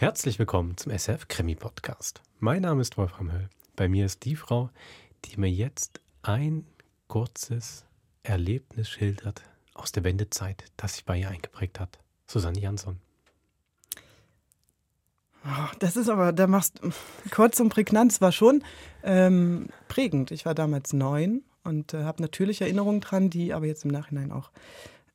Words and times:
Herzlich 0.00 0.38
willkommen 0.38 0.78
zum 0.78 0.92
SF 0.92 1.28
Krimi 1.28 1.54
Podcast. 1.54 2.22
Mein 2.38 2.62
Name 2.62 2.80
ist 2.80 2.96
Wolfram 2.96 3.30
Höll. 3.30 3.50
Bei 3.76 3.86
mir 3.86 4.06
ist 4.06 4.24
die 4.24 4.34
Frau, 4.34 4.70
die 5.26 5.38
mir 5.38 5.50
jetzt 5.50 6.00
ein 6.22 6.64
kurzes 7.06 7.84
Erlebnis 8.22 8.88
schildert 8.88 9.42
aus 9.74 9.92
der 9.92 10.02
Wendezeit, 10.02 10.64
das 10.78 10.94
sich 10.94 11.04
bei 11.04 11.18
ihr 11.18 11.28
eingeprägt 11.28 11.78
hat. 11.78 11.98
Susanne 12.26 12.58
Jansson. 12.58 12.96
Oh, 15.44 15.68
das 15.80 15.98
ist 15.98 16.08
aber, 16.08 16.32
da 16.32 16.46
machst 16.46 16.80
kurz 17.30 17.60
und 17.60 17.68
prägnant, 17.68 18.12
es 18.12 18.22
war 18.22 18.32
schon 18.32 18.64
ähm, 19.02 19.68
prägend. 19.88 20.30
Ich 20.30 20.46
war 20.46 20.54
damals 20.54 20.94
neun 20.94 21.42
und 21.62 21.92
äh, 21.92 22.04
habe 22.04 22.22
natürlich 22.22 22.62
Erinnerungen 22.62 23.02
dran, 23.02 23.28
die 23.28 23.52
aber 23.52 23.66
jetzt 23.66 23.84
im 23.84 23.90
Nachhinein 23.90 24.32
auch 24.32 24.50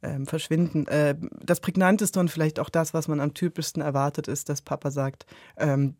ähm, 0.05 0.25
verschwinden. 0.25 0.87
Äh, 0.87 1.15
das 1.43 1.59
Prägnanteste 1.59 2.19
und 2.19 2.29
vielleicht 2.29 2.59
auch 2.59 2.69
das, 2.69 2.93
was 2.93 3.07
man 3.07 3.19
am 3.19 3.33
typischsten 3.33 3.81
erwartet, 3.81 4.27
ist, 4.27 4.49
dass 4.49 4.61
Papa 4.61 4.91
sagt, 4.91 5.25
ähm, 5.57 5.95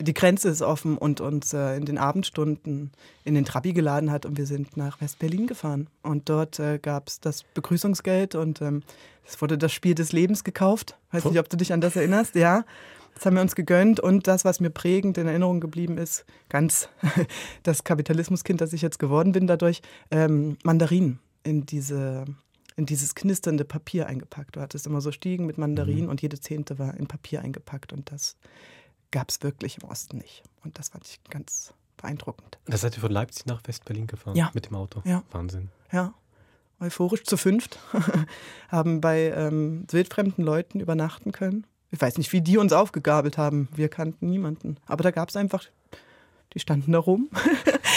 die 0.00 0.14
Grenze 0.14 0.48
ist 0.48 0.62
offen 0.62 0.98
und 0.98 1.20
uns 1.20 1.52
äh, 1.52 1.76
in 1.76 1.84
den 1.84 1.98
Abendstunden 1.98 2.92
in 3.22 3.34
den 3.34 3.44
Trabi 3.44 3.72
geladen 3.72 4.10
hat 4.10 4.26
und 4.26 4.36
wir 4.36 4.46
sind 4.46 4.76
nach 4.76 5.00
West-Berlin 5.00 5.46
gefahren. 5.46 5.88
Und 6.02 6.28
dort 6.28 6.58
äh, 6.58 6.78
gab 6.78 7.08
es 7.08 7.20
das 7.20 7.44
Begrüßungsgeld 7.54 8.34
und 8.34 8.60
ähm, 8.60 8.82
es 9.26 9.40
wurde 9.40 9.56
das 9.56 9.72
Spiel 9.72 9.94
des 9.94 10.12
Lebens 10.12 10.42
gekauft. 10.42 10.98
Weiß 11.12 11.24
nicht, 11.24 11.38
ob 11.38 11.48
du 11.48 11.56
dich 11.56 11.72
an 11.72 11.80
das 11.80 11.96
erinnerst. 11.96 12.34
Ja, 12.34 12.64
das 13.14 13.24
haben 13.24 13.36
wir 13.36 13.42
uns 13.42 13.54
gegönnt 13.54 14.00
und 14.00 14.26
das, 14.26 14.44
was 14.44 14.58
mir 14.58 14.70
prägend 14.70 15.16
in 15.16 15.28
Erinnerung 15.28 15.60
geblieben 15.60 15.98
ist, 15.98 16.24
ganz 16.48 16.88
das 17.62 17.84
Kapitalismuskind, 17.84 18.60
das 18.60 18.72
ich 18.72 18.82
jetzt 18.82 18.98
geworden 18.98 19.32
bin 19.32 19.46
dadurch, 19.46 19.80
ähm, 20.10 20.58
Mandarinen 20.64 21.20
in 21.44 21.66
diese 21.66 22.24
in 22.76 22.86
dieses 22.86 23.14
knisternde 23.14 23.64
Papier 23.64 24.06
eingepackt. 24.06 24.56
Du 24.56 24.60
hattest 24.60 24.86
immer 24.86 25.00
so 25.00 25.12
Stiegen 25.12 25.46
mit 25.46 25.58
Mandarinen 25.58 26.04
mhm. 26.04 26.10
und 26.10 26.22
jede 26.22 26.40
Zehnte 26.40 26.78
war 26.78 26.94
in 26.94 27.06
Papier 27.06 27.42
eingepackt 27.42 27.92
und 27.92 28.10
das 28.10 28.36
gab 29.10 29.30
es 29.30 29.42
wirklich 29.42 29.78
im 29.80 29.88
Osten 29.88 30.18
nicht. 30.18 30.42
Und 30.64 30.78
das 30.78 30.88
fand 30.88 31.06
ich 31.06 31.20
ganz 31.30 31.72
beeindruckend. 31.96 32.58
Da 32.66 32.76
seid 32.76 32.96
ihr 32.96 33.00
von 33.00 33.12
Leipzig 33.12 33.46
nach 33.46 33.62
West-Berlin 33.64 34.06
gefahren? 34.06 34.36
Ja. 34.36 34.50
Mit 34.54 34.66
dem 34.66 34.74
Auto? 34.74 35.02
Ja. 35.04 35.22
Wahnsinn. 35.30 35.70
Ja. 35.92 36.14
Euphorisch 36.80 37.22
zu 37.22 37.36
fünft. 37.36 37.78
haben 38.68 39.00
bei 39.00 39.30
ähm, 39.30 39.86
wildfremden 39.90 40.44
Leuten 40.44 40.80
übernachten 40.80 41.30
können. 41.30 41.66
Ich 41.92 42.00
weiß 42.00 42.18
nicht, 42.18 42.32
wie 42.32 42.40
die 42.40 42.58
uns 42.58 42.72
aufgegabelt 42.72 43.38
haben. 43.38 43.68
Wir 43.72 43.88
kannten 43.88 44.28
niemanden. 44.28 44.78
Aber 44.86 45.04
da 45.04 45.12
gab 45.12 45.28
es 45.28 45.36
einfach 45.36 45.68
die 46.54 46.60
standen 46.60 46.92
da 46.92 46.98
rum. 47.00 47.28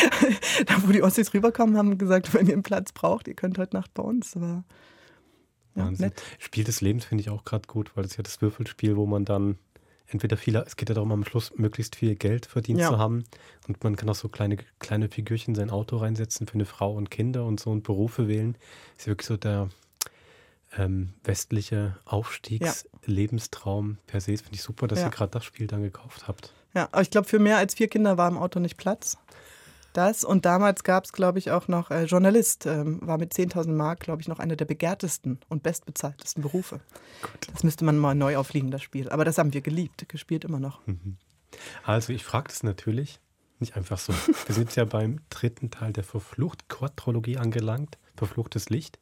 da, 0.65 0.75
wo 0.85 0.91
die 0.91 1.03
Ossis 1.03 1.33
rüberkamen, 1.33 1.77
haben 1.77 1.97
gesagt, 1.97 2.33
wenn 2.33 2.47
ihr 2.47 2.53
einen 2.53 2.63
Platz 2.63 2.91
braucht, 2.91 3.27
ihr 3.27 3.35
könnt 3.35 3.57
heute 3.57 3.75
Nacht 3.75 3.93
bei 3.93 4.03
uns. 4.03 4.35
Aber, 4.35 4.63
ja, 5.75 5.85
Wahnsinn. 5.85 6.07
Nett. 6.07 6.23
Spiel 6.39 6.63
des 6.63 6.81
Lebens 6.81 7.05
finde 7.05 7.21
ich 7.21 7.29
auch 7.29 7.43
gerade 7.43 7.67
gut, 7.67 7.91
weil 7.95 8.03
das 8.03 8.11
ist 8.11 8.17
ja 8.17 8.23
das 8.23 8.41
Würfelspiel, 8.41 8.95
wo 8.95 9.05
man 9.05 9.25
dann 9.25 9.57
entweder 10.07 10.37
viele, 10.37 10.63
es 10.65 10.75
geht 10.75 10.89
ja 10.89 10.95
darum, 10.95 11.11
am 11.11 11.25
Schluss 11.25 11.53
möglichst 11.57 11.95
viel 11.95 12.15
Geld 12.15 12.45
verdient 12.45 12.79
ja. 12.79 12.89
zu 12.89 12.97
haben. 12.97 13.25
Und 13.67 13.83
man 13.83 13.95
kann 13.95 14.09
auch 14.09 14.15
so 14.15 14.29
kleine, 14.29 14.57
kleine 14.79 15.09
Figürchen 15.09 15.53
in 15.53 15.55
sein 15.55 15.69
Auto 15.69 15.97
reinsetzen 15.97 16.47
für 16.47 16.55
eine 16.55 16.65
Frau 16.65 16.93
und 16.93 17.11
Kinder 17.11 17.45
und 17.45 17.59
so 17.59 17.71
und 17.71 17.83
Berufe 17.83 18.27
wählen. 18.27 18.57
Das 18.95 19.03
ist 19.03 19.07
wirklich 19.07 19.27
so 19.27 19.37
der 19.37 19.69
ähm, 20.77 21.13
westliche 21.23 21.97
Aufstiegslebenstraum 22.05 23.91
ja. 23.91 23.97
per 24.07 24.21
se. 24.21 24.31
Das 24.31 24.41
finde 24.41 24.55
ich 24.55 24.63
super, 24.63 24.87
dass 24.87 24.99
ja. 24.99 25.05
ihr 25.05 25.11
gerade 25.11 25.31
das 25.31 25.45
Spiel 25.45 25.67
dann 25.67 25.83
gekauft 25.83 26.27
habt. 26.27 26.53
Ja, 26.73 26.89
aber 26.91 27.01
ich 27.01 27.09
glaube, 27.09 27.27
für 27.27 27.39
mehr 27.39 27.57
als 27.57 27.75
vier 27.75 27.87
Kinder 27.87 28.17
war 28.17 28.29
im 28.29 28.37
Auto 28.37 28.59
nicht 28.59 28.77
Platz. 28.77 29.17
Das 29.97 30.23
und 30.23 30.45
damals 30.45 30.83
gab 30.83 31.05
es, 31.05 31.11
glaube 31.11 31.39
ich, 31.39 31.49
auch 31.49 31.67
noch 31.67 31.89
äh, 31.89 32.03
Journalist, 32.03 32.67
ähm, 32.67 32.99
war 33.01 33.17
mit 33.17 33.33
10.000 33.33 33.71
Mark, 33.71 34.01
glaube 34.01 34.21
ich, 34.21 34.27
noch 34.27 34.37
einer 34.37 34.55
der 34.55 34.65
begehrtesten 34.65 35.39
und 35.49 35.63
bestbezahltesten 35.63 36.43
Berufe. 36.43 36.81
Gut. 37.23 37.47
Das 37.51 37.63
müsste 37.63 37.83
man 37.83 37.97
mal 37.97 38.13
neu 38.13 38.37
auflegen, 38.37 38.69
das 38.69 38.83
Spiel. 38.83 39.09
Aber 39.09 39.25
das 39.25 39.39
haben 39.39 39.53
wir 39.53 39.61
geliebt, 39.61 40.07
gespielt 40.07 40.45
immer 40.45 40.59
noch. 40.59 40.85
Mhm. 40.85 41.17
Also, 41.83 42.13
ich 42.13 42.23
frage 42.23 42.49
das 42.49 42.61
natürlich 42.61 43.19
nicht 43.57 43.75
einfach 43.75 43.97
so. 43.97 44.13
Wir 44.45 44.53
sind 44.53 44.75
ja 44.75 44.85
beim 44.85 45.19
dritten 45.31 45.71
Teil 45.71 45.93
der 45.93 46.03
Verflucht-Quadrologie 46.03 47.37
angelangt, 47.37 47.97
Verfluchtes 48.15 48.69
Licht. 48.69 48.99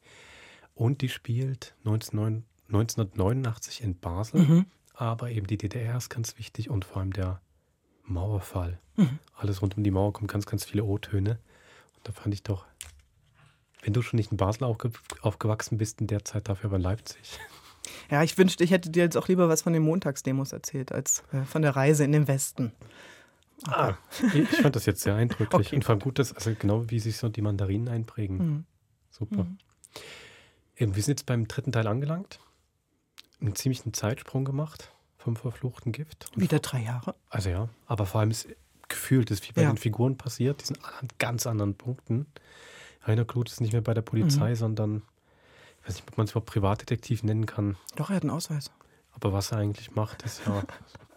Und 0.74 1.02
die 1.02 1.10
spielt 1.10 1.74
19, 1.84 2.44
1989 2.68 3.82
in 3.82 3.98
Basel. 3.98 4.40
Mhm. 4.40 4.66
Aber 4.94 5.30
eben 5.30 5.46
die 5.46 5.58
DDR 5.58 5.98
ist 5.98 6.08
ganz 6.08 6.38
wichtig 6.38 6.70
und 6.70 6.86
vor 6.86 7.02
allem 7.02 7.12
der 7.12 7.42
Mauerfall. 8.06 8.78
Mhm. 8.96 9.18
Alles 9.34 9.62
rund 9.62 9.76
um 9.76 9.84
die 9.84 9.90
Mauer 9.90 10.12
kommen 10.12 10.26
ganz, 10.26 10.46
ganz 10.46 10.64
viele 10.64 10.84
O-Töne. 10.84 11.38
Und 11.96 12.08
da 12.08 12.12
fand 12.12 12.34
ich 12.34 12.42
doch, 12.42 12.66
wenn 13.82 13.92
du 13.92 14.02
schon 14.02 14.16
nicht 14.16 14.30
in 14.30 14.36
Basel 14.36 14.64
aufgewachsen 15.22 15.78
bist, 15.78 16.00
in 16.00 16.06
der 16.06 16.24
Zeit 16.24 16.48
dafür 16.48 16.70
aber 16.70 16.76
in 16.76 16.82
Leipzig. 16.82 17.38
Ja, 18.10 18.22
ich 18.24 18.36
wünschte, 18.36 18.64
ich 18.64 18.72
hätte 18.72 18.90
dir 18.90 19.04
jetzt 19.04 19.16
auch 19.16 19.28
lieber 19.28 19.48
was 19.48 19.62
von 19.62 19.72
den 19.72 19.82
Montagsdemos 19.82 20.52
erzählt, 20.52 20.90
als 20.90 21.22
äh, 21.32 21.42
von 21.42 21.62
der 21.62 21.76
Reise 21.76 22.02
in 22.02 22.10
den 22.10 22.26
Westen. 22.26 22.72
Ah, 23.64 23.94
ich 24.34 24.48
fand 24.48 24.74
das 24.74 24.86
jetzt 24.86 25.02
sehr 25.02 25.14
eindrücklich. 25.16 25.68
Okay. 25.68 25.76
Und 25.76 25.84
vor 25.84 25.92
allem 25.92 26.00
gut, 26.00 26.18
dass, 26.18 26.32
also 26.32 26.52
genau 26.58 26.90
wie 26.90 26.98
sich 26.98 27.16
so 27.16 27.28
die 27.28 27.42
Mandarinen 27.42 27.88
einprägen. 27.88 28.38
Mhm. 28.38 28.64
Super. 29.10 29.44
Mhm. 29.44 29.58
Eben, 30.76 30.96
wir 30.96 31.02
sind 31.02 31.18
jetzt 31.18 31.26
beim 31.26 31.46
dritten 31.46 31.70
Teil 31.70 31.86
angelangt. 31.86 32.40
Einen 33.40 33.54
ziemlichen 33.54 33.92
Zeitsprung 33.92 34.44
gemacht 34.44 34.90
vom 35.26 35.34
verfluchten 35.34 35.90
Gift. 35.90 36.30
Wieder 36.36 36.60
drei 36.60 36.82
Jahre. 36.82 37.16
Also 37.30 37.50
ja, 37.50 37.68
aber 37.86 38.06
vor 38.06 38.20
allem 38.20 38.30
ist 38.30 38.46
gefühlt, 38.88 39.32
ist 39.32 39.48
wie 39.48 39.52
bei 39.52 39.62
ja. 39.62 39.72
den 39.72 39.76
Figuren 39.76 40.16
passiert, 40.16 40.60
die 40.62 40.66
sind 40.66 40.84
an 40.84 41.08
ganz 41.18 41.48
anderen 41.48 41.74
Punkten. 41.74 42.26
Rainer 43.02 43.24
Kluth 43.24 43.50
ist 43.50 43.60
nicht 43.60 43.72
mehr 43.72 43.82
bei 43.82 43.92
der 43.92 44.02
Polizei, 44.02 44.50
mhm. 44.50 44.54
sondern 44.54 45.02
ich 45.80 45.88
weiß 45.88 45.94
nicht, 45.96 46.08
ob 46.08 46.16
man 46.16 46.26
es 46.26 46.30
überhaupt 46.30 46.48
Privatdetektiv 46.48 47.24
nennen 47.24 47.44
kann. 47.44 47.76
Doch, 47.96 48.10
er 48.10 48.16
hat 48.16 48.22
einen 48.22 48.30
Ausweis. 48.30 48.70
Aber 49.10 49.32
was 49.32 49.50
er 49.50 49.58
eigentlich 49.58 49.96
macht, 49.96 50.22
ist 50.22 50.42
ja. 50.46 50.62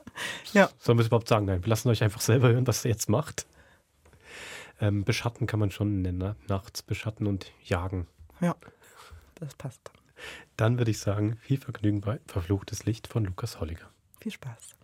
ja. 0.54 0.70
Sollen 0.80 0.98
wir 0.98 1.02
es 1.02 1.08
überhaupt 1.08 1.28
sagen? 1.28 1.46
Nein, 1.46 1.64
wir 1.64 1.70
lassen 1.70 1.90
euch 1.90 2.02
einfach 2.02 2.22
selber 2.22 2.50
hören, 2.50 2.66
was 2.66 2.84
er 2.84 2.90
jetzt 2.90 3.10
macht. 3.10 3.46
Ähm, 4.82 5.04
beschatten 5.04 5.46
kann 5.46 5.60
man 5.60 5.70
schon 5.70 6.02
nennen, 6.02 6.18
ne? 6.18 6.36
nachts 6.48 6.82
beschatten 6.82 7.28
und 7.28 7.52
jagen. 7.64 8.08
Ja, 8.42 8.56
das 9.36 9.54
passt. 9.54 9.92
Dann 10.58 10.80
würde 10.80 10.90
ich 10.90 10.98
sagen, 10.98 11.38
viel 11.42 11.60
Vergnügen 11.60 12.02
bei 12.02 12.20
Verfluchtes 12.26 12.86
Licht 12.86 13.08
von 13.08 13.24
Lukas 13.24 13.60
Holliger. 13.60 13.88
Viel 14.22 14.34
Spaß. 14.34 14.76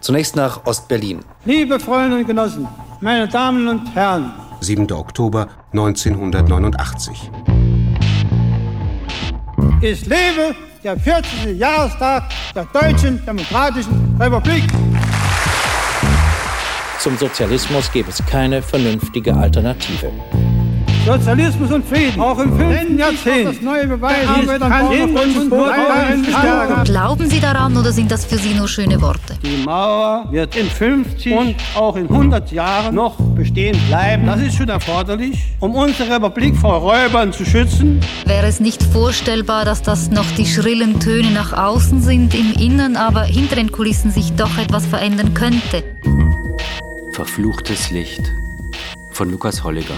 Zunächst 0.00 0.36
nach 0.36 0.66
Ostberlin. 0.66 1.24
Liebe 1.46 1.80
Freunde 1.80 2.18
und 2.18 2.26
Genossen, 2.26 2.68
meine 3.00 3.26
Damen 3.28 3.66
und 3.66 3.94
Herren. 3.94 4.32
7. 4.60 4.90
Oktober 4.92 5.48
1989. 5.72 7.30
Ich 9.80 10.04
lebe 10.06 10.54
der 10.84 10.98
40. 10.98 11.58
Jahrestag 11.58 12.24
der 12.54 12.66
Deutschen 12.66 13.24
Demokratischen 13.24 14.16
Republik. 14.20 14.64
Zum 16.98 17.16
Sozialismus 17.16 17.90
gäbe 17.90 18.10
es 18.10 18.24
keine 18.26 18.60
vernünftige 18.60 19.34
Alternative. 19.34 20.12
Sozialismus 21.04 21.72
und 21.72 21.84
Frieden. 21.84 22.20
Auch 22.20 22.38
im 22.38 22.56
fünften 22.56 22.98
Jahrzehnt. 22.98 23.48
Das 23.48 23.60
neue 23.60 23.88
Beweis 23.88 24.26
Glauben 26.84 27.28
Sie 27.28 27.40
daran 27.40 27.76
oder 27.76 27.92
sind 27.92 28.10
das 28.10 28.24
für 28.24 28.38
Sie 28.38 28.54
nur 28.54 28.68
schöne 28.68 29.00
Worte? 29.02 29.36
Die 29.42 29.64
Mauer 29.64 30.26
wird 30.30 30.54
in 30.56 30.66
50 30.66 31.32
und 31.32 31.56
auch 31.74 31.96
in 31.96 32.08
100 32.08 32.52
Jahren 32.52 32.94
noch 32.94 33.16
bestehen 33.16 33.76
bleiben. 33.88 34.26
Das 34.26 34.40
ist 34.40 34.56
schon 34.56 34.68
erforderlich, 34.68 35.42
um 35.58 35.74
unsere 35.74 36.14
Republik 36.14 36.56
vor 36.56 36.74
Räubern 36.74 37.32
zu 37.32 37.44
schützen. 37.44 38.00
Wäre 38.24 38.46
es 38.46 38.60
nicht 38.60 38.82
vorstellbar, 38.82 39.64
dass 39.64 39.82
das 39.82 40.10
noch 40.10 40.30
die 40.36 40.46
schrillen 40.46 41.00
Töne 41.00 41.32
nach 41.32 41.52
außen 41.52 42.00
sind, 42.00 42.34
im 42.34 42.52
Innern 42.52 42.96
aber 42.96 43.22
hinter 43.22 43.56
den 43.56 43.72
Kulissen 43.72 44.12
sich 44.12 44.32
doch 44.34 44.56
etwas 44.56 44.86
verändern 44.86 45.34
könnte? 45.34 45.82
Verfluchtes 47.12 47.90
Licht 47.90 48.32
von 49.10 49.30
Lukas 49.30 49.64
Holliger. 49.64 49.94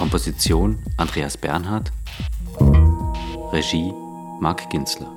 Komposition 0.00 0.78
Andreas 0.96 1.36
Bernhard. 1.36 1.92
Regie 3.52 3.92
Marc 4.40 4.70
Ginzler. 4.70 5.12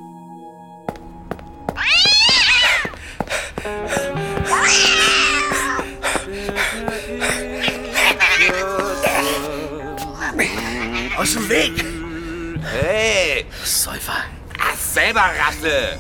Aus 11.16 11.32
dem 11.32 11.48
Weg! 11.48 11.86
Hey! 12.64 13.46
Säufer! 13.64 14.26
Ach, 14.60 14.76
selber 14.76 15.22
Rasse! 15.22 15.98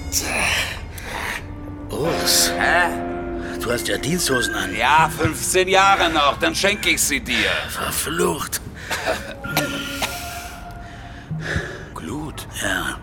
Urs! 1.89 2.51
Hä? 2.59 3.59
Du 3.61 3.71
hast 3.71 3.87
ja 3.87 3.97
Diensthosen 3.97 4.53
an. 4.55 4.75
Ja, 4.75 5.09
15 5.17 5.69
Jahre 5.69 6.09
noch, 6.09 6.37
dann 6.37 6.53
schenke 6.53 6.89
ich 6.89 7.01
sie 7.01 7.21
dir. 7.21 7.49
Verflucht. 7.69 8.59
Glut? 11.95 12.47
Ja. 12.61 12.97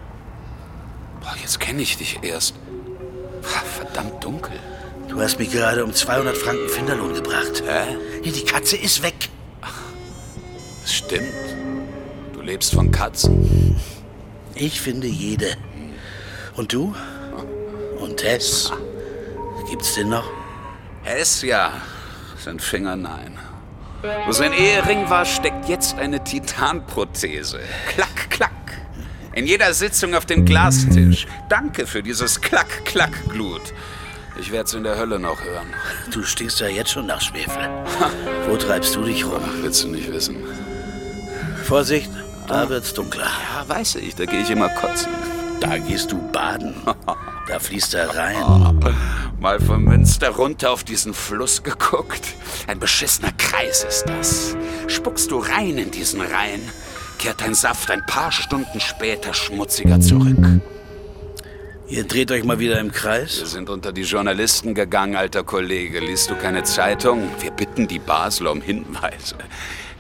Boah, 1.21 1.35
jetzt 1.41 1.61
kenne 1.61 1.83
ich 1.83 1.97
dich 1.97 2.19
erst. 2.23 2.55
Verdammt 3.77 4.23
dunkel. 4.23 4.59
Du 5.09 5.21
hast 5.21 5.39
mich 5.39 5.51
gerade 5.51 5.85
um 5.85 5.93
200 5.93 6.37
Franken 6.37 6.69
Finderlohn 6.69 7.15
gebracht. 7.15 7.63
Hä? 7.67 7.97
Ja, 8.23 8.33
die 8.33 8.45
Katze 8.45 8.77
ist 8.77 9.03
weg. 9.03 9.29
Das 10.83 10.95
stimmt. 10.95 11.33
Du 12.33 12.41
lebst 12.41 12.75
von 12.75 12.91
Katzen. 12.91 13.77
Ich 14.55 14.81
finde 14.81 15.07
jede. 15.07 15.57
Und 16.57 16.73
du? 16.73 16.95
Und 17.99 18.23
Hess? 18.23 18.73
Gibt's 19.69 19.95
den 19.95 20.11
noch? 20.11 20.29
Hess, 21.03 21.43
ja. 21.43 21.73
Sein 22.39 22.61
Finger, 22.61 22.97
nein. 22.97 23.39
Wo 24.27 24.33
sein 24.33 24.53
Ehering 24.53 25.11
war, 25.11 25.25
steckt 25.25 25.69
jetzt 25.69 25.99
eine 25.99 26.23
Titanprothese. 26.25 27.61
Klack, 27.89 28.31
klack. 28.31 28.51
In 29.33 29.47
jeder 29.47 29.73
Sitzung 29.75 30.15
auf 30.15 30.27
dem 30.27 30.45
Glastisch. 30.45 31.27
Danke 31.49 31.87
für 31.87 32.03
dieses 32.03 32.41
Klack, 32.41 32.85
Klack, 32.85 33.13
Glut. 33.29 33.63
Ich 34.41 34.51
werd's 34.53 34.73
in 34.73 34.85
der 34.85 34.97
Hölle 34.97 35.19
noch 35.19 35.45
hören. 35.45 35.67
Du 36.13 36.23
stinkst 36.23 36.61
ja 36.61 36.69
jetzt 36.69 36.91
schon 36.91 37.07
nach 37.07 37.21
Schwefel. 37.21 37.69
Wo 38.49 38.57
treibst 38.57 38.97
du 38.97 39.05
dich 39.05 39.25
rum? 39.25 39.43
Willst 39.61 39.85
du 39.85 39.89
nicht 39.89 40.11
wissen? 40.11 40.37
Vorsicht, 41.65 42.11
da 42.49 42.69
wird's 42.69 42.95
dunkler. 42.95 43.27
Ja, 43.55 43.69
weiß 43.69 43.97
ich, 43.97 44.15
da 44.15 44.25
gehe 44.25 44.41
ich 44.41 44.51
immer 44.51 44.71
kotzen. 44.71 45.13
Da 45.61 45.79
gehst 45.79 46.13
du 46.13 46.19
baden. 46.33 46.75
Da 47.47 47.59
fließt 47.59 47.95
er 47.95 48.17
rein. 48.17 48.81
Mal 49.41 49.61
von 49.61 49.85
Münster 49.85 50.31
runter 50.31 50.71
auf 50.71 50.85
diesen 50.85 51.15
Fluss 51.15 51.63
geguckt. 51.63 52.35
Ein 52.67 52.79
beschissener 52.79 53.33
Kreis 53.39 53.85
ist 53.85 54.05
das. 54.07 54.57
Spuckst 54.87 55.31
du 55.31 55.39
rein 55.39 55.79
in 55.79 55.91
diesen 55.91 56.21
Rhein, 56.21 56.61
kehrt 57.19 57.41
dein 57.41 57.55
Saft 57.55 57.91
ein 57.91 58.05
paar 58.07 58.33
Stunden 58.33 58.81
später 58.81 59.35
schmutziger 59.35 60.01
zurück. 60.01 60.37
Ihr 61.89 62.05
dreht 62.05 62.31
euch 62.31 62.45
mal 62.45 62.61
wieder 62.61 62.79
im 62.79 62.93
Kreis? 62.93 63.41
Wir 63.41 63.47
sind 63.47 63.69
unter 63.69 63.93
die 63.93 64.03
Journalisten 64.03 64.75
gegangen, 64.75 65.17
alter 65.17 65.43
Kollege. 65.43 65.99
Liest 65.99 66.31
du 66.31 66.37
keine 66.37 66.63
Zeitung? 66.63 67.29
Wir 67.41 67.51
bitten 67.51 67.89
die 67.89 67.99
Basler 67.99 68.53
um 68.53 68.61
Hinweise. 68.63 69.37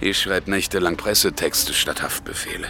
Ich 0.00 0.20
schreibe 0.20 0.50
nächtelang 0.50 0.96
Pressetexte 0.96 1.74
statt 1.74 2.00
Haftbefehle. 2.02 2.68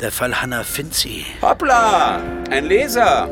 Der 0.00 0.12
Fall 0.12 0.40
Hannah 0.40 0.62
Finzi. 0.62 1.26
Hoppla! 1.42 2.20
Ein 2.50 2.66
Leser! 2.66 3.28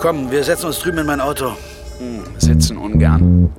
Komm, 0.00 0.28
wir 0.30 0.42
setzen 0.42 0.66
uns 0.66 0.80
drüben 0.80 0.98
in 0.98 1.06
mein 1.06 1.20
Auto. 1.20 1.56
Hm, 1.98 2.24
sitzen 2.38 2.76
ungern. 2.76 3.52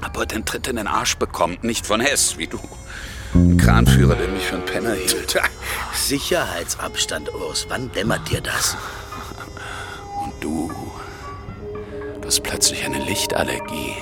Hab 0.00 0.16
heute 0.16 0.36
einen 0.36 0.44
Tritt 0.44 0.68
in 0.68 0.76
den 0.76 0.86
Arsch 0.86 1.16
bekommen. 1.16 1.58
Nicht 1.62 1.84
von 1.84 2.00
Hess, 2.00 2.38
wie 2.38 2.46
du. 2.46 2.60
Ein 3.34 3.56
Kranführer, 3.56 4.14
der 4.14 4.28
mich 4.28 4.44
für 4.44 4.56
einen 4.56 4.64
Penner 4.64 4.92
hielt. 4.94 5.36
Sicherheitsabstand, 5.94 7.34
Urs. 7.34 7.66
Wann 7.68 7.90
dämmert 7.90 8.30
dir 8.30 8.40
das? 8.40 8.76
Und 10.22 10.32
du. 10.40 10.70
Du 12.20 12.26
hast 12.28 12.44
plötzlich 12.44 12.84
eine 12.84 12.98
Lichtallergie. 12.98 13.94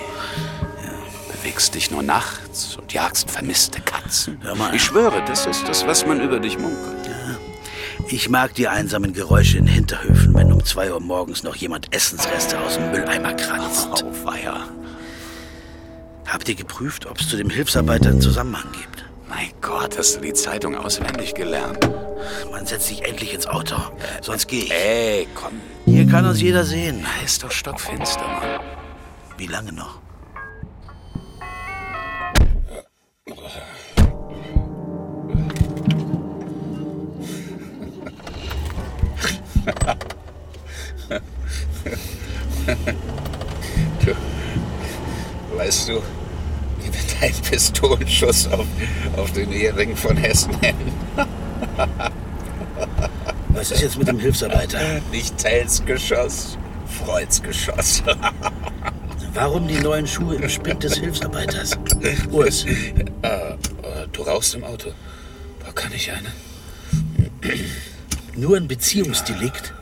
Bewegst 1.32 1.74
dich 1.74 1.90
nur 1.90 2.02
nachts 2.02 2.76
und 2.76 2.92
jagst 2.92 3.30
vermisste 3.30 3.80
Katzen. 3.80 4.38
Hör 4.42 4.54
mal. 4.54 4.74
Ich 4.74 4.82
schwöre, 4.84 5.22
das 5.26 5.46
ist 5.46 5.66
das, 5.66 5.86
was 5.86 6.04
man 6.04 6.20
über 6.20 6.38
dich 6.38 6.58
munkelt. 6.58 6.99
Ich 8.12 8.28
mag 8.28 8.54
die 8.54 8.66
einsamen 8.66 9.12
Geräusche 9.12 9.58
in 9.58 9.68
Hinterhöfen, 9.68 10.34
wenn 10.34 10.52
um 10.52 10.64
zwei 10.64 10.92
Uhr 10.92 10.98
morgens 10.98 11.44
noch 11.44 11.54
jemand 11.54 11.94
Essensreste 11.94 12.58
aus 12.58 12.74
dem 12.74 12.90
Mülleimer 12.90 13.34
kratzt. 13.34 13.88
Auweia. 13.88 14.68
Habt 16.26 16.48
ihr 16.48 16.56
geprüft, 16.56 17.06
ob 17.06 17.20
es 17.20 17.28
zu 17.28 17.36
dem 17.36 17.50
Hilfsarbeiter 17.50 18.10
einen 18.10 18.20
Zusammenhang 18.20 18.72
gibt? 18.72 19.04
Mein 19.28 19.50
Gott, 19.60 19.96
hast 19.96 20.16
du 20.16 20.22
die 20.22 20.32
Zeitung 20.32 20.76
auswendig 20.76 21.34
gelernt? 21.34 21.88
Man 22.50 22.66
setzt 22.66 22.88
sich 22.88 23.04
endlich 23.04 23.32
ins 23.32 23.46
Auto, 23.46 23.76
sonst 24.22 24.48
gehe 24.48 24.64
ich. 24.64 24.72
Ey, 24.72 25.28
komm. 25.36 25.52
Hier 25.84 26.04
kann 26.08 26.26
uns 26.26 26.40
jeder 26.40 26.64
sehen. 26.64 27.06
Ist 27.24 27.44
doch 27.44 27.52
stockfinster, 27.52 28.26
Mann. 28.26 28.60
Wie 29.38 29.46
lange 29.46 29.72
noch? 29.72 30.00
Wir 45.98 47.20
deinen 47.20 47.42
Pistolenschuss 47.42 48.46
auf, 48.48 48.66
auf 49.16 49.32
den 49.32 49.52
Ehering 49.52 49.96
von 49.96 50.16
Hessen 50.16 50.56
nennen? 50.60 50.92
Was 53.48 53.70
ist 53.72 53.82
jetzt 53.82 53.98
mit 53.98 54.08
dem 54.08 54.18
Hilfsarbeiter? 54.18 54.78
Nicht 55.10 55.36
Tells 55.36 55.84
Geschoss, 55.84 56.56
Freuds 57.04 57.42
Geschoss. 57.42 58.02
Warum 59.34 59.68
die 59.68 59.78
neuen 59.78 60.06
Schuhe 60.06 60.36
im 60.36 60.48
Spind 60.48 60.82
des 60.82 60.96
Hilfsarbeiters? 60.96 61.78
Urs, 62.30 62.64
äh, 63.22 63.56
du 64.12 64.22
rauchst 64.22 64.54
im 64.54 64.64
Auto. 64.64 64.90
Da 65.64 65.72
kann 65.72 65.92
ich 65.94 66.10
eine. 66.10 66.28
nur 68.34 68.56
ein 68.56 68.66
Beziehungsdelikt? 68.66 69.74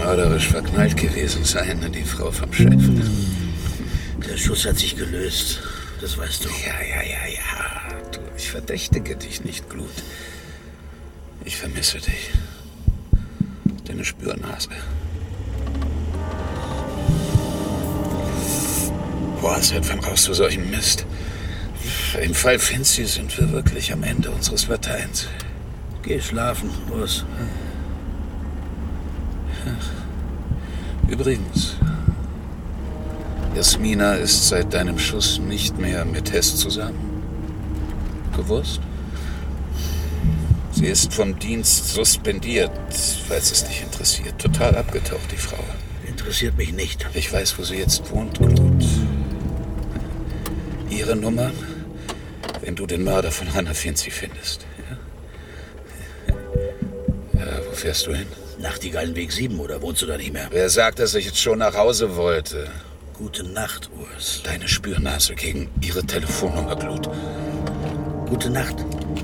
Mörderisch 0.00 0.48
verknallt 0.48 0.96
gewesen 0.96 1.44
sein 1.44 1.82
in 1.82 1.92
die 1.92 2.04
Frau 2.04 2.30
vom 2.30 2.52
Chef. 2.52 2.82
Der 4.28 4.36
Schuss 4.36 4.66
hat 4.66 4.78
sich 4.78 4.96
gelöst. 4.96 5.60
Das 6.00 6.16
weißt 6.16 6.44
du. 6.44 6.48
Ja, 6.48 6.80
ja, 6.82 7.02
ja, 7.02 7.26
ja. 7.34 8.10
Du, 8.10 8.20
ich 8.36 8.50
verdächtige 8.50 9.16
dich 9.16 9.44
nicht, 9.44 9.68
Glut. 9.68 9.90
Ich 11.44 11.56
vermisse 11.56 11.98
dich. 11.98 12.30
Deine 13.84 14.04
Spürnase. 14.04 14.70
Boah, 19.40 19.60
seit 19.60 19.88
wann 19.88 20.00
rauchst 20.00 20.28
du 20.28 20.34
solchen 20.34 20.70
Mist? 20.70 21.04
Im 22.22 22.34
Fall 22.34 22.58
Finzi 22.58 23.04
sind 23.04 23.36
wir 23.38 23.52
wirklich 23.52 23.92
am 23.92 24.02
Ende 24.02 24.30
unseres 24.30 24.68
Lateins. 24.68 25.28
Geh 26.02 26.20
schlafen, 26.20 26.70
Urs. 26.90 27.24
Übrigens, 31.08 31.76
Jasmina 33.54 34.14
ist 34.14 34.48
seit 34.48 34.72
deinem 34.72 34.98
Schuss 34.98 35.38
nicht 35.38 35.78
mehr 35.78 36.04
mit 36.04 36.32
Hess 36.32 36.56
zusammen. 36.56 37.22
Gewusst? 38.36 38.80
Sie 40.72 40.86
ist 40.86 41.12
vom 41.12 41.38
Dienst 41.38 41.92
suspendiert, 41.92 42.70
falls 43.28 43.50
es 43.50 43.64
dich 43.64 43.82
interessiert. 43.82 44.38
Total 44.38 44.76
abgetaucht, 44.76 45.30
die 45.32 45.36
Frau. 45.36 45.62
Interessiert 46.06 46.56
mich 46.56 46.72
nicht. 46.72 47.06
Ich 47.14 47.32
weiß, 47.32 47.58
wo 47.58 47.64
sie 47.64 47.76
jetzt 47.76 48.10
wohnt, 48.10 48.38
Glut. 48.38 48.84
Ihre 50.88 51.16
Nummer, 51.16 51.50
wenn 52.62 52.76
du 52.76 52.86
den 52.86 53.04
Mörder 53.04 53.30
von 53.30 53.52
Hannah 53.52 53.74
Finzi 53.74 54.10
findest. 54.10 54.64
Ja? 56.28 56.34
ja, 57.40 57.60
wo 57.68 57.74
fährst 57.74 58.06
du 58.06 58.14
hin? 58.14 58.26
Nachtigallenweg 58.60 59.32
7 59.32 59.58
oder 59.58 59.80
wohnst 59.82 60.02
du 60.02 60.06
da 60.06 60.16
nicht 60.16 60.32
mehr? 60.32 60.48
Wer 60.50 60.68
sagt, 60.68 60.98
dass 60.98 61.14
ich 61.14 61.26
jetzt 61.26 61.40
schon 61.40 61.58
nach 61.58 61.74
Hause 61.74 62.16
wollte? 62.16 62.68
Gute 63.14 63.44
Nacht, 63.44 63.90
Urs. 63.98 64.40
Deine 64.44 64.68
Spürnase 64.68 65.34
gegen 65.34 65.68
ihre 65.80 66.04
Telefonnummer, 66.04 66.76
Glut. 66.76 67.08
Gute 68.28 68.50
Nacht, 68.50 68.76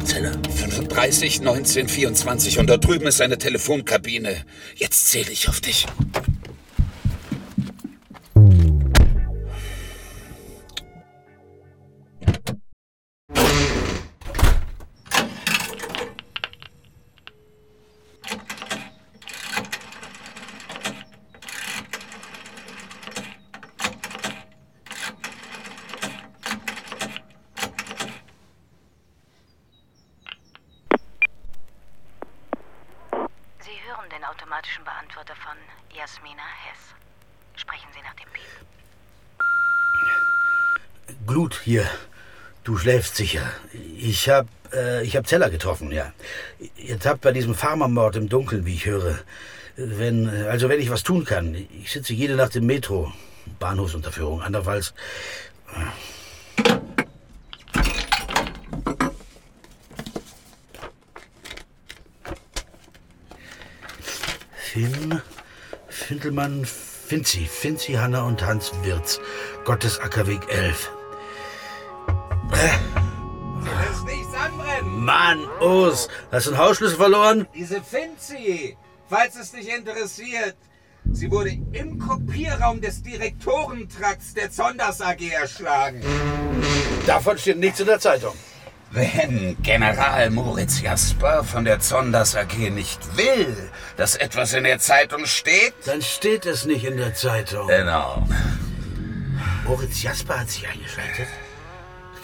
Zeller. 0.04 0.32
35 0.56 1.40
19 1.40 1.88
24 1.88 2.58
und 2.58 2.68
dort 2.68 2.84
drüben 2.84 3.06
ist 3.06 3.20
eine 3.20 3.38
Telefonkabine. 3.38 4.44
Jetzt 4.74 5.10
zähle 5.10 5.30
ich 5.30 5.48
auf 5.48 5.60
dich. 5.60 5.86
Automatischen 34.56 34.84
Beantworter 34.84 35.34
von 35.36 35.56
Jasmina 35.96 36.42
Hess. 36.64 36.94
Sprechen 37.56 37.88
Sie 37.92 38.00
nach 38.02 38.14
dem 38.14 38.28
Piep. 38.32 38.44
Glut 41.26 41.60
hier. 41.64 41.84
Du 42.64 42.76
schläfst 42.78 43.16
sicher. 43.16 43.42
Ich 43.96 44.28
hab, 44.28 44.46
äh, 44.72 45.02
ich 45.02 45.16
hab 45.16 45.26
Zeller 45.26 45.50
getroffen, 45.50 45.92
ja. 45.92 46.12
Ihr 46.76 46.98
tappt 46.98 47.20
bei 47.20 47.32
diesem 47.32 47.54
Farmermord 47.54 48.16
im 48.16 48.28
Dunkeln, 48.28 48.66
wie 48.66 48.74
ich 48.74 48.86
höre. 48.86 49.18
Wenn, 49.76 50.28
also 50.46 50.68
wenn 50.68 50.80
ich 50.80 50.90
was 50.90 51.02
tun 51.02 51.24
kann. 51.24 51.54
Ich 51.54 51.92
sitze 51.92 52.14
jede 52.14 52.34
Nacht 52.34 52.56
im 52.56 52.66
Metro. 52.66 53.12
Bahnhofsunterführung. 53.58 54.42
Andererseits. 54.42 54.94
Finn, 64.76 65.22
Findelmann, 65.88 66.66
Finzi, 66.66 67.46
Finzi, 67.46 67.94
Hanna 67.94 68.24
und 68.24 68.44
Hans 68.44 68.72
Wirz. 68.82 69.18
Gottes 69.64 69.98
Ackerweg 69.98 70.42
11. 70.50 70.90
Lass 72.50 74.04
nichts 74.04 74.34
anbrennen! 74.34 75.02
Mann, 75.02 75.48
Urs, 75.62 76.08
hast 76.30 76.48
du 76.48 76.50
einen 76.50 76.58
Hausschlüssel 76.58 76.98
verloren? 76.98 77.48
Diese 77.54 77.80
Finzi! 77.80 78.76
Falls 79.08 79.36
es 79.36 79.52
dich 79.52 79.74
interessiert, 79.74 80.56
sie 81.10 81.30
wurde 81.30 81.56
im 81.72 81.98
Kopierraum 81.98 82.82
des 82.82 83.02
Direktorentrakts 83.02 84.34
der 84.34 84.50
Zonders 84.50 85.00
AG 85.00 85.22
erschlagen. 85.22 86.02
Davon 87.06 87.38
steht 87.38 87.56
nichts 87.56 87.80
in 87.80 87.86
der 87.86 87.98
Zeitung. 87.98 88.34
Wenn 88.96 89.58
General 89.62 90.30
Moritz 90.30 90.80
Jasper 90.80 91.44
von 91.44 91.66
der 91.66 91.80
Zonders 91.80 92.34
AG 92.34 92.56
nicht 92.70 92.98
will, 93.14 93.70
dass 93.98 94.16
etwas 94.16 94.54
in 94.54 94.64
der 94.64 94.78
Zeitung 94.78 95.26
steht, 95.26 95.74
Dann 95.84 96.00
steht 96.00 96.46
es 96.46 96.64
nicht 96.64 96.82
in 96.82 96.96
der 96.96 97.14
Zeitung. 97.14 97.66
genau. 97.68 98.26
Moritz 99.66 100.02
Jasper 100.02 100.40
hat 100.40 100.48
sich 100.48 100.66
eingeschaltet. 100.66 101.26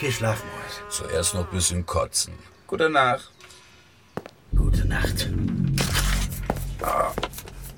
Geh 0.01 0.11
schlafen, 0.11 0.45
Moritz. 0.51 0.97
Zuerst 0.97 1.35
noch 1.35 1.45
ein 1.45 1.51
bisschen 1.51 1.85
kotzen. 1.85 2.33
Gute 2.67 2.89
Nacht. 2.89 3.31
Gute 4.57 4.87
Nacht. 4.89 5.29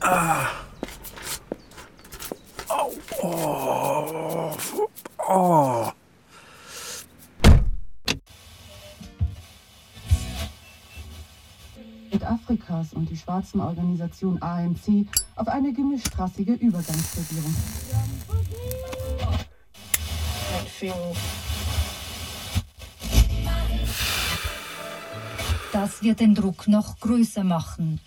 Ah. 0.01 0.47
Au. 2.69 2.93
Oh. 3.23 4.57
Oh. 5.27 5.93
Afrikas 12.23 12.93
und 12.93 13.11
die 13.11 13.17
schwarzen 13.17 13.61
Organisation 13.61 14.41
ANC 14.41 15.07
auf 15.37 15.49
eine 15.49 15.73
gemischtrassige 15.73 16.53
Übergangsregierung. 16.53 17.55
Das 25.73 26.03
wird 26.03 26.21
den 26.21 26.35
Druck 26.35 26.69
noch 26.69 27.01
größer 27.01 27.43
machen. 27.43 28.01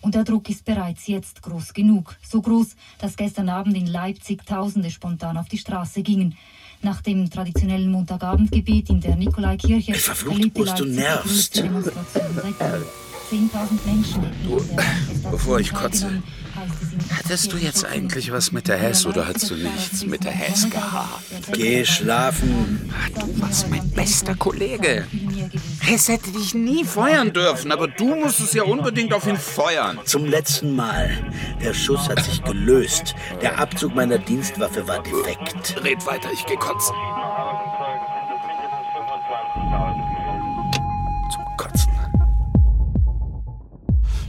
Und 0.00 0.16
der 0.16 0.24
Druck 0.24 0.50
ist 0.50 0.64
bereits 0.64 1.06
jetzt 1.06 1.42
groß 1.42 1.72
genug. 1.72 2.16
So 2.28 2.42
groß, 2.42 2.74
dass 2.98 3.16
gestern 3.16 3.48
Abend 3.48 3.76
in 3.76 3.86
Leipzig 3.86 4.44
Tausende 4.44 4.90
spontan 4.90 5.36
auf 5.36 5.48
die 5.48 5.58
Straße 5.58 6.02
gingen. 6.02 6.36
Nach 6.82 7.00
dem 7.00 7.30
traditionellen 7.30 7.92
Montagabendgebet 7.92 8.90
in 8.90 9.00
der 9.00 9.14
Nikolaikirche 9.14 9.92
erlebte 9.92 10.64
Leipzig 10.64 10.86
die 10.86 10.96
nervst. 10.96 11.24
größte 11.24 11.62
Demonstration 11.62 12.34
seit 12.34 12.60
Jahren. 12.60 12.82
10.000 13.32 13.86
Menschen 13.86 14.22
hätten 14.24 14.46
Du, 14.46 14.62
bevor 15.30 15.58
ich 15.58 15.72
kotze, 15.72 16.22
Hattest 17.16 17.52
du 17.52 17.56
jetzt 17.56 17.84
eigentlich 17.86 18.30
was 18.30 18.52
mit 18.52 18.68
der 18.68 18.76
Hess 18.76 19.06
oder 19.06 19.26
hast 19.26 19.50
du 19.50 19.54
nichts 19.54 20.04
mit 20.04 20.24
der 20.24 20.32
Hess 20.32 20.68
gehabt? 20.68 21.22
Geh 21.52 21.84
schlafen. 21.84 22.92
Du 23.14 23.40
warst 23.40 23.70
mein 23.70 23.88
bester 23.90 24.34
Kollege. 24.34 25.06
Hess 25.80 26.08
hätte 26.08 26.30
dich 26.30 26.54
nie 26.54 26.84
feuern 26.84 27.32
dürfen, 27.32 27.72
aber 27.72 27.88
du 27.88 28.14
musstest 28.14 28.54
ja 28.54 28.64
unbedingt 28.64 29.14
auf 29.14 29.26
ihn 29.26 29.38
feuern. 29.38 29.98
Zum 30.04 30.26
letzten 30.26 30.76
Mal. 30.76 31.10
Der 31.64 31.72
Schuss 31.72 32.08
hat 32.08 32.22
sich 32.22 32.44
gelöst. 32.44 33.14
Der 33.40 33.58
Abzug 33.58 33.94
meiner 33.94 34.18
Dienstwaffe 34.18 34.86
war 34.86 35.02
defekt. 35.02 35.82
Red 35.82 36.04
weiter, 36.06 36.28
ich 36.32 36.44
geh 36.46 36.56
kotzen. 36.56 36.94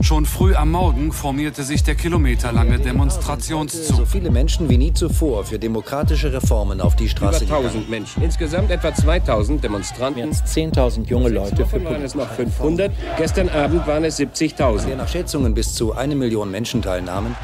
Schon 0.04 0.26
früh 0.26 0.54
am 0.54 0.70
Morgen 0.70 1.12
formierte 1.12 1.62
sich 1.62 1.82
der 1.82 1.94
kilometerlange 1.94 2.76
So 2.76 2.84
Demonstrationszug. 2.84 4.06
viele 4.06 4.30
Menschen 4.30 4.68
wie 4.68 4.76
nie 4.76 4.92
zuvor 4.92 5.44
für 5.46 5.58
demokratische 5.58 6.30
Reformen 6.30 6.82
auf 6.82 6.94
die 6.94 7.04
Über 7.04 7.12
Straße 7.12 7.44
1000 7.46 7.72
gegangen. 7.72 7.86
Menschen. 7.88 8.22
Insgesamt 8.22 8.70
etwa 8.70 8.94
2000 8.94 9.64
Demonstranten. 9.64 10.16
Mehr 10.16 10.28
als 10.28 10.44
10.000 10.44 11.06
junge 11.06 11.30
Leute 11.30 11.64
für 11.64 11.82
waren 11.82 12.02
es 12.02 12.14
noch 12.14 12.28
500. 12.28 12.92
Gestern 13.16 13.48
Abend 13.48 13.86
waren 13.86 14.04
es 14.04 14.20
70.000. 14.20 14.88
der 14.88 14.96
nach 14.96 15.08
Schätzungen 15.08 15.54
bis 15.54 15.72
zu 15.72 15.94
eine 15.94 16.14
Million 16.14 16.50
Menschen 16.50 16.82
teilnahmen, 16.82 17.34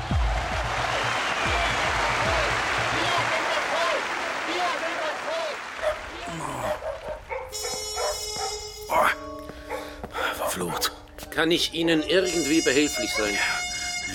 Kann 11.41 11.51
ich 11.53 11.73
Ihnen 11.73 12.03
irgendwie 12.07 12.61
behilflich 12.61 13.11
sein? 13.15 13.33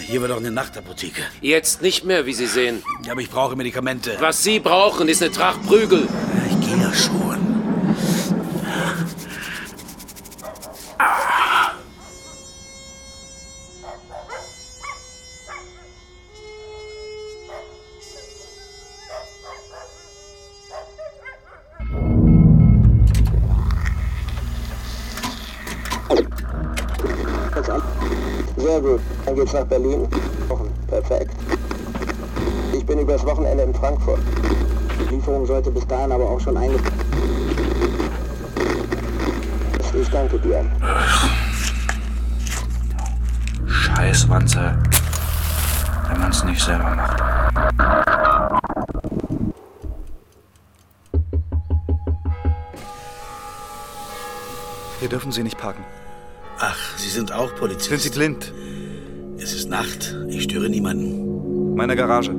Hier 0.06 0.22
war 0.22 0.28
doch 0.28 0.38
eine 0.38 0.52
Nachtapotheke. 0.52 1.24
Jetzt 1.42 1.82
nicht 1.82 2.06
mehr, 2.06 2.28
wie 2.28 2.34
Sie 2.36 2.46
sehen. 2.46 2.84
Ja, 3.04 3.14
aber 3.14 3.22
ich 3.22 3.32
brauche 3.32 3.56
Medikamente. 3.56 4.16
Was 4.20 4.44
Sie 4.44 4.60
brauchen, 4.60 5.08
ist 5.08 5.24
eine 5.24 5.32
Tracht 5.32 5.66
Prügel. 5.66 6.08
Ich 6.48 6.68
gehe 6.68 6.78
ja 6.78 6.94
schon. 6.94 7.45
Nach 29.56 29.66
Berlin. 29.66 30.08
Perfekt. 30.88 31.32
Ich 32.74 32.86
bin 32.86 33.00
übers 33.00 33.26
Wochenende 33.26 33.64
in 33.64 33.74
Frankfurt. 33.74 34.20
Die 35.00 35.16
Lieferung 35.16 35.46
sollte 35.46 35.72
bis 35.72 35.88
dahin 35.88 36.12
aber 36.12 36.30
auch 36.30 36.40
schon 36.40 36.58
einge... 36.58 36.76
Ich 40.00 40.10
danke 40.10 40.38
dir. 40.40 40.66
Scheiß 43.66 44.28
Wanze. 44.28 44.78
Wenn 46.10 46.20
man 46.20 46.32
es 46.32 46.44
nicht 46.44 46.62
selber 46.62 46.96
macht. 46.96 47.24
Hier 55.00 55.08
dürfen 55.08 55.32
Sie 55.32 55.44
nicht 55.44 55.58
parken. 55.58 55.84
Ach, 56.60 56.78
Sie 56.98 57.10
sind 57.10 57.32
auch 57.32 57.56
Polizist. 57.56 57.90
Sind 57.90 58.02
Sie 58.02 58.10
blind? 58.10 58.54
Ist 59.66 59.72
Nacht. 59.72 60.16
Ich 60.28 60.44
störe 60.44 60.70
niemanden. 60.70 61.74
Meine 61.74 61.96
Garage. 61.96 62.36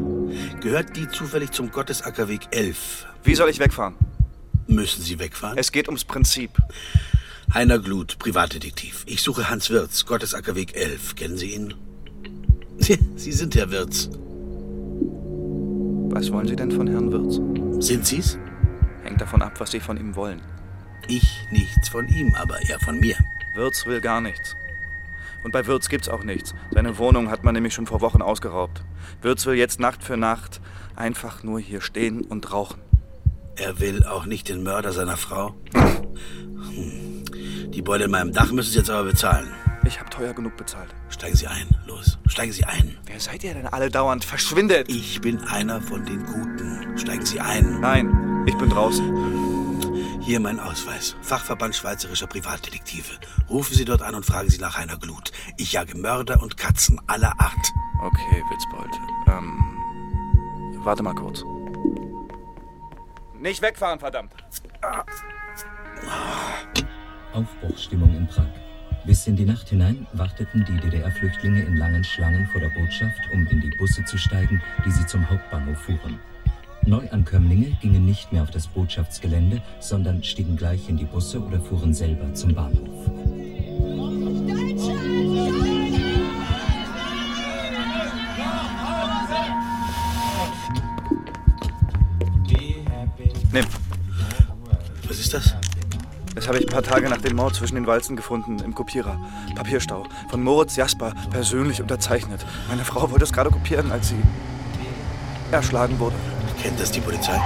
Gehört 0.60 0.96
die 0.96 1.08
zufällig 1.08 1.50
zum 1.50 1.72
Gottesackerweg 1.72 2.42
11? 2.52 3.04
Wie 3.24 3.34
soll 3.34 3.48
ich 3.48 3.58
wegfahren? 3.58 3.96
Müssen 4.68 5.02
Sie 5.02 5.18
wegfahren? 5.18 5.58
Es 5.58 5.72
geht 5.72 5.88
ums 5.88 6.04
Prinzip. 6.04 6.52
Heiner 7.52 7.80
Glut, 7.80 8.20
Privatdetektiv. 8.20 9.02
Ich 9.08 9.22
suche 9.22 9.50
Hans 9.50 9.70
Wirz, 9.70 10.06
Gottesackerweg 10.06 10.76
11. 10.76 11.16
Kennen 11.16 11.36
Sie 11.36 11.52
ihn? 11.52 11.74
Sie 13.16 13.32
sind 13.32 13.56
Herr 13.56 13.72
Wirz. 13.72 14.08
Was 16.14 16.30
wollen 16.30 16.46
Sie 16.46 16.54
denn 16.54 16.70
von 16.70 16.86
Herrn 16.86 17.10
Wirz? 17.10 17.40
Sind 17.84 18.06
Sie's? 18.06 18.38
Hängt 19.02 19.20
davon 19.20 19.42
ab, 19.42 19.54
was 19.58 19.72
Sie 19.72 19.80
von 19.80 19.96
ihm 19.96 20.14
wollen. 20.14 20.40
Ich 21.08 21.26
nichts 21.50 21.88
von 21.88 22.06
ihm, 22.06 22.36
aber 22.36 22.60
er 22.68 22.78
von 22.78 23.00
mir. 23.00 23.16
Wirz 23.56 23.84
will 23.84 24.00
gar 24.00 24.20
nichts. 24.20 24.54
Und 25.46 25.52
bei 25.52 25.64
Wirz 25.68 25.88
gibt's 25.88 26.08
auch 26.08 26.24
nichts. 26.24 26.56
Seine 26.72 26.98
Wohnung 26.98 27.30
hat 27.30 27.44
man 27.44 27.54
nämlich 27.54 27.72
schon 27.72 27.86
vor 27.86 28.00
Wochen 28.00 28.20
ausgeraubt. 28.20 28.82
Wirz 29.22 29.46
will 29.46 29.54
jetzt 29.54 29.78
Nacht 29.78 30.02
für 30.02 30.16
Nacht 30.16 30.60
einfach 30.96 31.44
nur 31.44 31.60
hier 31.60 31.80
stehen 31.80 32.22
und 32.22 32.52
rauchen. 32.52 32.80
Er 33.54 33.78
will 33.78 34.02
auch 34.02 34.26
nicht 34.26 34.48
den 34.48 34.64
Mörder 34.64 34.92
seiner 34.92 35.16
Frau. 35.16 35.54
Hm. 35.72 37.22
Die 37.70 37.80
Beute 37.80 38.06
in 38.06 38.10
meinem 38.10 38.32
Dach 38.32 38.50
müssen 38.50 38.72
Sie 38.72 38.78
jetzt 38.78 38.90
aber 38.90 39.04
bezahlen. 39.04 39.48
Ich 39.84 40.00
habe 40.00 40.10
teuer 40.10 40.32
genug 40.32 40.56
bezahlt. 40.56 40.92
Steigen 41.10 41.36
Sie 41.36 41.46
ein, 41.46 41.68
los. 41.86 42.18
Steigen 42.26 42.50
Sie 42.50 42.64
ein. 42.64 42.98
Wer 43.06 43.20
seid 43.20 43.44
ihr 43.44 43.54
denn 43.54 43.68
alle 43.68 43.88
dauernd? 43.88 44.24
Verschwindet! 44.24 44.88
Ich 44.88 45.20
bin 45.20 45.38
einer 45.44 45.80
von 45.80 46.04
den 46.04 46.26
Guten. 46.26 46.98
Steigen 46.98 47.24
Sie 47.24 47.38
ein. 47.38 47.78
Nein, 47.78 48.44
ich 48.48 48.58
bin 48.58 48.68
draußen. 48.68 49.35
Hier 50.26 50.40
mein 50.40 50.58
Ausweis. 50.58 51.14
Fachverband 51.22 51.76
Schweizerischer 51.76 52.26
Privatdetektive. 52.26 53.12
Rufen 53.48 53.76
Sie 53.76 53.84
dort 53.84 54.02
an 54.02 54.16
und 54.16 54.26
fragen 54.26 54.50
Sie 54.50 54.58
nach 54.58 54.76
Heiner 54.76 54.98
Glut. 54.98 55.30
Ich 55.56 55.74
jage 55.74 55.96
Mörder 55.96 56.42
und 56.42 56.56
Katzen 56.56 57.00
aller 57.06 57.32
Art. 57.38 57.72
Okay, 58.02 58.42
Witzbold. 58.50 58.90
Ähm. 59.28 60.82
Warte 60.82 61.04
mal 61.04 61.14
kurz. 61.14 61.44
Nicht 63.38 63.62
wegfahren, 63.62 64.00
verdammt! 64.00 64.32
Aufbruchsstimmung 67.32 68.12
in 68.16 68.26
Prag. 68.26 68.48
Bis 69.04 69.28
in 69.28 69.36
die 69.36 69.44
Nacht 69.44 69.68
hinein 69.68 70.08
warteten 70.12 70.64
die 70.64 70.80
DDR-Flüchtlinge 70.80 71.62
in 71.62 71.76
langen 71.76 72.02
Schlangen 72.02 72.48
vor 72.48 72.60
der 72.60 72.70
Botschaft, 72.70 73.20
um 73.32 73.46
in 73.46 73.60
die 73.60 73.70
Busse 73.78 74.04
zu 74.04 74.18
steigen, 74.18 74.60
die 74.84 74.90
sie 74.90 75.06
zum 75.06 75.30
Hauptbahnhof 75.30 75.78
fuhren. 75.82 76.18
Neuankömmlinge 76.86 77.76
gingen 77.82 78.06
nicht 78.06 78.32
mehr 78.32 78.42
auf 78.44 78.50
das 78.52 78.68
Botschaftsgelände, 78.68 79.60
sondern 79.80 80.22
stiegen 80.22 80.56
gleich 80.56 80.88
in 80.88 80.96
die 80.96 81.04
Busse 81.04 81.40
oder 81.40 81.60
fuhren 81.60 81.92
selber 81.92 82.32
zum 82.32 82.54
Bahnhof. 82.54 83.10
Nimm. 93.52 93.64
Was 95.08 95.18
ist 95.18 95.34
das? 95.34 95.56
Das 96.36 96.46
habe 96.46 96.58
ich 96.58 96.66
ein 96.66 96.72
paar 96.72 96.82
Tage 96.82 97.08
nach 97.08 97.20
dem 97.20 97.34
Mord 97.34 97.56
zwischen 97.56 97.74
den 97.74 97.86
Walzen 97.88 98.14
gefunden, 98.14 98.60
im 98.60 98.74
Kopierer. 98.74 99.18
Papierstau. 99.56 100.04
Von 100.28 100.44
Moritz 100.44 100.76
Jasper, 100.76 101.14
persönlich 101.30 101.80
unterzeichnet. 101.80 102.46
Meine 102.68 102.84
Frau 102.84 103.10
wollte 103.10 103.24
es 103.24 103.32
gerade 103.32 103.50
kopieren, 103.50 103.90
als 103.90 104.10
sie 104.10 104.22
erschlagen 105.50 105.98
wurde. 105.98 106.14
Kennt 106.66 106.80
das 106.80 106.90
die 106.90 107.00
Polizei? 107.00 107.40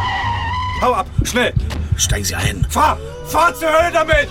Hau 0.81 0.95
ab, 0.95 1.07
schnell! 1.25 1.53
Steigen 1.99 2.25
Sie 2.25 2.35
ein. 2.35 2.67
Fahr! 2.71 2.97
Fahr 3.27 3.55
zur 3.55 3.69
Hölle 3.69 3.93
damit! 3.93 4.31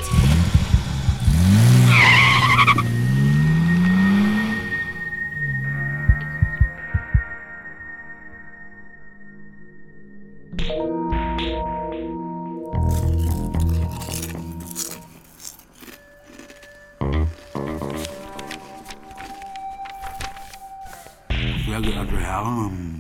Sehr 21.67 21.79
geehrte 21.79 22.17
Herren, 22.17 22.98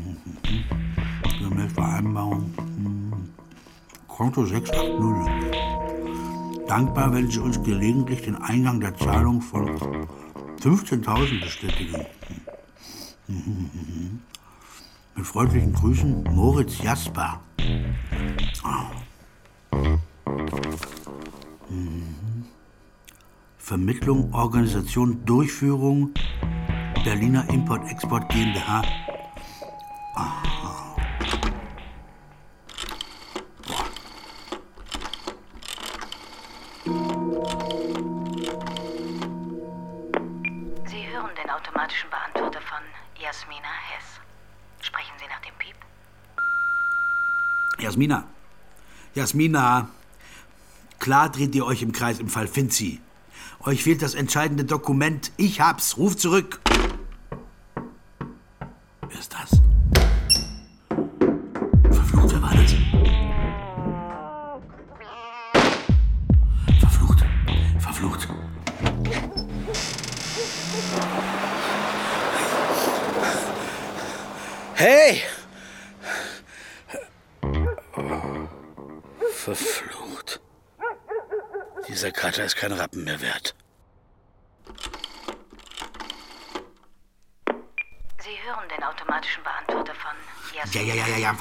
Vereinbarung 1.69 2.53
hm, 2.57 3.29
Konto 4.07 4.45
680. 4.45 5.31
Dankbar, 6.67 7.13
wenn 7.13 7.29
Sie 7.29 7.39
uns 7.39 7.61
gelegentlich 7.63 8.21
den 8.21 8.35
Eingang 8.35 8.79
der 8.79 8.95
Zahlung 8.95 9.41
von 9.41 9.79
15.000 10.61 11.41
bestätigen. 11.41 12.05
Mit 15.15 15.25
freundlichen 15.25 15.73
Grüßen, 15.73 16.23
Moritz 16.23 16.81
Jasper. 16.81 17.39
Ah. 18.63 18.85
Mhm. 21.69 22.45
Vermittlung, 23.57 24.33
Organisation, 24.33 25.23
Durchführung 25.25 26.11
Berliner 27.03 27.47
Import-Export 27.49 28.27
GmbH. 28.29 28.81
Aha. 30.15 30.48
Jasmina. 47.99 48.23
Jasmina. 49.13 49.89
Klar 50.99 51.29
dreht 51.29 51.53
ihr 51.53 51.65
euch 51.65 51.81
im 51.81 51.91
Kreis 51.91 52.19
im 52.19 52.29
Fall 52.29 52.47
Finzi. 52.47 53.01
Euch 53.59 53.83
fehlt 53.83 54.01
das 54.01 54.15
entscheidende 54.15 54.63
Dokument. 54.63 55.33
Ich 55.35 55.59
hab's. 55.59 55.97
Ruf 55.97 56.15
zurück. 56.15 56.61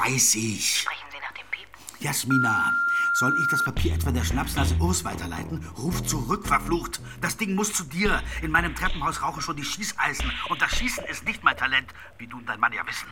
Weiß 0.08 0.34
ich. 0.36 0.80
Sprechen 0.80 1.06
Sie 1.10 1.18
nach 1.18 1.32
dem 1.32 1.46
Piep? 1.50 1.68
Jasmina, 2.00 2.72
soll 3.14 3.36
ich 3.40 3.48
das 3.48 3.62
Papier 3.62 3.94
etwa 3.94 4.10
der 4.10 4.24
Schnapsnase 4.24 4.76
Urs 4.78 5.04
weiterleiten? 5.04 5.64
Ruf 5.76 6.02
zurück, 6.04 6.46
verflucht. 6.46 7.00
Das 7.20 7.36
Ding 7.36 7.54
muss 7.54 7.72
zu 7.72 7.84
dir. 7.84 8.22
In 8.42 8.50
meinem 8.50 8.74
Treppenhaus 8.74 9.22
rauchen 9.22 9.42
schon 9.42 9.56
die 9.56 9.64
Schießeisen. 9.64 10.30
Und 10.48 10.62
das 10.62 10.76
Schießen 10.76 11.04
ist 11.04 11.24
nicht 11.24 11.44
mein 11.44 11.56
Talent, 11.56 11.92
wie 12.18 12.26
du 12.26 12.38
und 12.38 12.48
dein 12.48 12.60
Mann 12.60 12.72
ja 12.72 12.86
wissen. 12.86 13.08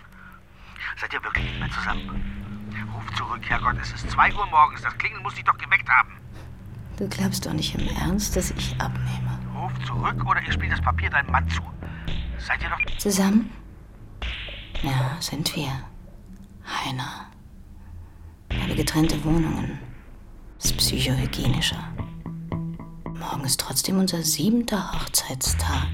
Seid 0.98 1.12
ihr 1.12 1.22
wirklich 1.22 1.44
nicht 1.44 1.58
mehr 1.58 1.70
zusammen? 1.70 2.32
Ruf 2.94 3.16
zurück, 3.16 3.42
Herrgott, 3.42 3.76
es 3.82 3.92
ist 3.92 4.10
2 4.10 4.34
Uhr 4.34 4.46
morgens. 4.46 4.80
Das 4.82 4.96
Klingeln 4.96 5.22
muss 5.22 5.34
dich 5.34 5.44
doch 5.44 5.58
geweckt 5.58 5.88
haben. 5.88 6.18
Du 6.96 7.08
glaubst 7.08 7.44
doch 7.44 7.52
nicht 7.52 7.74
im 7.74 7.88
Ernst, 7.88 8.36
dass 8.36 8.52
ich 8.52 8.80
abnehme. 8.80 9.38
Ruf 9.54 9.72
zurück 9.84 10.24
oder 10.24 10.40
ich 10.40 10.54
spiele 10.54 10.70
das 10.70 10.80
Papier 10.80 11.10
deinem 11.10 11.30
Mann 11.30 11.48
zu. 11.50 11.60
Seid 12.38 12.62
ihr 12.62 12.70
doch... 12.70 12.98
Zusammen? 12.98 13.52
Ja, 14.82 15.16
sind 15.20 15.54
wir. 15.56 15.72
Heiner. 16.66 17.26
Aber 18.64 18.74
getrennte 18.74 19.22
Wohnungen. 19.24 19.78
Ist 20.62 20.76
psychohygienischer. 20.76 21.92
Morgen 23.18 23.44
ist 23.44 23.60
trotzdem 23.60 23.98
unser 23.98 24.22
siebenter 24.22 24.92
Hochzeitstag. 24.92 25.88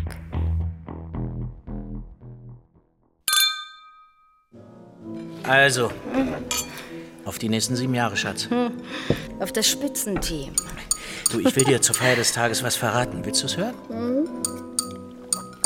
Also, 5.43 5.91
auf 7.25 7.39
die 7.39 7.49
nächsten 7.49 7.77
sieben 7.77 7.95
Jahre, 7.95 8.17
Schatz. 8.17 8.49
Hm. 8.49 8.73
Auf 9.41 9.53
das 9.53 9.69
Spitzenteam. 9.69 10.55
Du, 11.31 11.41
ich 11.41 11.55
will 11.57 11.65
dir 11.65 11.81
zur 11.83 11.95
Feier 11.95 12.17
des 12.17 12.33
Tages 12.33 12.63
was 12.63 12.77
verraten. 12.77 13.25
Willst 13.25 13.43
du 13.43 13.47
es 13.47 13.57
hören? 13.57 13.75
Hm. 13.89 14.29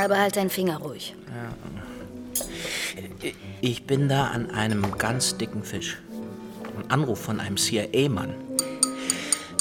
Aber 0.03 0.19
halt 0.19 0.37
deinen 0.37 0.51
Finger 0.51 0.79
ruhig. 0.79 1.15
Ich 3.61 3.85
bin 3.85 4.09
da 4.09 4.29
an 4.29 4.51
einem 4.51 4.97
ganz 4.99 5.37
dicken 5.37 5.63
Fisch. 5.63 5.99
Ein 6.77 6.91
Anruf 6.91 7.21
von 7.21 7.41
einem 7.41 7.57
CIA-Mann. 7.57 8.35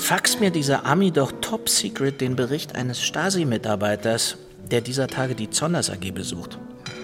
Fax 0.02 0.40
mir 0.40 0.52
dieser 0.52 0.86
Ami 0.86 1.12
doch 1.12 1.32
top 1.42 1.68
secret 1.68 2.22
den 2.22 2.36
Bericht 2.36 2.76
eines 2.76 3.02
Stasi-Mitarbeiters, 3.02 4.38
der 4.70 4.82
dieser 4.82 5.08
Tage 5.08 5.36
die 5.36 5.50
Zonders 5.50 5.90
AG 5.90 6.12
besucht. 6.12 6.60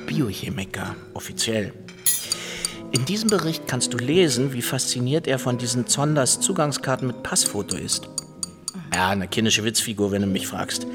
Biochemiker, 0.06 0.96
offiziell. 1.14 1.74
In 2.92 3.06
diesem 3.06 3.30
Bericht 3.30 3.68
kannst 3.68 3.94
du 3.94 3.98
lesen, 3.98 4.54
wie 4.54 4.62
fasziniert 4.62 5.26
er 5.26 5.40
von 5.40 5.58
diesen 5.58 5.88
Zonders 5.88 6.42
Zugangskarten 6.42 7.08
mit 7.08 7.24
Passfoto 7.24 7.78
ist. 7.78 8.10
Ja, 8.94 9.10
eine 9.10 9.28
kindische 9.28 9.64
Witzfigur, 9.64 10.12
wenn 10.12 10.22
du 10.22 10.28
mich 10.28 10.48
fragst. 10.48 10.86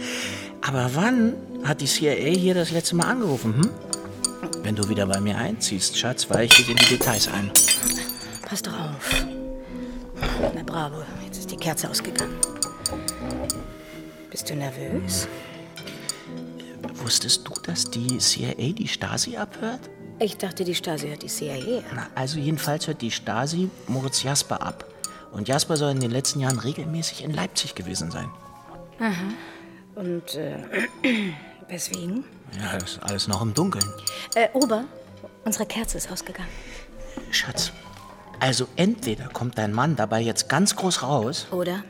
Aber 0.60 0.90
wann 0.94 1.34
hat 1.64 1.80
die 1.80 1.86
CIA 1.86 2.36
hier 2.36 2.54
das 2.54 2.70
letzte 2.70 2.96
Mal 2.96 3.06
angerufen, 3.06 3.54
hm? 3.54 3.70
Wenn 4.66 4.74
du 4.74 4.88
wieder 4.88 5.07
bei 5.07 5.20
mir 5.20 5.38
einziehst, 5.38 5.96
Schatz, 5.96 6.29
weiche 6.29 6.61
ich 6.61 6.68
in 6.68 6.74
die 6.74 6.87
Details 6.87 7.29
ein. 7.29 7.52
Pass 8.42 8.61
doch 8.61 8.72
auf. 8.72 9.24
Na 10.57 10.62
bravo, 10.64 11.05
jetzt 11.24 11.38
ist 11.38 11.52
die 11.52 11.57
Kerze 11.57 11.88
ausgegangen. 11.88 12.35
Bist 14.29 14.50
du 14.50 14.57
nervös? 14.57 15.29
Wusstest 16.94 17.46
du, 17.46 17.52
dass 17.62 17.88
die 17.88 18.18
CIA 18.18 18.72
die 18.72 18.88
Stasi 18.88 19.37
abhört? 19.37 19.88
Ich 20.18 20.37
dachte, 20.37 20.64
die 20.64 20.74
Stasi 20.74 21.11
hört 21.11 21.22
die 21.22 21.29
CIA. 21.29 21.85
Na, 21.94 22.09
also 22.16 22.40
jedenfalls 22.40 22.88
hört 22.88 23.02
die 23.02 23.12
Stasi 23.12 23.70
Moritz 23.87 24.24
Jasper 24.24 24.61
ab. 24.62 24.85
Und 25.31 25.46
Jasper 25.46 25.76
soll 25.76 25.92
in 25.92 26.00
den 26.00 26.11
letzten 26.11 26.40
Jahren 26.40 26.59
regelmäßig 26.59 27.22
in 27.22 27.33
Leipzig 27.33 27.76
gewesen 27.76 28.11
sein. 28.11 28.29
Aha. 28.98 29.29
Und 29.94 30.35
äh, 30.35 30.59
weswegen? 31.68 32.24
Ja, 32.60 32.78
das 32.78 32.92
ist 32.92 33.02
alles 33.02 33.28
noch 33.28 33.42
im 33.42 33.54
Dunkeln. 33.54 33.84
Äh, 34.34 34.48
Ober, 34.52 34.84
unsere 35.44 35.66
Kerze 35.66 35.98
ist 35.98 36.10
ausgegangen. 36.10 36.48
Schatz, 37.30 37.72
also 38.40 38.68
entweder 38.76 39.28
kommt 39.28 39.58
dein 39.58 39.72
Mann 39.72 39.96
dabei 39.96 40.20
jetzt 40.20 40.48
ganz 40.48 40.76
groß 40.76 41.02
raus. 41.02 41.46
Oder? 41.50 41.84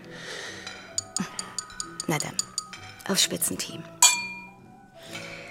Na 2.06 2.18
dann, 2.18 2.34
aufs 3.08 3.22
Spitzenteam. 3.22 3.82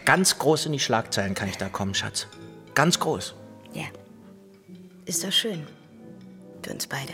Ganz 0.06 0.38
groß 0.38 0.68
in 0.68 0.72
die 0.72 0.80
Schlagzeilen 0.80 1.34
kann 1.34 1.50
ich 1.50 1.58
da 1.58 1.68
kommen, 1.68 1.96
Schatz. 1.96 2.28
Ganz 2.76 3.00
groß. 3.00 3.34
Ja. 3.74 3.86
Ist 5.06 5.24
doch 5.24 5.32
schön. 5.32 5.66
Für 6.62 6.74
uns 6.74 6.88
beide. 6.88 7.14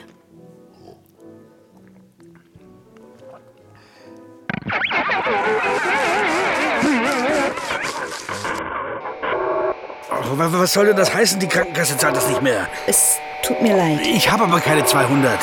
Oh, 10.12 10.38
wa- 10.38 10.52
was 10.52 10.74
soll 10.74 10.88
denn 10.88 10.98
das 10.98 11.14
heißen? 11.14 11.40
Die 11.40 11.48
Krankenkasse 11.48 11.98
zahlt 11.98 12.16
das 12.16 12.28
nicht 12.28 12.42
mehr. 12.42 12.68
Es 12.88 13.18
tut 13.44 13.62
mir 13.62 13.76
leid. 13.76 14.02
Ich 14.06 14.30
habe 14.30 14.44
aber 14.44 14.60
keine 14.60 14.86
200. 14.86 15.42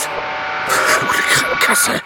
Verfluchte 0.68 1.22
Krankenkasse. 1.22 2.00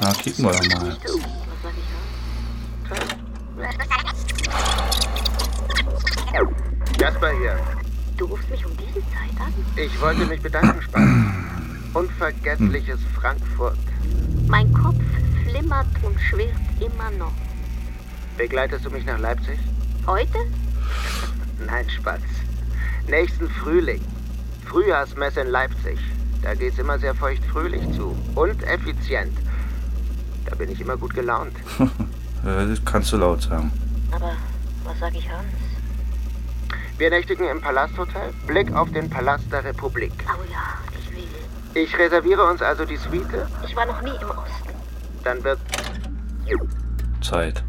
Na, 0.00 0.12
kicken 0.14 0.44
wir 0.44 0.52
doch 0.52 0.80
mal. 0.80 0.96
Jasper 6.98 7.30
hier. 7.38 7.58
Du 8.16 8.26
rufst 8.26 8.48
mich 8.50 8.64
um 8.66 8.76
diese 8.76 9.00
Zeit 9.10 9.40
an? 9.40 9.52
Ich 9.76 10.00
wollte 10.00 10.24
mich 10.26 10.40
bedanken, 10.42 10.82
Spatz. 10.82 11.02
Unvergessliches 11.92 13.00
Frankfurt. 13.14 13.78
Mein 14.46 14.72
Kopf 14.72 15.02
flimmert 15.44 15.88
und 16.02 16.20
schwirrt 16.20 16.54
immer 16.78 17.10
noch. 17.18 17.32
Begleitest 18.36 18.84
du 18.84 18.90
mich 18.90 19.04
nach 19.04 19.18
Leipzig? 19.18 19.58
Heute? 20.06 20.38
Nein, 21.66 21.90
Spatz. 21.90 22.22
Nächsten 23.08 23.48
Frühling. 23.50 24.00
Frühjahrsmesse 24.66 25.40
in 25.40 25.48
Leipzig. 25.48 25.98
Da 26.42 26.54
geht's 26.54 26.78
immer 26.78 26.98
sehr 26.98 27.14
feuchtfröhlich 27.14 27.82
zu. 27.96 28.16
Und 28.36 28.62
effizient. 28.62 29.36
Da 30.46 30.54
bin 30.54 30.70
ich 30.70 30.80
immer 30.80 30.96
gut 30.96 31.14
gelaunt. 31.14 31.54
Das 32.42 32.82
kannst 32.86 33.12
du 33.12 33.18
laut 33.18 33.42
sagen. 33.42 33.70
Aber 34.12 34.32
was 34.84 34.98
sag 34.98 35.14
ich 35.14 35.28
Hans? 35.28 35.52
Wir 36.96 37.10
nächtigen 37.10 37.46
im 37.46 37.60
Palasthotel. 37.60 38.32
Blick 38.46 38.72
auf 38.72 38.90
den 38.92 39.10
Palast 39.10 39.44
der 39.52 39.62
Republik. 39.62 40.12
Oh 40.26 40.42
ja, 40.50 40.78
ich 41.74 41.96
reserviere 41.98 42.44
uns 42.44 42.62
also 42.62 42.84
die 42.84 42.96
Suite. 42.96 43.46
Ich 43.66 43.74
war 43.76 43.86
noch 43.86 44.02
nie 44.02 44.10
im 44.10 44.30
Osten. 44.30 44.70
Dann 45.24 45.42
wird 45.44 45.58
Zeit. 47.20 47.62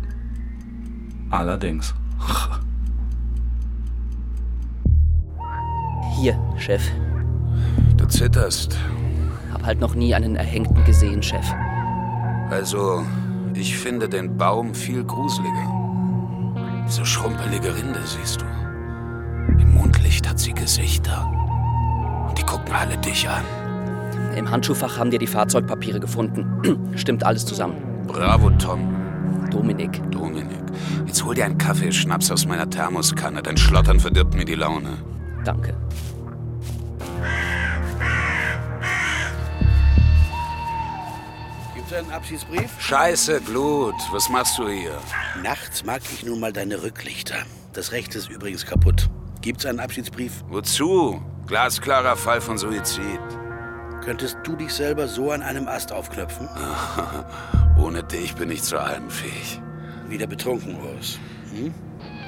Allerdings. 1.29 1.93
Hier, 6.15 6.39
Chef. 6.57 6.83
Du 7.97 8.05
zitterst. 8.05 8.77
Hab 9.53 9.63
halt 9.65 9.79
noch 9.79 9.95
nie 9.95 10.13
einen 10.13 10.35
Erhängten 10.35 10.83
gesehen, 10.83 11.21
Chef. 11.21 11.45
Also, 12.49 13.05
ich 13.53 13.77
finde 13.77 14.09
den 14.09 14.37
Baum 14.37 14.73
viel 14.73 15.03
gruseliger. 15.03 15.81
Diese 16.87 17.05
schrumpelige 17.05 17.75
Rinde, 17.75 18.01
siehst 18.05 18.41
du. 18.41 18.45
Im 19.59 19.73
Mondlicht 19.73 20.27
hat 20.27 20.39
sie 20.39 20.53
Gesichter. 20.53 21.31
Und 22.27 22.37
die 22.37 22.43
gucken 22.43 22.73
alle 22.73 22.97
dich 22.97 23.29
an. 23.29 23.43
Im 24.35 24.49
Handschuhfach 24.49 24.97
haben 24.97 25.11
wir 25.11 25.19
die 25.19 25.27
Fahrzeugpapiere 25.27 25.99
gefunden. 25.99 26.91
Stimmt 26.95 27.23
alles 27.23 27.45
zusammen. 27.45 27.75
Bravo, 28.07 28.49
Tom. 28.51 28.95
Dominik. 29.51 30.01
Dominik. 30.11 30.57
Jetzt 31.05 31.23
hol 31.25 31.35
dir 31.35 31.45
einen 31.45 31.57
Kaffee, 31.57 31.91
Schnaps 31.91 32.31
aus 32.31 32.45
meiner 32.45 32.69
Thermoskanne. 32.69 33.41
Dein 33.43 33.57
Schlottern 33.57 33.99
verdirbt 33.99 34.33
mir 34.33 34.45
die 34.45 34.55
Laune. 34.55 34.97
Danke. 35.43 35.75
Gibt's 41.75 41.93
einen 41.93 42.11
Abschiedsbrief? 42.11 42.69
Scheiße, 42.79 43.41
Glut. 43.41 43.95
Was 44.11 44.29
machst 44.29 44.57
du 44.57 44.69
hier? 44.69 44.97
Nachts 45.43 45.83
mag 45.83 46.01
ich 46.13 46.25
nun 46.25 46.39
mal 46.39 46.53
deine 46.53 46.81
Rücklichter. 46.81 47.35
Das 47.73 47.91
Recht 47.91 48.15
ist 48.15 48.29
übrigens 48.29 48.65
kaputt. 48.65 49.09
Gibt's 49.41 49.65
einen 49.65 49.79
Abschiedsbrief? 49.79 50.43
Wozu? 50.49 51.21
Glasklarer 51.47 52.15
Fall 52.15 52.39
von 52.39 52.57
Suizid. 52.57 53.19
Könntest 54.03 54.37
du 54.43 54.55
dich 54.55 54.73
selber 54.73 55.07
so 55.07 55.31
an 55.31 55.43
einem 55.43 55.67
Ast 55.67 55.91
aufknöpfen? 55.91 56.49
Ohne 57.77 58.03
dich 58.03 58.35
bin 58.35 58.49
ich 58.49 58.63
zu 58.63 58.79
allem 58.79 59.09
fähig. 59.09 59.61
Wieder 60.09 60.27
betrunken, 60.27 60.75
Urs. 60.75 61.19
Hm? 61.53 61.73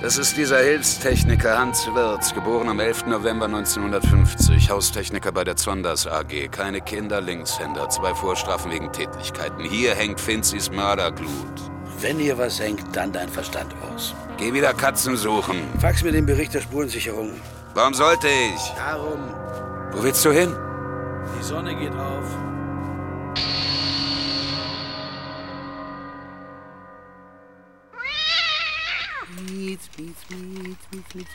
Das 0.02 0.18
ist 0.18 0.38
dieser 0.38 0.60
Hilfstechniker 0.60 1.58
Hans 1.58 1.88
Wirz, 1.88 2.34
geboren 2.34 2.70
am 2.70 2.80
11. 2.80 3.08
November 3.08 3.46
1950, 3.46 4.70
Haustechniker 4.70 5.32
bei 5.32 5.44
der 5.44 5.56
Zonders 5.56 6.06
AG. 6.06 6.50
Keine 6.52 6.82
Kinder, 6.82 7.22
Linkshänder, 7.22 7.90
zwei 7.90 8.14
Vorstrafen 8.14 8.72
wegen 8.72 8.92
Tätlichkeiten. 8.92 9.64
Hier 9.64 9.96
hängt 9.96 10.20
Finzis 10.20 10.70
Mörderglut. 10.70 11.30
Wenn 12.02 12.20
hier 12.20 12.38
was 12.38 12.60
hängt, 12.60 12.84
dann 12.96 13.14
dein 13.14 13.30
Verstand 13.30 13.74
aus. 13.82 14.14
Geh 14.38 14.54
wieder 14.54 14.74
Katzen 14.74 15.16
suchen. 15.16 15.62
Fax 15.80 16.04
mir 16.04 16.12
den 16.12 16.26
Bericht 16.26 16.54
der 16.54 16.62
Spurensicherung. 16.62 17.32
Warum 17.74 17.94
sollte 17.94 18.28
ich? 18.28 18.74
Darum. 18.76 19.20
Wo 19.94 20.04
willst 20.04 20.24
du 20.26 20.32
hin? 20.32 20.54
Die 21.38 21.44
Sonne 21.44 21.76
geht 21.76 21.94
auf. 21.94 22.36
Mietz, 29.50 29.90
mietz, 29.98 30.18
mietz, 30.30 30.80
mietz, 30.92 31.16
mietz. 31.16 31.30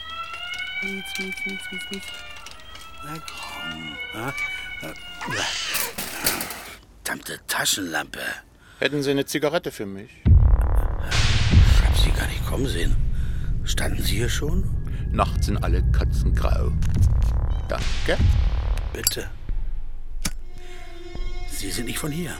Mietz, 0.82 1.18
mietz, 1.18 1.36
mietz, 1.46 1.62
mietz, 1.72 1.90
mietz. 1.90 2.04
Na 3.04 3.14
komm. 3.26 3.96
Verdammte 7.08 7.40
Taschenlampe. 7.46 8.20
Hätten 8.78 9.02
Sie 9.02 9.10
eine 9.10 9.26
Zigarette 9.26 9.70
für 9.72 9.86
mich? 9.86 10.10
Ich 10.26 11.86
hab 11.86 11.96
Sie 11.96 12.10
gar 12.12 12.26
nicht 12.26 12.46
kommen 12.46 12.66
sehen. 12.66 12.94
Standen 13.64 14.02
Sie 14.02 14.16
hier 14.16 14.28
schon? 14.28 14.64
Nachts 15.10 15.46
sind 15.46 15.56
alle 15.64 15.82
Katzen 15.92 16.34
grau. 16.34 16.70
Danke. 17.68 18.22
Bitte. 18.92 19.28
Sie 21.58 21.72
sind 21.72 21.86
nicht 21.86 21.98
von 21.98 22.12
hier. 22.12 22.30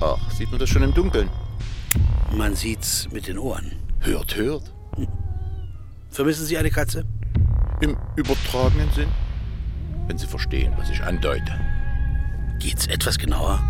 Ach, 0.00 0.30
sieht 0.30 0.48
man 0.52 0.60
das 0.60 0.68
schon 0.68 0.84
im 0.84 0.94
Dunkeln? 0.94 1.28
Man 2.30 2.54
sieht's 2.54 3.08
mit 3.10 3.26
den 3.26 3.36
Ohren. 3.36 3.72
Hört, 3.98 4.36
hört. 4.36 4.72
Vermissen 6.08 6.46
Sie 6.46 6.56
eine 6.56 6.70
Katze? 6.70 7.04
Im 7.80 7.96
übertragenen 8.14 8.88
Sinn? 8.92 9.08
Wenn 10.06 10.18
Sie 10.18 10.26
verstehen, 10.28 10.72
was 10.76 10.88
ich 10.88 11.02
andeute. 11.02 11.52
Geht's 12.60 12.86
etwas 12.86 13.18
genauer? 13.18 13.60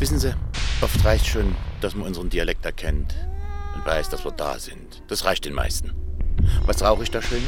Wissen 0.00 0.18
Sie, 0.18 0.34
oft 0.80 1.04
reicht 1.04 1.28
schon, 1.28 1.54
dass 1.80 1.94
man 1.94 2.08
unseren 2.08 2.28
Dialekt 2.28 2.64
erkennt 2.64 3.14
und 3.76 3.86
weiß, 3.86 4.08
dass 4.08 4.24
wir 4.24 4.32
da 4.32 4.58
sind. 4.58 5.04
Das 5.06 5.24
reicht 5.24 5.44
den 5.44 5.54
meisten. 5.54 5.92
Was 6.66 6.82
rauche 6.82 7.04
ich 7.04 7.10
da 7.12 7.22
schön? 7.22 7.42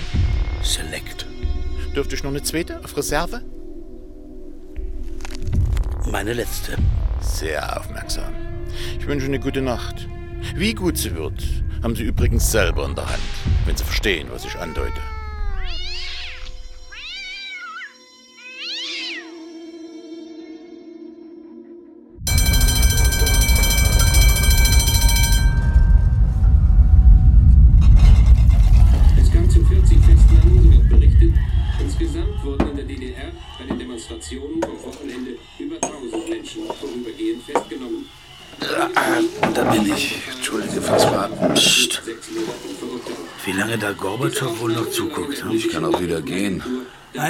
Select. 0.62 1.27
Dürfte 1.96 2.14
ich 2.14 2.22
noch 2.22 2.31
eine 2.31 2.44
zweite 2.44 2.79
auf 2.85 2.96
Reserve? 2.96 3.42
Meine 6.10 6.34
letzte. 6.34 6.76
Sehr 7.20 7.80
aufmerksam. 7.80 8.32
Ich 8.98 9.06
wünsche 9.08 9.26
eine 9.26 9.40
gute 9.40 9.60
Nacht. 9.60 10.08
Wie 10.54 10.72
gut 10.72 10.96
sie 10.96 11.16
wird, 11.16 11.42
haben 11.82 11.96
Sie 11.96 12.04
übrigens 12.04 12.50
selber 12.52 12.86
in 12.86 12.94
der 12.94 13.08
Hand, 13.08 13.18
wenn 13.64 13.76
Sie 13.76 13.82
verstehen, 13.82 14.28
was 14.30 14.44
ich 14.44 14.56
andeute. 14.56 15.00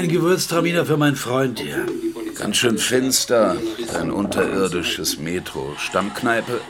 Ein 0.06 0.12
Gewürztraminer 0.12 0.86
für 0.86 0.96
meinen 0.96 1.16
Freund 1.16 1.58
hier. 1.58 1.84
Ganz 2.36 2.58
schön 2.58 2.78
finster. 2.78 3.56
Ein 3.98 4.12
unterirdisches 4.12 5.18
Metro. 5.18 5.74
Stammkneipe. 5.78 6.60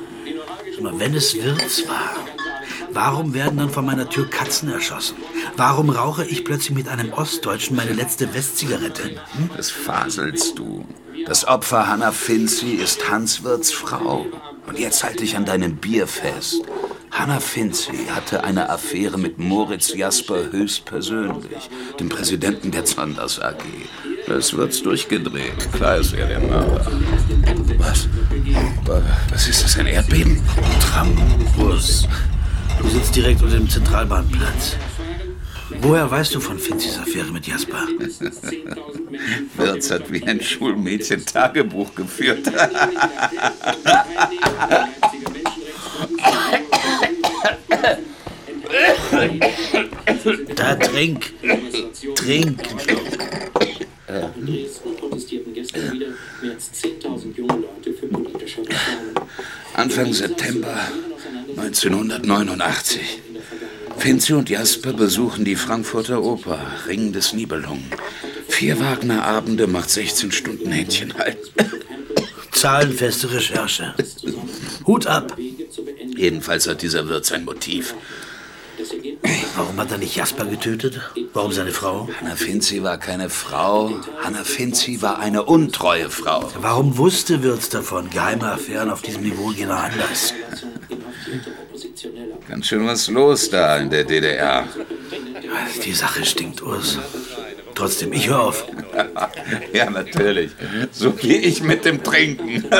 Aber 0.78 0.98
wenn 0.98 1.14
es 1.14 1.34
Wirts 1.34 1.86
war, 1.86 2.14
warum 2.94 3.34
werden 3.34 3.58
dann 3.58 3.68
vor 3.68 3.82
meiner 3.82 4.08
Tür 4.08 4.30
Katzen 4.30 4.72
erschossen? 4.72 5.18
Warum 5.54 5.90
rauche 5.90 6.24
ich 6.24 6.46
plötzlich 6.46 6.74
mit 6.74 6.88
einem 6.88 7.12
Ostdeutschen 7.12 7.76
meine 7.76 7.92
letzte 7.92 8.32
Westzigarette? 8.32 9.02
Hm? 9.02 9.50
Das 9.54 9.70
faselst 9.70 10.58
du. 10.58 10.86
Das 11.26 11.46
Opfer 11.46 11.88
Hanna 11.88 12.12
Finzi 12.12 12.76
ist 12.76 13.10
Hans 13.10 13.44
Wirts 13.44 13.70
Frau. 13.70 14.24
Und 14.66 14.78
jetzt 14.78 15.04
halte 15.04 15.24
ich 15.24 15.36
an 15.36 15.44
deinem 15.44 15.76
Bier 15.76 16.06
fest. 16.06 16.62
Hanna 17.18 17.40
Finzi 17.40 18.08
hatte 18.14 18.44
eine 18.44 18.68
Affäre 18.68 19.16
mit 19.16 19.38
Moritz 19.38 19.94
Jasper 19.94 20.52
höchstpersönlich, 20.52 21.70
dem 21.98 22.10
Präsidenten 22.10 22.70
der 22.70 22.84
Zonders 22.84 23.40
AG. 23.40 23.62
Es 24.28 24.54
wird's 24.54 24.82
durchgedreht. 24.82 25.72
Klar 25.72 25.96
ist 25.96 26.12
er 26.12 26.26
der 26.26 26.40
Mörder. 26.40 26.86
Was? 27.78 28.06
Was 29.30 29.48
ist 29.48 29.64
das, 29.64 29.78
ein 29.78 29.86
Erdbeben? 29.86 30.42
Trambus. 30.78 32.06
Du 32.82 32.86
sitzt 32.86 33.16
direkt 33.16 33.42
unter 33.42 33.56
dem 33.56 33.70
Zentralbahnplatz. 33.70 34.76
Woher 35.80 36.10
weißt 36.10 36.34
du 36.34 36.40
von 36.40 36.58
Finzis 36.58 36.98
Affäre 36.98 37.32
mit 37.32 37.46
Jasper? 37.46 37.86
Wirz 39.56 39.90
hat 39.90 40.12
wie 40.12 40.22
ein 40.22 40.42
Schulmädchen 40.42 41.24
Tagebuch 41.24 41.94
geführt. 41.94 42.46
Da 50.56 50.74
trink. 50.74 51.32
Trink. 52.16 52.60
In 54.08 54.46
Dresden 54.46 54.96
protestierten 54.96 55.54
gestern 55.54 55.92
wieder 55.92 56.08
mehr 56.42 56.52
als 56.52 56.70
10.000 56.72 57.36
junge 57.36 57.52
Leute 57.52 57.92
für 57.92 58.08
politische 58.08 58.62
Reformen. 58.62 59.14
Anfang 59.74 60.12
September 60.12 60.76
1989. 61.56 63.20
Finzi 63.98 64.32
und 64.32 64.50
Jasper 64.50 64.94
besuchen 64.94 65.44
die 65.44 65.54
Frankfurter 65.54 66.22
Oper, 66.24 66.58
Ring 66.88 67.12
des 67.12 67.32
Nibelungen. 67.32 67.88
Vier 68.48 68.80
Wagner-Abende 68.80 69.68
macht 69.68 69.90
16 69.90 70.32
Stunden 70.32 70.72
Händchen 70.72 71.16
halten. 71.16 71.50
Zahlenfeste 72.50 73.30
Recherche. 73.30 73.94
Hut 74.86 75.06
ab. 75.06 75.36
Jedenfalls 76.16 76.66
hat 76.66 76.82
dieser 76.82 77.08
Wirt 77.08 77.26
sein 77.26 77.44
Motiv. 77.44 77.94
Warum 79.56 79.78
hat 79.78 79.90
er 79.90 79.98
nicht 79.98 80.14
Jasper 80.14 80.44
getötet? 80.44 81.00
Warum 81.32 81.50
seine 81.50 81.70
Frau? 81.72 82.08
Hanna 82.20 82.36
Finzi 82.36 82.82
war 82.82 82.98
keine 82.98 83.30
Frau. 83.30 83.90
Hanna 84.22 84.44
Finzi 84.44 85.00
war 85.00 85.18
eine 85.18 85.44
untreue 85.44 86.10
Frau. 86.10 86.50
Warum 86.60 86.98
wusste 86.98 87.42
Wirtz 87.42 87.70
davon? 87.70 88.10
Geheime 88.10 88.52
Affären 88.52 88.90
auf 88.90 89.00
diesem 89.00 89.22
Niveau 89.22 89.48
gehen 89.48 89.68
noch 89.68 89.82
anders. 89.82 90.34
Ganz 92.48 92.66
schön 92.66 92.86
was 92.86 93.08
los 93.08 93.48
da 93.48 93.78
in 93.78 93.90
der 93.90 94.04
DDR. 94.04 94.68
Die 95.84 95.92
Sache 95.92 96.24
stinkt, 96.24 96.62
Urs. 96.62 96.98
Trotzdem, 97.74 98.12
ich 98.12 98.28
höre 98.28 98.40
auf. 98.40 98.66
Ja, 99.72 99.90
natürlich. 99.90 100.52
So 100.92 101.12
gehe 101.12 101.38
ich 101.38 101.62
mit 101.62 101.84
dem 101.84 102.02
Trinken. 102.02 102.64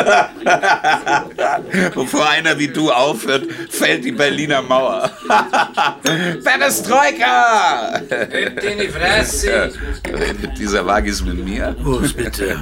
Bevor 1.94 2.28
einer 2.28 2.58
wie 2.58 2.68
du 2.68 2.90
aufhört, 2.90 3.44
fällt 3.70 4.04
die 4.04 4.12
Berliner 4.12 4.62
Mauer. 4.62 5.10
Perestroika! 6.44 8.00
Hebt 8.30 8.64
in 8.64 8.78
die 8.78 8.88
Fresse! 8.88 9.72
Redet 10.06 10.58
dieser 10.58 10.86
Wagis 10.86 11.22
mit 11.22 11.44
mir? 11.44 11.74
Urs, 11.84 12.12
bitte. 12.12 12.58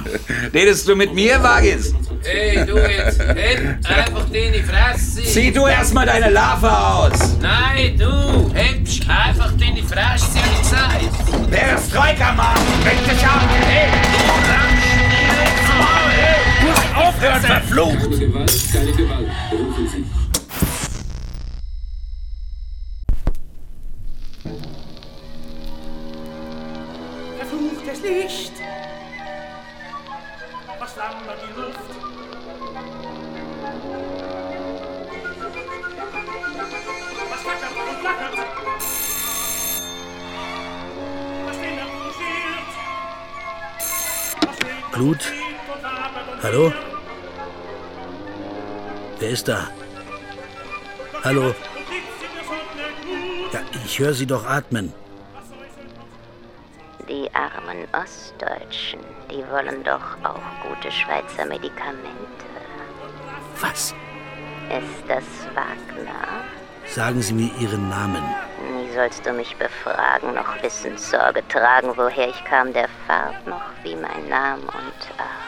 Redest 0.53 0.87
du 0.87 0.95
mit 0.95 1.13
mir, 1.13 1.41
Wagis? 1.41 1.93
Hey, 2.23 2.65
du 2.65 2.77
jetzt, 2.77 3.19
heb 3.19 3.77
einfach 3.87 4.25
in 4.31 4.53
die 4.53 4.63
Fresse! 4.63 5.21
Zieh 5.23 5.51
du 5.51 5.67
erstmal 5.67 6.05
deine 6.07 6.29
Larve 6.31 6.71
aus! 6.71 7.37
Nein, 7.39 7.97
du, 7.97 8.51
hebst 8.53 9.03
einfach 9.07 9.51
in 9.53 9.75
die 9.75 9.83
Fresse, 9.83 10.25
hab 10.35 10.51
ich 10.51 10.59
gesagt! 10.61 11.51
Perestroika, 11.51 12.31
Mann! 12.33 12.57
Weg 12.83 13.03
dich 13.07 13.23
ab! 13.25 13.44
Aufhören, 16.95 17.41
verflucht! 17.41 18.01
Keine 18.01 18.17
Gewalt, 18.17 18.71
keine 18.71 18.91
Gewalt. 18.91 19.27
Berufen 19.49 19.87
Sie. 19.87 20.05
Verfluchtes 27.37 28.01
Licht, 28.01 28.53
was 30.79 30.93
flammert 30.93 31.39
die 31.43 31.54
Blut? 44.95 45.29
Hallo? 46.41 46.71
Wer 49.19 49.29
ist 49.29 49.45
da? 49.45 49.67
Hallo? 51.21 51.53
Ja, 53.51 53.59
ich 53.83 53.99
höre 53.99 54.13
Sie 54.13 54.25
doch 54.25 54.45
atmen. 54.45 54.93
Die 57.09 57.29
armen 57.33 57.85
Ostdeutschen, 57.91 59.01
die 59.29 59.43
wollen 59.51 59.83
doch 59.83 60.15
auch 60.23 60.47
gute 60.63 60.89
Schweizer 60.89 61.45
Medikamente. 61.45 62.45
Was? 63.59 63.93
Ist 64.69 65.03
das 65.09 65.25
Wagner? 65.53 66.45
Sagen 66.87 67.21
Sie 67.21 67.33
mir 67.33 67.51
Ihren 67.59 67.89
Namen. 67.89 68.23
Nie 68.73 68.93
sollst 68.93 69.25
du 69.25 69.33
mich 69.33 69.55
befragen, 69.57 70.33
noch 70.33 70.61
Wissenssorge 70.61 71.45
tragen, 71.47 71.91
woher 71.95 72.29
ich 72.29 72.45
kam, 72.45 72.71
der 72.73 72.87
Farb, 73.07 73.45
noch 73.45 73.61
wie 73.83 73.95
mein 73.95 74.29
Name 74.29 74.63
und 74.63 75.19
Art. 75.19 75.45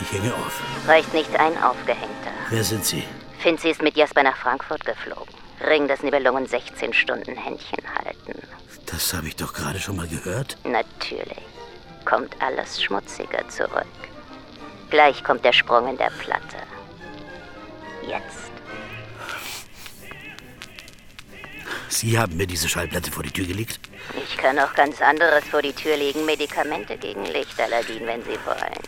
Ich 0.00 0.12
hänge 0.12 0.32
auf. 0.34 0.62
Reicht 0.86 1.12
nicht 1.12 1.34
ein 1.38 1.60
Aufgehängter. 1.62 2.30
Wer 2.50 2.64
sind 2.64 2.84
Sie? 2.84 3.04
Finzi 3.38 3.70
ist 3.70 3.82
mit 3.82 3.96
Jasper 3.96 4.22
nach 4.22 4.36
Frankfurt 4.36 4.84
geflogen. 4.84 5.34
Ring 5.66 5.88
des 5.88 6.02
Nibelungen 6.02 6.46
16 6.46 6.92
Stunden 6.92 7.36
Händchen 7.36 7.82
halten. 8.04 8.40
Das 8.86 9.12
habe 9.14 9.28
ich 9.28 9.36
doch 9.36 9.52
gerade 9.52 9.78
schon 9.78 9.96
mal 9.96 10.08
gehört. 10.08 10.56
Natürlich. 10.64 11.38
Kommt 12.04 12.34
alles 12.40 12.82
schmutziger 12.82 13.46
zurück. 13.48 13.86
Gleich 14.90 15.22
kommt 15.22 15.44
der 15.44 15.52
Sprung 15.52 15.88
in 15.88 15.96
der 15.96 16.10
Platte. 16.18 16.56
Jetzt. 18.06 18.49
Sie 21.88 22.18
haben 22.18 22.36
mir 22.36 22.46
diese 22.46 22.68
Schallplatte 22.68 23.10
vor 23.10 23.22
die 23.22 23.30
Tür 23.30 23.46
gelegt? 23.46 23.80
Ich 24.24 24.36
kann 24.36 24.58
auch 24.58 24.74
ganz 24.74 25.00
anderes 25.00 25.44
vor 25.44 25.62
die 25.62 25.72
Tür 25.72 25.96
legen. 25.96 26.24
Medikamente 26.24 26.96
gegen 26.96 27.24
Lichtallergien, 27.26 28.06
wenn 28.06 28.22
Sie 28.22 28.38
wollen. 28.44 28.80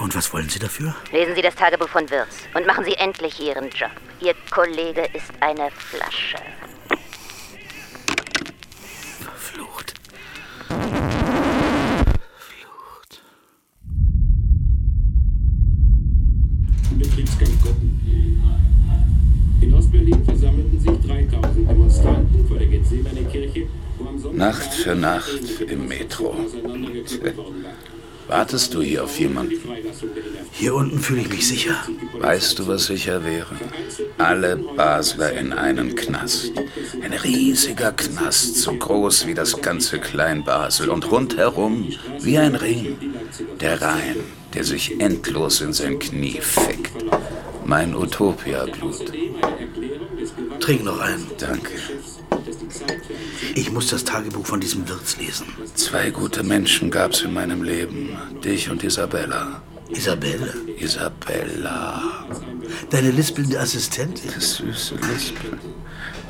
Und 0.00 0.14
was 0.14 0.32
wollen 0.32 0.48
Sie 0.48 0.58
dafür? 0.58 0.94
Lesen 1.12 1.34
Sie 1.34 1.42
das 1.42 1.54
Tagebuch 1.56 1.88
von 1.88 2.08
Wirz 2.10 2.36
und 2.54 2.66
machen 2.66 2.84
Sie 2.84 2.94
endlich 2.94 3.40
Ihren 3.40 3.68
Job. 3.70 3.90
Ihr 4.20 4.34
Kollege 4.50 5.02
ist 5.12 5.30
eine 5.40 5.70
Flasche. 5.70 6.38
Nacht 24.48 24.72
für 24.72 24.94
Nacht 24.94 25.60
im 25.68 25.88
Metro. 25.88 26.34
Wartest 28.28 28.72
du 28.72 28.80
hier 28.80 29.04
auf 29.04 29.20
jemanden? 29.20 29.60
Hier 30.52 30.74
unten 30.74 31.00
fühle 31.00 31.20
ich 31.20 31.28
mich 31.28 31.46
sicher. 31.46 31.76
Weißt 32.18 32.58
du, 32.58 32.66
was 32.66 32.86
sicher 32.86 33.26
wäre? 33.26 33.54
Alle 34.16 34.56
Basler 34.56 35.34
in 35.34 35.52
einen 35.52 35.94
Knast. 35.94 36.52
Ein 37.02 37.12
riesiger 37.12 37.92
Knast, 37.92 38.56
so 38.56 38.72
groß 38.72 39.26
wie 39.26 39.34
das 39.34 39.60
ganze 39.60 39.98
Klein-Basel 39.98 40.88
und 40.88 41.10
rundherum 41.10 41.86
wie 42.20 42.38
ein 42.38 42.54
Ring. 42.54 42.96
Der 43.60 43.82
Rhein, 43.82 44.16
der 44.54 44.64
sich 44.64 44.98
endlos 44.98 45.60
in 45.60 45.74
sein 45.74 45.98
Knie 45.98 46.40
fickt. 46.40 47.04
Mein 47.66 47.94
Utopia-Blut. 47.94 49.12
Trink 50.58 50.84
noch 50.84 51.00
einen. 51.00 51.26
Danke. 51.36 51.72
Ich 53.54 53.70
muss 53.72 53.88
das 53.88 54.04
Tagebuch 54.04 54.46
von 54.46 54.60
diesem 54.60 54.88
Wirts 54.88 55.16
lesen. 55.16 55.46
Zwei 55.74 56.10
gute 56.10 56.42
Menschen 56.42 56.90
gab's 56.90 57.22
in 57.22 57.32
meinem 57.32 57.62
Leben. 57.62 58.16
Dich 58.44 58.70
und 58.70 58.82
Isabella. 58.84 59.62
Isabelle? 59.88 60.52
Isabella. 60.78 62.02
Deine 62.90 63.10
lispelnde 63.10 63.58
Assistentin? 63.58 64.30
Das 64.34 64.56
süße 64.56 64.94
Lispeln. 64.96 65.58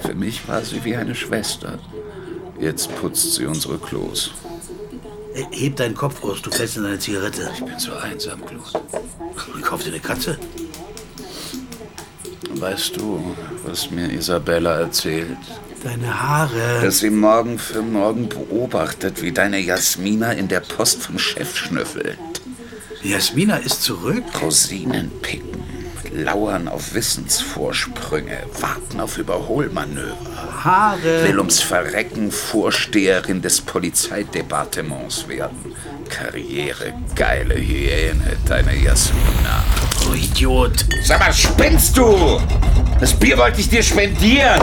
Für 0.02 0.14
mich 0.14 0.46
war 0.48 0.62
sie 0.64 0.84
wie 0.84 0.94
eine 0.94 1.14
Schwester. 1.14 1.78
Jetzt 2.60 2.94
putzt 2.96 3.34
sie 3.34 3.46
unsere 3.46 3.78
Klos. 3.78 4.32
Heb 5.52 5.76
deinen 5.76 5.94
Kopf 5.94 6.22
aus, 6.24 6.42
du 6.42 6.50
fällst 6.50 6.76
in 6.76 6.84
deine 6.84 6.98
Zigarette. 6.98 7.50
Ich 7.54 7.64
bin 7.64 7.78
so 7.78 7.92
einsam, 7.92 8.40
Glut. 8.44 8.72
Kauf 9.62 9.82
dir 9.82 9.90
eine 9.90 10.00
Katze. 10.00 10.38
Weißt 12.50 12.96
du, 12.96 13.36
was 13.64 13.90
mir 13.90 14.10
Isabella 14.10 14.80
erzählt? 14.80 15.36
Deine 15.84 16.22
Haare. 16.22 16.80
Dass 16.82 16.98
sie 16.98 17.10
morgen 17.10 17.58
für 17.58 17.82
morgen 17.82 18.28
beobachtet, 18.28 19.22
wie 19.22 19.30
deine 19.30 19.58
Jasmina 19.60 20.32
in 20.32 20.48
der 20.48 20.60
Post 20.60 21.02
vom 21.02 21.18
Chef 21.18 21.56
schnüffelt. 21.56 22.18
Jasmina 23.02 23.58
ist 23.58 23.84
zurück? 23.84 24.24
Rosinen 24.42 25.10
picken, 25.22 25.62
lauern 26.12 26.66
auf 26.66 26.94
Wissensvorsprünge, 26.94 28.38
warten 28.60 29.00
auf 29.00 29.18
Überholmanöver. 29.18 30.16
Haare. 30.64 31.22
Will 31.22 31.38
ums 31.38 31.60
Verrecken 31.60 32.32
Vorsteherin 32.32 33.40
des 33.40 33.60
Polizeidepartements 33.60 35.28
werden. 35.28 35.74
Karriere, 36.08 36.92
geile 37.14 37.54
Hyäne, 37.54 38.36
deine 38.46 38.74
Jasmina. 38.76 39.64
Oh, 40.10 40.14
Idiot. 40.14 40.86
Sag 41.04 41.20
mal, 41.20 41.32
spinnst 41.32 41.96
du? 41.96 42.40
Das 42.98 43.14
Bier 43.14 43.38
wollte 43.38 43.60
ich 43.60 43.68
dir 43.68 43.82
spendieren. 43.84 44.60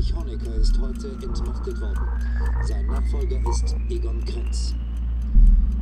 Erich 0.00 0.14
Honecker 0.16 0.54
ist 0.54 0.80
heute 0.80 1.08
entmachtet 1.22 1.78
worden. 1.78 2.08
Sein 2.62 2.86
Nachfolger 2.86 3.36
ist 3.50 3.76
Egon 3.90 4.24
Krenz. 4.24 4.74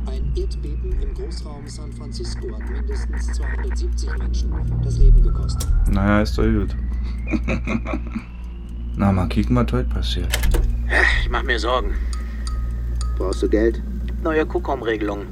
Ein 0.07 0.29
Erdbeben 0.35 0.91
im 1.01 1.13
Großraum 1.13 1.65
San 1.67 1.93
Francisco 1.93 2.51
hat 2.51 2.69
mindestens 2.69 3.27
270 3.31 4.09
Menschen 4.17 4.51
das 4.83 4.97
Leben 4.97 5.23
gekostet. 5.23 5.69
Naja, 5.89 6.21
ist 6.21 6.37
doch 6.37 6.43
gut. 6.43 6.75
Na, 8.97 9.13
mal 9.13 9.29
kicken, 9.29 9.55
was 9.55 9.71
heute 9.71 9.87
passiert. 9.87 10.37
Ich 11.21 11.29
mach 11.29 11.43
mir 11.43 11.57
Sorgen. 11.57 11.93
Brauchst 13.17 13.41
du 13.41 13.47
Geld? 13.47 13.81
Neue 14.21 14.45
Kuckom-Regelung. 14.45 15.27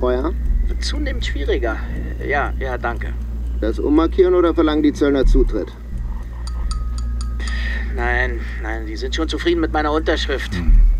Oh 0.00 0.12
ja? 0.12 0.30
zunehmend 0.78 1.26
schwieriger. 1.26 1.76
Ja, 2.24 2.52
ja, 2.60 2.78
danke. 2.78 3.12
Das 3.60 3.80
ummarkieren 3.80 4.34
oder 4.34 4.54
verlangen 4.54 4.84
die 4.84 4.92
Zöllner 4.92 5.26
Zutritt? 5.26 5.72
Nein, 7.96 8.40
nein, 8.62 8.84
die 8.84 8.94
sind 8.94 9.14
schon 9.14 9.26
zufrieden 9.26 9.62
mit 9.62 9.72
meiner 9.72 9.90
Unterschrift. 9.90 10.52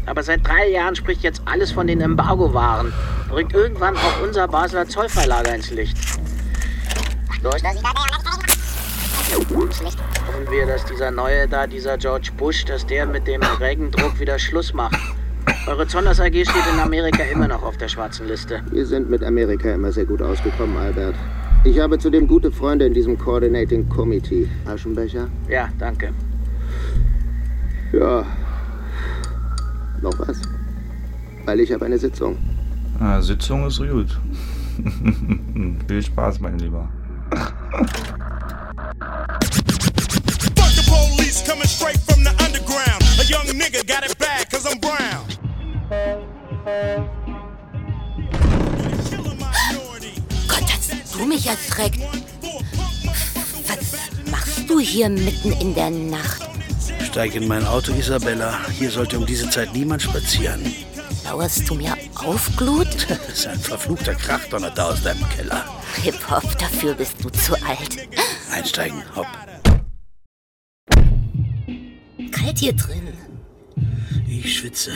Aber 0.06 0.22
seit 0.22 0.46
drei 0.48 0.70
Jahren 0.70 0.96
spricht 0.96 1.22
jetzt 1.22 1.42
alles 1.44 1.70
von 1.70 1.86
den 1.86 2.00
Embargo-Waren. 2.00 2.90
Bringt 3.28 3.52
irgendwann 3.52 3.94
auch 3.96 4.22
unser 4.22 4.48
Basler 4.48 4.88
Zollverlager 4.88 5.54
ins 5.54 5.70
Licht. 5.70 5.98
Durch. 7.42 7.62
Hoffen 9.34 10.50
wir, 10.50 10.66
dass 10.66 10.86
dieser 10.86 11.10
neue 11.10 11.46
da, 11.46 11.66
dieser 11.66 11.98
George 11.98 12.30
Bush, 12.34 12.64
dass 12.64 12.86
der 12.86 13.04
mit 13.04 13.26
dem 13.26 13.42
Regendruck 13.42 14.18
wieder 14.18 14.38
Schluss 14.38 14.72
macht. 14.72 14.98
Eure 15.66 15.86
Zollers 15.86 16.18
AG 16.18 16.32
steht 16.32 16.66
in 16.72 16.80
Amerika 16.80 17.24
immer 17.24 17.46
noch 17.46 17.62
auf 17.62 17.76
der 17.76 17.88
schwarzen 17.88 18.26
Liste. 18.26 18.62
Wir 18.70 18.86
sind 18.86 19.10
mit 19.10 19.22
Amerika 19.22 19.70
immer 19.70 19.92
sehr 19.92 20.06
gut 20.06 20.22
ausgekommen, 20.22 20.78
Albert. 20.78 21.16
Ich 21.64 21.78
habe 21.78 21.98
zudem 21.98 22.26
gute 22.26 22.50
Freunde 22.50 22.86
in 22.86 22.94
diesem 22.94 23.18
Coordinating 23.18 23.86
Committee. 23.88 24.48
Aschenbecher? 24.64 25.28
Ja, 25.48 25.68
danke. 25.78 26.14
Ja. 27.92 28.24
Noch 30.02 30.18
was? 30.18 30.40
Weil 31.44 31.60
ich 31.60 31.72
habe 31.72 31.86
eine 31.86 31.98
Sitzung. 31.98 32.36
Ah, 32.98 33.20
Sitzung 33.20 33.66
ist 33.66 33.78
gut. 33.78 34.18
Viel 35.88 36.02
Spaß, 36.02 36.40
mein 36.40 36.58
Lieber. 36.58 36.88
Gott, 50.48 50.64
hast 50.72 51.14
du 51.14 51.24
mich 51.26 51.46
erschreckt. 51.46 52.00
Was 53.66 54.30
machst 54.30 54.68
du 54.68 54.80
hier 54.80 55.08
mitten 55.08 55.52
in 55.52 55.74
der 55.74 55.90
Nacht? 55.90 56.55
Steig 57.16 57.34
in 57.34 57.48
mein 57.48 57.64
Auto, 57.64 57.92
Isabella. 57.94 58.60
Hier 58.68 58.90
sollte 58.90 59.16
um 59.18 59.24
diese 59.24 59.48
Zeit 59.48 59.72
niemand 59.72 60.02
spazieren. 60.02 60.60
Lauerst 61.24 61.66
du 61.66 61.74
mir 61.74 61.96
auf, 62.14 62.54
Glut? 62.58 63.06
Das 63.08 63.38
ist 63.38 63.46
ein 63.46 63.58
verfluchter 63.58 64.14
Krachdonner 64.14 64.70
da 64.70 64.90
aus 64.90 65.02
deinem 65.02 65.26
Keller. 65.30 65.64
Hip-Hop, 66.02 66.58
dafür 66.58 66.92
bist 66.92 67.14
du 67.24 67.30
zu 67.30 67.54
alt. 67.64 68.06
Einsteigen, 68.52 69.02
hopp. 69.14 69.26
Kalt 72.32 72.58
hier 72.58 72.74
drin. 72.74 73.14
Ich 74.28 74.58
schwitze. 74.58 74.92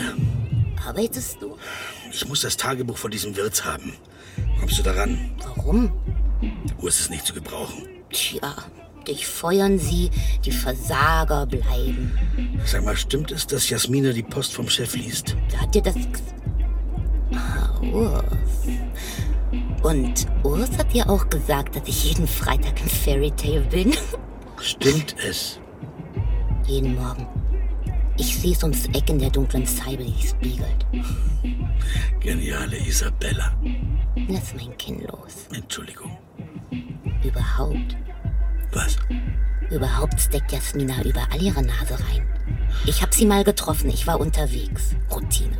Arbeitest 0.85 1.41
du? 1.41 1.57
Ich 2.11 2.27
muss 2.27 2.41
das 2.41 2.55
Tagebuch 2.55 2.99
von 2.99 3.09
diesem 3.09 3.35
Wirts 3.35 3.65
haben. 3.65 3.95
Kommst 4.59 4.77
du 4.77 4.83
daran? 4.83 5.31
Warum? 5.39 5.91
Wo 6.77 6.87
ist 6.87 6.99
es 6.99 7.09
nicht 7.09 7.25
zu 7.25 7.33
gebrauchen? 7.33 7.87
Tja, 8.11 8.53
dich 9.07 9.27
feuern 9.27 9.77
sie, 9.79 10.09
die 10.45 10.51
Versager 10.51 11.45
bleiben. 11.45 12.17
Sag 12.65 12.85
mal, 12.85 12.95
stimmt 12.95 13.31
es, 13.31 13.47
dass 13.47 13.69
Jasmina 13.69 14.11
die 14.11 14.23
Post 14.23 14.53
vom 14.53 14.69
Chef 14.69 14.95
liest? 14.95 15.35
Hat 15.57 15.73
dir 15.73 15.81
das... 15.81 15.95
Ah, 17.33 17.79
Urs. 17.81 18.23
Und 19.83 20.27
Urs 20.43 20.77
hat 20.77 20.93
dir 20.93 21.09
auch 21.09 21.29
gesagt, 21.29 21.75
dass 21.75 21.87
ich 21.87 22.05
jeden 22.05 22.27
Freitag 22.27 22.79
im 22.81 22.87
Fairy 22.87 23.31
Tale 23.31 23.61
bin? 23.61 23.93
Stimmt 24.61 25.15
es? 25.27 25.59
jeden 26.71 26.95
Morgen. 26.95 27.27
Ich 28.17 28.37
sehe 28.37 28.53
es 28.53 28.63
ums 28.63 28.85
Eck 28.87 29.09
in 29.09 29.19
der 29.19 29.29
dunklen 29.29 29.65
Cyber, 29.65 30.03
die 30.03 30.27
spiegelt. 30.27 30.85
Geniale 32.19 32.77
Isabella. 32.77 33.51
Lass 34.27 34.53
mein 34.53 34.77
Kinn 34.77 35.01
los. 35.01 35.47
Entschuldigung. 35.53 36.17
Überhaupt. 37.23 37.97
Was? 38.73 38.97
Überhaupt 39.69 40.19
steckt 40.19 40.51
Jasmina 40.51 41.01
überall 41.03 41.41
ihre 41.41 41.61
Nase 41.61 41.93
rein. 41.93 42.27
Ich 42.85 43.01
habe 43.01 43.13
sie 43.13 43.25
mal 43.25 43.43
getroffen, 43.43 43.89
ich 43.89 44.07
war 44.07 44.19
unterwegs. 44.19 44.95
Routine. 45.09 45.57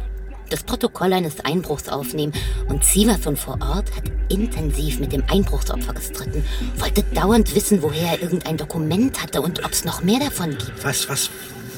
Das 0.49 0.63
Protokoll 0.63 1.13
eines 1.13 1.39
Einbruchs 1.45 1.87
aufnehmen 1.87 2.33
und 2.67 2.83
Siverson 2.83 3.37
vor 3.37 3.57
Ort 3.61 3.95
hat 3.95 4.11
intensiv 4.27 4.99
mit 4.99 5.13
dem 5.13 5.23
Einbruchsopfer 5.29 5.93
gestritten, 5.93 6.43
wollte 6.75 7.03
dauernd 7.03 7.55
wissen, 7.55 7.81
woher 7.81 8.13
er 8.13 8.21
irgendein 8.21 8.57
Dokument 8.57 9.21
hatte 9.21 9.41
und 9.41 9.63
ob 9.63 9.71
es 9.71 9.85
noch 9.85 10.03
mehr 10.03 10.19
davon 10.19 10.49
gibt. 10.49 10.83
Was, 10.83 11.07
was, 11.07 11.29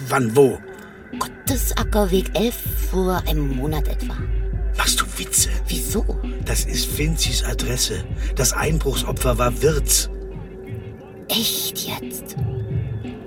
wann, 0.07 0.35
wo? 0.35 0.57
Gottesackerweg 1.19 2.31
11 2.33 2.55
vor 2.89 3.21
einem 3.27 3.55
Monat 3.55 3.87
etwa. 3.87 4.15
Machst 4.75 4.99
du 4.99 5.05
Witze? 5.17 5.49
Wieso? 5.67 6.19
Das 6.45 6.65
ist 6.65 6.97
Vinzis 6.97 7.43
Adresse. 7.43 8.03
Das 8.35 8.53
Einbruchsopfer 8.53 9.37
war 9.37 9.61
Wirz. 9.61 10.09
Echt 11.27 11.79
jetzt? 11.87 12.35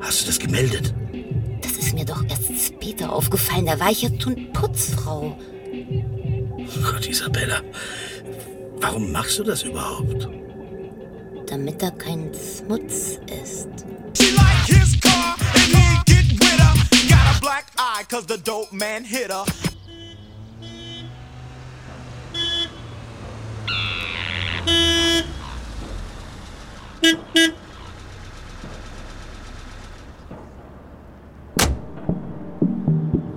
Hast 0.00 0.22
du 0.22 0.26
das 0.26 0.38
gemeldet? 0.38 0.94
Das 1.62 1.72
ist 1.72 1.94
mir 1.94 2.04
doch 2.04 2.22
erst 2.28 2.66
später 2.66 3.12
aufgefallen. 3.12 3.66
Da 3.66 3.78
war 3.80 3.90
ich 3.90 4.02
jetzt 4.02 4.22
schon 4.22 4.52
Putzfrau. 4.52 5.37
Gott, 6.82 7.06
Isabella. 7.09 7.61
Warum 8.80 9.11
machst 9.11 9.38
du 9.38 9.44
das 9.44 9.62
überhaupt? 9.62 10.28
Damit 11.46 11.80
da 11.80 11.90
kein 11.90 12.30
Schmutz 12.35 13.18
ist. 13.42 13.68
She 14.14 14.35
like 14.35 14.66
his 14.66 15.00
car 15.00 15.37
and 15.54 15.74
he 15.74 15.98
get 16.06 16.32
with 16.40 16.59
her. 16.59 16.74
Got 17.09 17.37
a 17.37 17.40
black 17.40 17.66
eye 17.78 18.04
cause 18.09 18.26
the 18.26 18.38
dope 18.38 18.72
man 18.72 19.04
hit 19.04 19.30
her. 19.30 19.44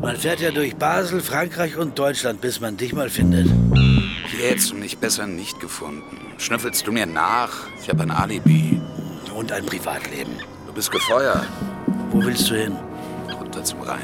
Man 0.10 0.18
fährt 0.18 0.40
ja 0.40 0.50
durch 0.50 0.76
Basel, 0.76 1.22
Frankreich 1.22 1.78
und 1.78 2.00
Deutschland, 2.00 2.42
bis 2.42 2.60
man 2.60 2.76
dich 2.78 2.94
mal 2.94 3.12
findet. 3.12 3.46
Hier 3.46 4.50
hättest 4.50 4.72
du 4.72 4.76
mich 4.76 4.98
besser 4.98 5.28
nicht 5.28 5.60
gefunden. 5.60 6.18
Schnüffelst 6.40 6.88
du 6.88 6.92
mir 6.92 7.06
nach? 7.06 7.68
Ich 7.80 7.90
habe 7.90 8.02
ein 8.02 8.10
Alibi. 8.10 8.82
Und 9.36 9.52
ein 9.52 9.68
Privatleben. 9.68 10.32
Du 10.66 10.74
bist 10.74 10.90
gefeuert. 10.90 11.48
Wo 12.10 12.26
willst 12.26 12.50
du 12.50 12.56
hin? 12.56 12.76
Runter 13.40 13.64
zum 13.64 13.82
Rhein. 13.82 14.00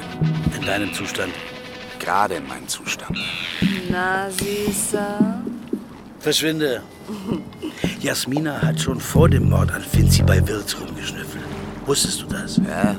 In 0.55 0.63
deinem 0.63 0.93
Zustand? 0.93 1.33
Gerade 1.97 2.35
in 2.35 2.47
meinem 2.47 2.67
Zustand. 2.67 3.17
Na, 3.89 4.29
Süßer. 4.29 5.41
Verschwinde. 6.19 6.83
Jasmina 7.99 8.61
hat 8.61 8.79
schon 8.79 8.99
vor 8.99 9.27
dem 9.27 9.49
Mord 9.49 9.71
an 9.71 9.81
Finzi 9.81 10.21
bei 10.21 10.47
Wirz 10.47 10.75
rumgeschnüffelt. 10.79 11.43
Wusstest 11.87 12.21
du 12.21 12.27
das? 12.27 12.57
Ja. 12.57 12.95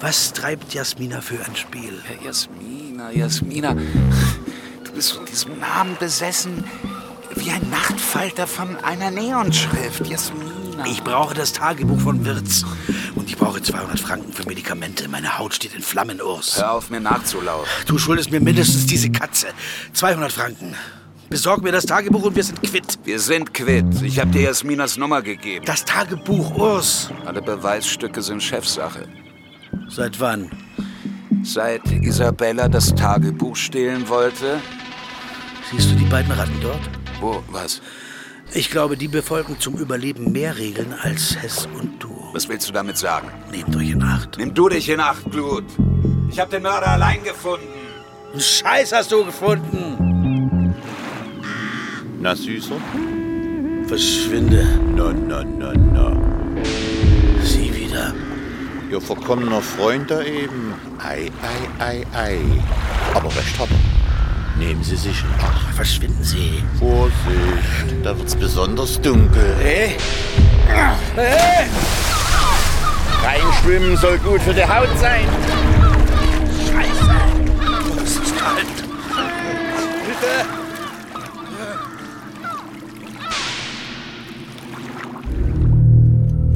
Was 0.00 0.32
treibt 0.32 0.74
Jasmina 0.74 1.20
für 1.20 1.42
ein 1.44 1.56
Spiel? 1.56 2.02
Ja, 2.20 2.26
Jasmina, 2.26 3.10
Jasmina. 3.12 3.74
Du 4.84 4.92
bist 4.92 5.12
von 5.12 5.24
diesem 5.24 5.58
Namen 5.58 5.96
besessen 5.98 6.64
wie 7.34 7.50
ein 7.50 7.68
Nachtfalter 7.70 8.46
von 8.46 8.76
einer 8.84 9.10
Neonschrift. 9.10 10.06
Jasmina. 10.06 10.84
Ich 10.86 11.02
brauche 11.02 11.34
das 11.34 11.52
Tagebuch 11.54 11.98
von 12.00 12.24
Wirz. 12.26 12.64
Und 13.14 13.30
ich 13.30 13.38
brauche 13.38 13.62
200 13.62 13.98
Franken 13.98 14.32
für 14.32 14.46
Medikamente. 14.46 15.08
Meine 15.08 15.38
Haut 15.38 15.54
steht 15.54 15.74
in 15.74 15.82
Flammen, 15.82 16.20
Urs. 16.20 16.58
Hör 16.58 16.72
auf, 16.72 16.90
mir 16.90 17.00
nachzulaufen. 17.00 17.66
Du 17.86 17.96
schuldest 17.96 18.30
mir 18.30 18.40
mindestens 18.40 18.84
diese 18.86 19.10
Katze. 19.10 19.48
200 19.94 20.30
Franken. 20.30 20.74
Besorg 21.30 21.62
mir 21.62 21.72
das 21.72 21.86
Tagebuch 21.86 22.22
und 22.22 22.36
wir 22.36 22.44
sind 22.44 22.62
quitt. 22.62 22.98
Wir 23.04 23.18
sind 23.18 23.54
quitt. 23.54 24.02
Ich 24.02 24.20
habe 24.20 24.30
dir 24.30 24.42
Jasminas 24.42 24.98
Nummer 24.98 25.22
gegeben. 25.22 25.64
Das 25.64 25.84
Tagebuch, 25.84 26.54
Urs. 26.54 27.10
Alle 27.24 27.40
Beweisstücke 27.40 28.20
sind 28.20 28.42
Chefsache. 28.42 29.08
Seit 29.88 30.20
wann? 30.20 30.50
Seit 31.42 31.90
Isabella 31.90 32.68
das 32.68 32.94
Tagebuch 32.94 33.56
stehlen 33.56 34.08
wollte. 34.08 34.60
Siehst 35.70 35.90
du 35.90 35.94
die 35.96 36.04
beiden 36.04 36.32
Ratten 36.32 36.60
dort? 36.60 36.80
Wo? 37.20 37.42
Was? 37.50 37.80
Ich 38.54 38.70
glaube, 38.70 38.96
die 38.96 39.08
befolgen 39.08 39.58
zum 39.58 39.74
Überleben 39.74 40.32
mehr 40.32 40.56
Regeln 40.56 40.94
als 41.02 41.36
Hess 41.40 41.68
und 41.78 42.02
du. 42.02 42.10
Was 42.32 42.48
willst 42.48 42.68
du 42.68 42.72
damit 42.72 42.96
sagen? 42.96 43.28
Nehmt 43.50 43.74
euch 43.76 43.90
in 43.90 44.02
Acht. 44.02 44.36
Nimm 44.38 44.54
du 44.54 44.68
dich 44.68 44.88
in 44.88 45.00
Acht, 45.00 45.30
Glut. 45.30 45.64
Ich 46.30 46.38
habe 46.38 46.50
den 46.50 46.62
Mörder 46.62 46.88
allein 46.88 47.22
gefunden. 47.22 47.66
Einen 48.32 48.40
Scheiß 48.40 48.92
hast 48.92 49.12
du 49.12 49.24
gefunden. 49.24 50.74
Na, 52.20 52.34
Süßer? 52.34 52.76
Verschwinde. 53.86 54.66
Na, 54.94 55.12
na, 55.12 55.44
na, 55.44 55.72
na. 55.72 56.35
Ihr 58.90 59.00
verkommener 59.00 59.60
Freund 59.62 60.10
da 60.10 60.22
eben. 60.22 60.74
Ei, 60.98 61.30
ei, 61.42 61.84
ei, 61.84 62.06
ei. 62.14 62.38
Aber 63.14 63.28
recht 63.34 63.58
hat 63.58 63.68
er. 63.68 64.58
Nehmen 64.64 64.82
Sie 64.84 64.96
sich 64.96 65.22
in 65.22 65.44
Acht. 65.44 65.74
Verschwinden 65.74 66.22
Sie. 66.22 66.62
Vorsicht, 66.78 68.04
da 68.04 68.16
wird's 68.16 68.36
besonders 68.36 69.00
dunkel. 69.00 69.56
Hey! 69.60 69.96
Hey! 71.16 71.66
Reinschwimmen 73.22 73.96
soll 73.96 74.18
gut 74.18 74.40
für 74.40 74.54
die 74.54 74.64
Haut 74.64 74.88
sein. 74.98 75.24
Scheiße! 76.70 77.14
Oh, 77.90 78.00
es 78.02 78.16
ist 78.16 78.38
kalt. 78.38 78.66
Bitte. 80.06 80.46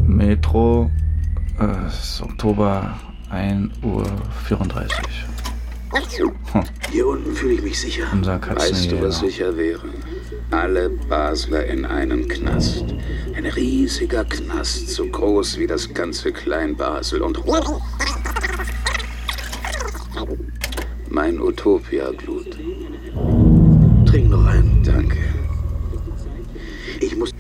Metro 0.06 0.90
äh, 1.60 1.86
es 1.86 2.14
ist 2.14 2.22
Oktober 2.22 2.98
1.34 3.30 3.82
Uhr. 3.84 4.06
Hm. 6.52 6.64
Hier 6.90 7.06
unten 7.06 7.34
fühle 7.34 7.54
ich 7.54 7.62
mich 7.62 7.80
sicher. 7.80 8.04
Unser 8.12 8.40
Weißt 8.40 8.90
du, 8.90 9.02
was 9.02 9.20
sicher 9.20 9.56
wäre? 9.56 9.88
Alle 10.50 10.88
Basler 10.88 11.66
in 11.66 11.84
einen 11.84 12.28
Knast. 12.28 12.84
Ein 13.34 13.46
riesiger 13.46 14.24
Knast, 14.24 14.88
so 14.88 15.06
groß 15.06 15.58
wie 15.58 15.66
das 15.66 15.92
ganze 15.92 16.32
Klein-Basel 16.32 17.22
und 17.22 17.44
mein 21.10 21.40
Utopia-Glut. 21.40 22.56
Trink 24.06 24.30
noch 24.30 24.46
einen. 24.46 24.82
Danke. 24.82 25.18
Ich 27.00 27.14
muss. 27.16 27.30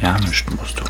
Ja, 0.00 0.18
mischen 0.20 0.56
musst 0.56 0.78
du. 0.80 0.84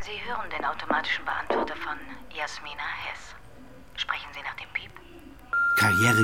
Sie 0.00 0.18
hören 0.26 0.48
den 0.56 0.64
automatischen 0.64 1.24
Beantworter 1.24 1.76
von 1.76 1.98
Jasmina 2.34 2.88
Hess. 3.04 3.34
Sprechen 3.96 4.28
Sie 4.32 4.40
nach 4.42 4.56
dem 4.56 4.68
Piep? 4.74 4.90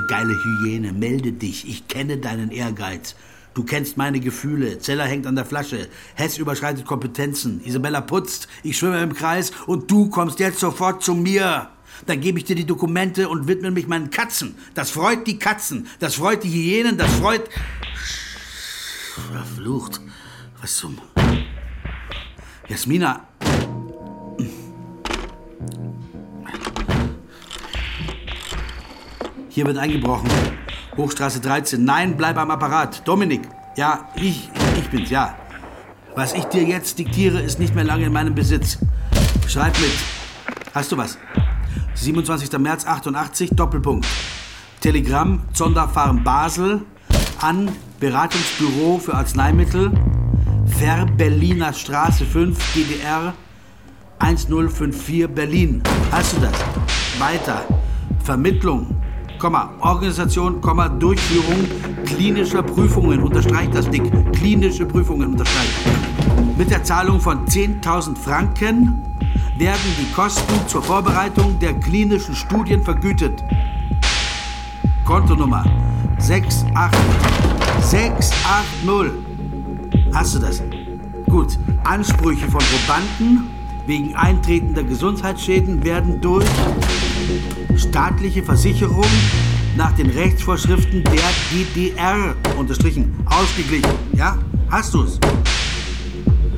Karrieregeile 0.07 0.45
Hyäne, 0.45 0.93
melde 0.93 1.33
dich. 1.33 1.69
Ich 1.69 1.89
kenne 1.89 2.19
deinen 2.19 2.51
Ehrgeiz. 2.51 3.15
Du 3.55 3.65
kennst 3.65 3.97
meine 3.97 4.21
Gefühle. 4.21 4.79
Zeller 4.79 5.05
hängt 5.05 5.27
an 5.27 5.37
der 5.37 5.45
Flasche. 5.45 5.89
Hess 6.15 6.39
überschreitet 6.39 6.85
Kompetenzen. 6.85 7.63
Isabella 7.65 8.01
putzt. 8.01 8.49
Ich 8.63 8.77
schwimme 8.77 9.03
im 9.03 9.15
Kreis. 9.15 9.53
Und 9.67 9.91
du 9.91 10.11
kommst 10.11 10.41
jetzt 10.41 10.59
sofort 10.59 11.03
zu 11.03 11.15
mir. 11.15 11.71
Dann 12.07 12.21
gebe 12.21 12.39
ich 12.39 12.45
dir 12.45 12.57
die 12.57 12.67
Dokumente 12.67 13.29
und 13.29 13.47
widme 13.47 13.71
mich 13.71 13.87
meinen 13.87 14.11
Katzen. 14.11 14.57
Das 14.75 14.91
freut 14.91 15.27
die 15.27 15.39
Katzen. 15.39 15.87
Das 16.01 16.17
freut 16.17 16.43
die 16.43 16.51
Hyänen. 16.51 16.99
Das 16.99 17.13
freut. 17.15 17.49
Verflucht. 19.33 20.01
Was 20.61 20.77
zum. 20.77 20.99
Jasmina. 22.69 23.29
Hier 29.55 29.67
wird 29.67 29.79
eingebrochen. 29.79 30.29
Hochstraße 30.97 31.39
13. 31.39 31.85
Nein, 31.85 32.17
bleib 32.17 32.37
am 32.39 32.51
Apparat. 32.51 33.07
Dominik. 33.07 33.43
Ja, 33.77 34.09
ich, 34.17 34.51
ich 34.77 34.89
bin's, 34.91 35.11
ja. 35.11 35.37
Was 36.17 36.33
ich 36.33 36.43
dir 36.47 36.65
jetzt 36.65 36.99
diktiere, 36.99 37.41
ist 37.41 37.61
nicht 37.61 37.73
mehr 37.73 37.85
lange 37.85 38.07
in 38.07 38.13
meinem 38.13 38.35
Besitz. 38.35 38.79
Schreib 39.47 39.79
mit. 39.79 39.93
Hast 40.75 40.91
du 40.91 40.97
was? 40.97 41.19
27. 41.95 42.59
März 42.59 42.85
88, 42.85 43.51
Doppelpunkt. 43.51 44.09
Telegramm, 44.81 45.43
Zonderfarm 45.53 46.25
Basel, 46.25 46.83
an 47.41 47.71
Beratungsbüro 48.01 48.99
für 48.99 49.15
Arzneimittel, 49.15 49.93
Ver-Berliner 50.67 51.73
Straße 51.73 52.25
5, 52.25 52.59
DDR 52.75 53.35
1054 54.19 55.29
Berlin. 55.29 55.81
Hast 56.11 56.33
du 56.33 56.41
das? 56.41 56.55
Weiter. 57.21 57.65
Vermittlung, 58.25 59.04
Organisation, 59.81 60.61
Durchführung 60.99 61.69
klinischer 62.07 62.63
Prüfungen. 62.63 63.23
Unterstreicht 63.23 63.75
das 63.75 63.91
dick. 63.91 64.11
Klinische 64.33 64.87
Prüfungen 64.87 65.33
unterstreicht. 65.33 65.71
Mit 66.57 66.71
der 66.71 66.83
Zahlung 66.83 67.21
von 67.21 67.45
10.000 67.45 68.17
Franken 68.17 69.03
werden 69.59 69.95
die 69.99 70.11
Kosten 70.13 70.55
zur 70.67 70.83
Vorbereitung 70.83 71.59
der 71.59 71.75
klinischen 71.75 72.35
Studien 72.35 72.83
vergütet. 72.83 73.45
Kontonummer 75.05 75.65
68 76.17 76.65
680. 77.81 79.25
Hast 80.15 80.35
du 80.37 80.39
das? 80.39 80.63
Gut. 81.29 81.59
Ansprüche 81.85 82.51
von 82.51 82.63
Probanden 82.63 83.51
wegen 83.87 84.17
eintretender 84.17 84.85
Gesundheitsschäden 84.85 85.85
werden 85.85 86.23
durch 86.23 86.47
staatliche 87.77 88.43
Versicherung 88.43 89.05
nach 89.77 89.93
den 89.93 90.11
Rechtsvorschriften 90.11 91.05
der 91.05 91.23
DDR 91.51 92.35
unterstrichen 92.59 93.15
ausgeglichen. 93.27 93.91
Ja? 94.12 94.39
Hast 94.71 94.95
du's? 94.95 95.19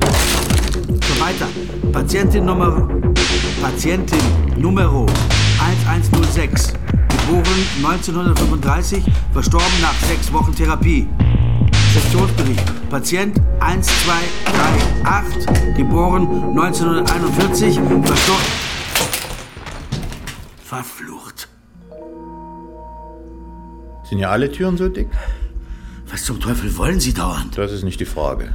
So 0.07 1.21
weiter. 1.21 1.49
Patientin 1.93 2.45
Nummer 2.45 2.89
Patientin 3.63 4.19
Numero 4.57 5.07
1106. 5.89 6.75
Geboren 7.09 7.45
1935, 7.83 9.03
verstorben 9.33 9.81
nach 9.83 9.95
sechs 10.07 10.33
Wochen 10.33 10.55
Therapie. 10.55 11.09
Sektionsbericht. 11.93 12.63
Patient 12.91 13.41
1238, 13.61 15.77
geboren 15.77 16.29
1941, 16.55 17.81
verstorben. 18.05 18.66
Verflucht. 20.67 21.49
Sind 24.03 24.19
ja 24.19 24.31
alle 24.31 24.51
Türen 24.51 24.77
so 24.77 24.89
dick? 24.89 25.07
Was 26.11 26.25
zum 26.25 26.41
Teufel 26.41 26.77
wollen 26.77 26.99
Sie 26.99 27.15
dauernd? 27.15 27.57
Das 27.57 27.71
ist 27.71 27.85
nicht 27.85 28.01
die 28.01 28.05
Frage. 28.05 28.53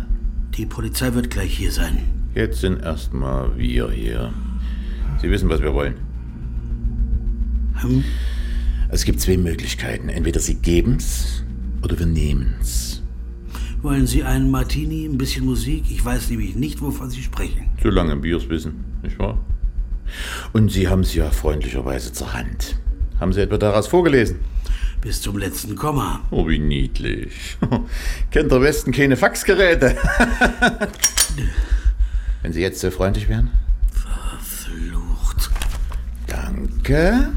Die 0.57 0.66
Polizei 0.66 1.14
wird 1.14 1.30
gleich 1.30 1.57
hier 1.57 1.72
sein. 1.72 2.03
Jetzt 2.36 2.59
sind 2.59 2.82
erstmal 2.82 3.57
wir 3.57 3.89
hier. 3.91 4.34
Sie 5.22 5.32
wissen, 5.32 5.47
was 5.47 5.62
wir 5.62 5.74
wollen. 5.74 5.95
Hm? 7.76 8.03
Es 8.89 9.05
gibt 9.05 9.22
zwei 9.22 9.38
Möglichkeiten. 9.38 10.09
Entweder 10.09 10.41
Sie 10.41 10.55
geben's 10.55 11.45
oder 11.82 11.97
wir 11.97 12.07
nehmen's. 12.07 13.03
Wollen 13.82 14.05
Sie 14.05 14.24
einen 14.24 14.51
Martini, 14.51 15.05
ein 15.05 15.18
bisschen 15.18 15.45
Musik? 15.45 15.86
Ich 15.89 16.03
weiß 16.03 16.30
nämlich 16.30 16.55
nicht, 16.55 16.82
wovon 16.82 17.09
Sie 17.09 17.24
sprechen. 17.24 17.70
Solange 17.82 18.22
wir 18.22 18.36
es 18.36 18.49
wissen, 18.49 18.84
nicht 19.01 19.18
wahr? 19.18 19.38
Und 20.53 20.72
Sie 20.72 20.88
haben 20.88 21.01
es 21.01 21.14
ja 21.14 21.30
freundlicherweise 21.32 22.14
zur 22.14 22.34
Hand. 22.34 22.78
Haben 23.20 23.34
Sie 23.34 23.41
etwa 23.41 23.57
daraus 23.57 23.88
vorgelesen? 23.88 24.39
Bis 25.01 25.22
zum 25.22 25.38
letzten 25.38 25.76
Komma. 25.76 26.22
Oh, 26.30 26.47
wie 26.47 26.59
niedlich. 26.59 27.57
Kennt 28.32 28.51
der 28.51 28.62
Westen 28.62 28.91
keine 28.91 29.18
Faxgeräte? 29.18 29.97
Wenn 32.41 32.53
Sie 32.53 32.62
jetzt 32.62 32.80
so 32.80 32.91
freundlich 32.91 33.28
wären. 33.28 33.51
Verflucht. 33.91 35.49
Danke. 36.28 37.34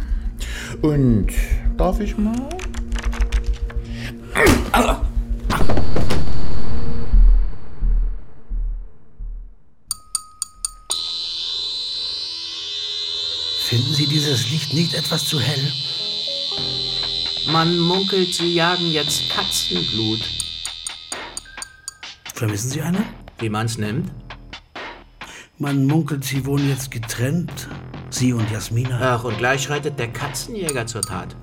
Und 0.83 1.29
darf 1.77 2.01
ich 2.01 2.17
mal? 2.19 2.49
Finden 13.75 13.93
Sie 13.93 14.07
dieses 14.07 14.53
Licht 14.53 14.73
nicht 14.73 14.95
etwas 14.95 15.25
zu 15.25 15.41
hell? 15.41 15.73
Man 17.51 17.77
munkelt, 17.77 18.33
sie 18.33 18.55
jagen 18.55 18.89
jetzt 18.93 19.29
Katzenblut. 19.31 20.21
Vermissen 22.33 22.71
Sie 22.71 22.81
eine? 22.81 23.03
Wie 23.41 23.49
man's 23.49 23.77
nimmt? 23.77 24.13
Man 25.59 25.87
munkelt, 25.87 26.23
Sie 26.23 26.47
wohnen 26.47 26.69
jetzt 26.69 26.93
getrennt. 26.93 27.67
Sie 28.11 28.33
und 28.33 28.49
Jasmina. 28.49 29.17
Ach, 29.17 29.25
und 29.25 29.39
gleich 29.39 29.65
schreitet 29.65 29.99
der 29.99 30.13
Katzenjäger 30.13 30.87
zur 30.87 31.03
Tat. 31.03 31.35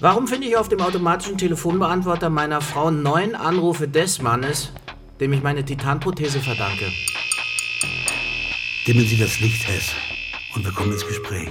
Warum 0.00 0.28
finde 0.28 0.48
ich 0.48 0.58
auf 0.58 0.68
dem 0.68 0.82
automatischen 0.82 1.38
Telefonbeantworter 1.38 2.28
meiner 2.28 2.60
Frau 2.60 2.90
neun 2.90 3.34
Anrufe 3.34 3.88
des 3.88 4.20
Mannes, 4.20 4.70
dem 5.18 5.32
ich 5.32 5.42
meine 5.42 5.64
Titanprothese 5.64 6.40
verdanke? 6.40 6.92
Dimmen 8.86 9.06
Sie 9.06 9.16
das 9.16 9.40
Licht, 9.40 9.66
Hess. 9.66 9.94
Und 10.54 10.64
wir 10.64 10.72
kommen 10.72 10.92
ins 10.92 11.06
Gespräch. 11.06 11.50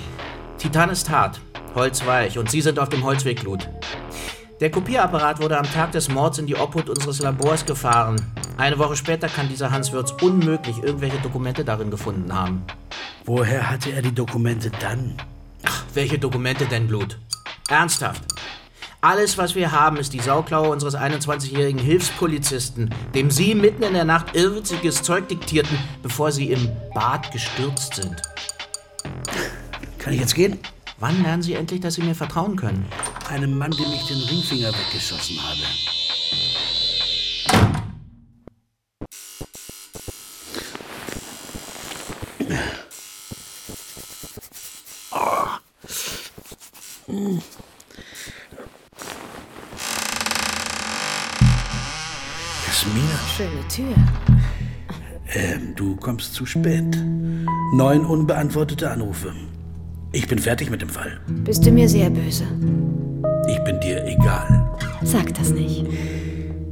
Titan 0.58 0.90
ist 0.90 1.10
hart, 1.10 1.40
Holz 1.76 2.06
weich 2.06 2.38
und 2.38 2.50
Sie 2.50 2.62
sind 2.62 2.80
auf 2.80 2.90
dem 2.90 3.04
Holzweg, 3.04 3.42
Glut. 3.42 3.70
Der 4.60 4.72
Kopierapparat 4.72 5.40
wurde 5.40 5.58
am 5.58 5.72
Tag 5.72 5.92
des 5.92 6.10
Mords 6.10 6.40
in 6.40 6.48
die 6.48 6.56
Obhut 6.56 6.90
unseres 6.90 7.22
Labors 7.22 7.66
gefahren. 7.66 8.20
Eine 8.58 8.80
Woche 8.80 8.96
später 8.96 9.30
kann 9.30 9.50
dieser 9.50 9.70
Hans 9.70 9.92
Würz 9.92 10.16
unmöglich 10.20 10.82
irgendwelche 10.82 11.20
Dokumente 11.20 11.64
darin 11.64 11.92
gefunden 11.92 12.34
haben. 12.34 12.64
Woher 13.26 13.70
hatte 13.70 13.92
er 13.92 14.02
die 14.02 14.16
Dokumente 14.16 14.72
dann? 14.80 15.16
Ach, 15.64 15.84
welche 15.94 16.18
Dokumente 16.18 16.66
denn, 16.66 16.88
Blut? 16.88 17.20
Ernsthaft. 17.70 18.24
Alles, 19.00 19.38
was 19.38 19.54
wir 19.54 19.72
haben, 19.72 19.98
ist 19.98 20.14
die 20.14 20.20
Sauklaue 20.20 20.70
unseres 20.70 20.96
21-jährigen 20.96 21.80
Hilfspolizisten, 21.80 22.90
dem 23.14 23.30
Sie 23.30 23.54
mitten 23.54 23.84
in 23.84 23.94
der 23.94 24.06
Nacht 24.06 24.36
irrwitziges 24.36 25.04
Zeug 25.04 25.28
diktierten, 25.28 25.78
bevor 26.02 26.32
Sie 26.32 26.52
im 26.52 26.68
Bad 26.96 27.32
gestürzt 27.32 27.94
sind. 27.94 28.16
Kann 30.00 30.14
ich 30.14 30.20
jetzt 30.20 30.36
gehen? 30.36 30.60
Wann 31.00 31.22
lernen 31.22 31.44
Sie 31.44 31.54
endlich, 31.54 31.82
dass 31.82 31.96
Sie 31.96 32.02
mir 32.02 32.16
vertrauen 32.16 32.56
können? 32.56 32.86
Einem 33.30 33.58
Mann, 33.58 33.72
dem 33.72 33.92
ich 33.94 34.08
den 34.08 34.18
Ringfinger 34.20 34.70
weggeschossen 34.70 35.38
habe. 35.42 35.62
Jasmina, 52.66 53.20
Schöne 53.36 53.68
Tür. 53.70 53.96
ähm, 55.34 55.74
du 55.76 55.96
kommst 55.96 56.34
zu 56.34 56.46
spät. 56.46 56.98
Neun 57.74 58.06
unbeantwortete 58.06 58.90
Anrufe. 58.90 59.34
Ich 60.18 60.28
bin 60.28 60.40
fertig 60.40 60.72
mit 60.72 60.82
dem 60.82 60.90
Fall. 60.90 61.20
Bist 61.28 61.64
du 61.64 61.70
mir 61.70 61.88
sehr 61.88 62.10
böse? 62.10 62.44
Ich 63.48 63.64
bin 63.64 63.80
dir 63.80 64.04
egal. 64.04 64.68
Sag 65.04 65.32
das 65.36 65.52
nicht. 65.52 65.86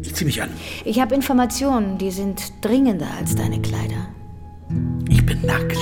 Ich 0.01 0.15
zieh 0.15 0.25
mich 0.25 0.41
an. 0.41 0.49
Ich 0.83 0.99
habe 0.99 1.13
Informationen, 1.13 1.99
die 1.99 2.09
sind 2.09 2.41
dringender 2.61 3.05
als 3.19 3.35
deine 3.35 3.61
Kleider. 3.61 4.07
Ich 5.09 5.23
bin 5.23 5.45
nackt. 5.45 5.77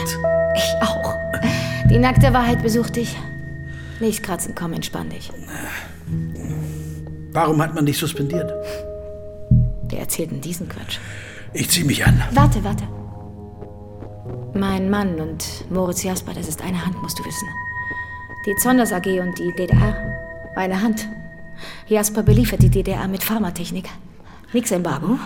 Ich 0.57 0.73
auch. 0.81 1.15
Die 1.89 1.99
nackte 1.99 2.33
Wahrheit 2.33 2.61
besucht 2.61 2.97
dich. 2.97 3.15
Nicht 4.01 4.23
kratzen, 4.23 4.55
komm, 4.55 4.73
entspann 4.73 5.09
dich. 5.09 5.31
Warum 7.31 7.61
hat 7.61 7.73
man 7.73 7.85
dich 7.85 7.97
suspendiert? 7.97 8.51
Wer 9.83 9.99
erzählt 9.99 10.31
denn 10.31 10.41
diesen 10.41 10.67
Quatsch? 10.67 10.97
Ich 11.53 11.69
zieh 11.69 11.85
mich 11.85 12.05
an. 12.05 12.21
Warte, 12.33 12.61
warte. 12.65 12.83
Mein 14.55 14.89
Mann 14.89 15.19
und 15.19 15.65
Moritz 15.71 16.03
Jasper, 16.03 16.33
das 16.33 16.47
ist 16.47 16.61
eine 16.61 16.85
Hand, 16.85 17.01
musst 17.01 17.17
du 17.17 17.25
wissen. 17.25 17.47
Die 18.45 18.55
Zonders 18.55 18.91
AG 18.91 19.19
und 19.19 19.39
die 19.39 19.51
DDR, 19.51 19.95
eine 20.55 20.79
Hand. 20.79 21.07
Jasper 21.87 22.21
beliefert 22.21 22.61
die 22.61 22.69
DDR 22.69 23.07
mit 23.07 23.23
Pharmatechnik. 23.23 23.89
Nix 24.53 24.69
Embargo. 24.69 25.17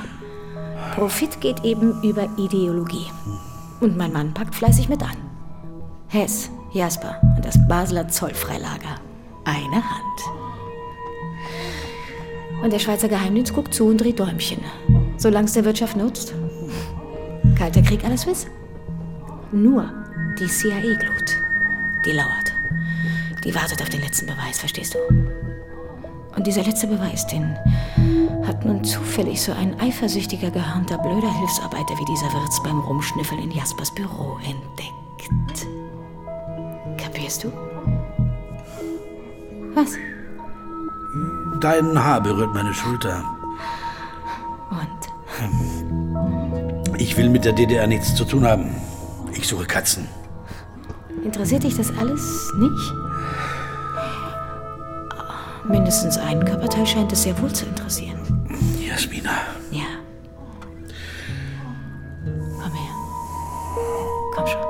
Profit 0.95 1.41
geht 1.41 1.65
eben 1.65 2.01
über 2.03 2.29
Ideologie. 2.37 3.07
Und 3.81 3.97
mein 3.97 4.13
Mann 4.13 4.33
packt 4.33 4.55
fleißig 4.55 4.87
mit 4.87 5.03
an. 5.03 5.17
Hess, 6.07 6.49
Jasper 6.71 7.19
und 7.35 7.43
das 7.43 7.57
Basler 7.67 8.07
Zollfreilager. 8.07 8.95
Eine 9.43 9.75
Hand. 9.75 10.21
Und 12.63 12.71
der 12.71 12.79
Schweizer 12.79 13.09
Geheimdienst 13.09 13.53
guckt 13.53 13.73
zu 13.73 13.87
und 13.87 13.97
dreht 13.97 14.19
Däumchen. 14.19 14.61
Solange 15.17 15.47
es 15.47 15.53
der 15.53 15.65
Wirtschaft 15.65 15.97
nutzt. 15.97 16.33
Kalter 17.57 17.81
Krieg, 17.81 18.05
alles 18.05 18.25
wiss. 18.25 18.47
Nur 19.51 19.89
die 20.37 20.47
CIA-Glut. 20.47 21.37
Die 22.05 22.11
lauert. 22.11 22.53
Die 23.43 23.55
wartet 23.55 23.81
auf 23.81 23.89
den 23.89 24.01
letzten 24.01 24.25
Beweis, 24.25 24.59
verstehst 24.59 24.95
du? 24.95 24.99
Und 26.35 26.45
dieser 26.45 26.63
letzte 26.63 26.87
Beweis, 26.87 27.25
den 27.27 27.55
hat 28.45 28.63
nun 28.65 28.83
zufällig 28.83 29.41
so 29.41 29.53
ein 29.53 29.79
eifersüchtiger, 29.79 30.51
gehörnter, 30.51 30.97
blöder 30.97 31.33
Hilfsarbeiter 31.39 31.97
wie 31.97 32.05
dieser 32.05 32.31
Wirts 32.33 32.61
beim 32.61 32.79
Rumschnüffeln 32.79 33.41
in 33.41 33.51
Jaspers 33.51 33.93
Büro 33.95 34.37
entdeckt. 34.43 35.65
Kapierst 36.97 37.45
du? 37.45 37.51
Was? 39.73 39.95
Dein 41.61 42.03
Haar 42.03 42.21
berührt 42.21 42.53
meine 42.53 42.73
Schulter. 42.73 43.23
Und? 44.69 44.87
Ich 46.99 47.15
will 47.17 47.29
mit 47.29 47.45
der 47.45 47.53
DDR 47.53 47.87
nichts 47.87 48.13
zu 48.13 48.25
tun 48.25 48.45
haben. 48.45 48.75
Ich 49.37 49.47
suche 49.47 49.65
Katzen. 49.65 50.07
Interessiert 51.23 51.63
dich 51.63 51.77
das 51.77 51.95
alles 51.97 52.51
nicht? 52.57 52.93
Mindestens 55.69 56.17
einen 56.17 56.43
Körperteil 56.43 56.87
scheint 56.87 57.11
es 57.11 57.23
sehr 57.23 57.39
wohl 57.39 57.53
zu 57.53 57.65
interessieren. 57.65 58.19
Jasmina. 58.79 59.31
Ja. 59.69 59.85
Komm 62.61 62.73
her. 62.73 62.95
Komm 64.33 64.47
schon. 64.47 64.61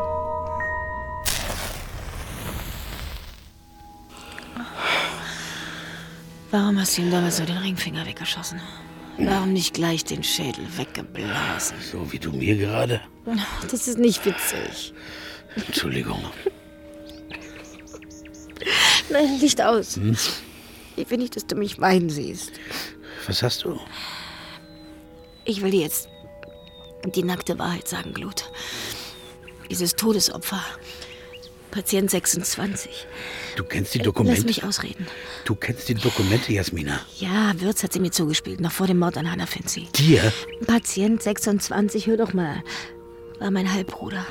Warum 6.52 6.80
hast 6.80 6.98
du 6.98 7.04
ihm 7.04 7.12
damals 7.12 7.38
nur 7.38 7.48
den 7.48 7.58
Ringfinger 7.58 8.06
weggeschossen? 8.06 8.60
Warum 9.18 9.54
nicht 9.54 9.74
gleich 9.74 10.06
den 10.06 10.24
Schädel 10.24 10.66
weggeblasen? 10.78 11.78
So 11.92 12.12
wie 12.12 12.20
du 12.20 12.32
mir 12.32 12.56
gerade. 12.56 13.02
Das 13.70 13.88
ist 13.88 13.98
nicht 13.98 14.26
witzig. 14.26 14.94
Entschuldigung. 15.56 16.24
Nein, 19.10 19.40
Licht 19.40 19.62
aus. 19.62 19.96
Hm? 19.96 20.16
Ich 20.96 21.10
will 21.10 21.18
nicht, 21.18 21.36
dass 21.36 21.48
du 21.48 21.56
mich 21.56 21.80
weinen 21.80 22.10
siehst. 22.10 22.52
Was 23.26 23.42
hast 23.42 23.64
du? 23.64 23.80
Ich 25.46 25.62
will 25.62 25.72
dir 25.72 25.82
jetzt 25.82 26.10
die 27.06 27.24
nackte 27.24 27.58
Wahrheit 27.58 27.88
sagen, 27.88 28.14
Glut. 28.14 28.52
Dieses 29.70 29.96
Todesopfer, 29.96 30.64
Patient 31.72 32.10
26. 32.10 33.08
Du 33.58 33.64
kennst 33.64 33.96
die 33.96 33.98
Lass 33.98 34.06
Dokumente. 34.06 34.46
mich 34.46 34.64
ausreden. 34.64 35.08
Du 35.44 35.56
kennst 35.56 35.90
die 35.90 35.96
Dokumente, 35.96 36.54
Jasmina. 36.54 37.00
Ja, 37.18 37.54
Wirz 37.60 37.82
hat 37.82 37.92
sie 37.92 38.00
mir 38.00 38.12
zugespielt, 38.12 38.60
noch 38.62 38.72
vor 38.72 38.86
dem 38.86 39.00
Mord 39.00 39.18
an 39.18 39.30
Hannah 39.32 39.48
Finzi. 39.48 39.88
Dir? 39.96 40.32
Patient 40.68 41.24
26, 41.24 42.06
hör 42.06 42.18
doch 42.18 42.34
mal, 42.34 42.62
war 43.40 43.50
mein 43.50 43.74
Halbbruder. 43.74 44.24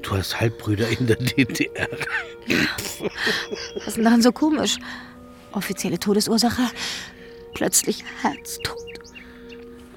Du 0.00 0.12
hast 0.12 0.40
Halbbrüder 0.40 0.88
in 0.88 1.06
der 1.06 1.16
DDR. 1.16 1.88
Was 3.74 3.86
ist 3.86 3.96
denn 3.98 4.04
daran 4.04 4.22
so 4.22 4.32
komisch? 4.32 4.78
Offizielle 5.52 5.98
Todesursache, 5.98 6.62
plötzlich 7.52 8.02
Herztod. 8.22 8.78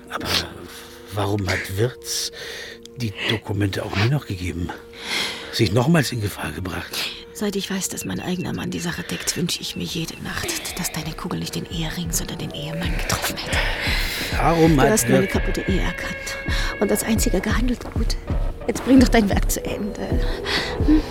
Aber 0.09 0.27
warum 1.13 1.49
hat 1.49 1.77
Wirz 1.77 2.31
die 2.97 3.13
Dokumente 3.29 3.85
auch 3.85 3.95
mir 3.95 4.09
noch 4.09 4.27
gegeben? 4.27 4.69
Sich 5.53 5.71
nochmals 5.71 6.11
in 6.11 6.19
Gefahr 6.19 6.51
gebracht? 6.51 6.97
Seit 7.39 7.55
ich 7.55 7.71
weiß, 7.71 7.87
dass 7.87 8.03
mein 8.03 8.19
eigener 8.19 8.51
Mann 8.51 8.69
die 8.69 8.81
Sache 8.81 9.01
deckt, 9.01 9.37
wünsche 9.37 9.61
ich 9.61 9.77
mir 9.77 9.85
jede 9.85 10.21
Nacht, 10.23 10.77
dass 10.77 10.91
deine 10.91 11.15
Kugel 11.15 11.39
nicht 11.39 11.55
den 11.55 11.65
Ehering, 11.71 12.11
sondern 12.11 12.37
den 12.37 12.51
Ehemann 12.51 12.91
getroffen 12.97 13.37
hätte. 13.37 13.57
Warum 14.35 14.75
Du 14.75 14.81
hast 14.81 15.07
meine 15.07 15.25
kaputte 15.25 15.61
Ehe 15.61 15.79
erkannt 15.79 16.37
und 16.81 16.91
als 16.91 17.01
einziger 17.01 17.39
gehandelt 17.39 17.79
gut. 17.93 18.17
Jetzt 18.67 18.83
bring 18.83 18.99
doch 18.99 19.07
dein 19.07 19.29
Werk 19.29 19.49
zu 19.49 19.63
Ende. 19.63 20.01
Hm? 20.85 21.01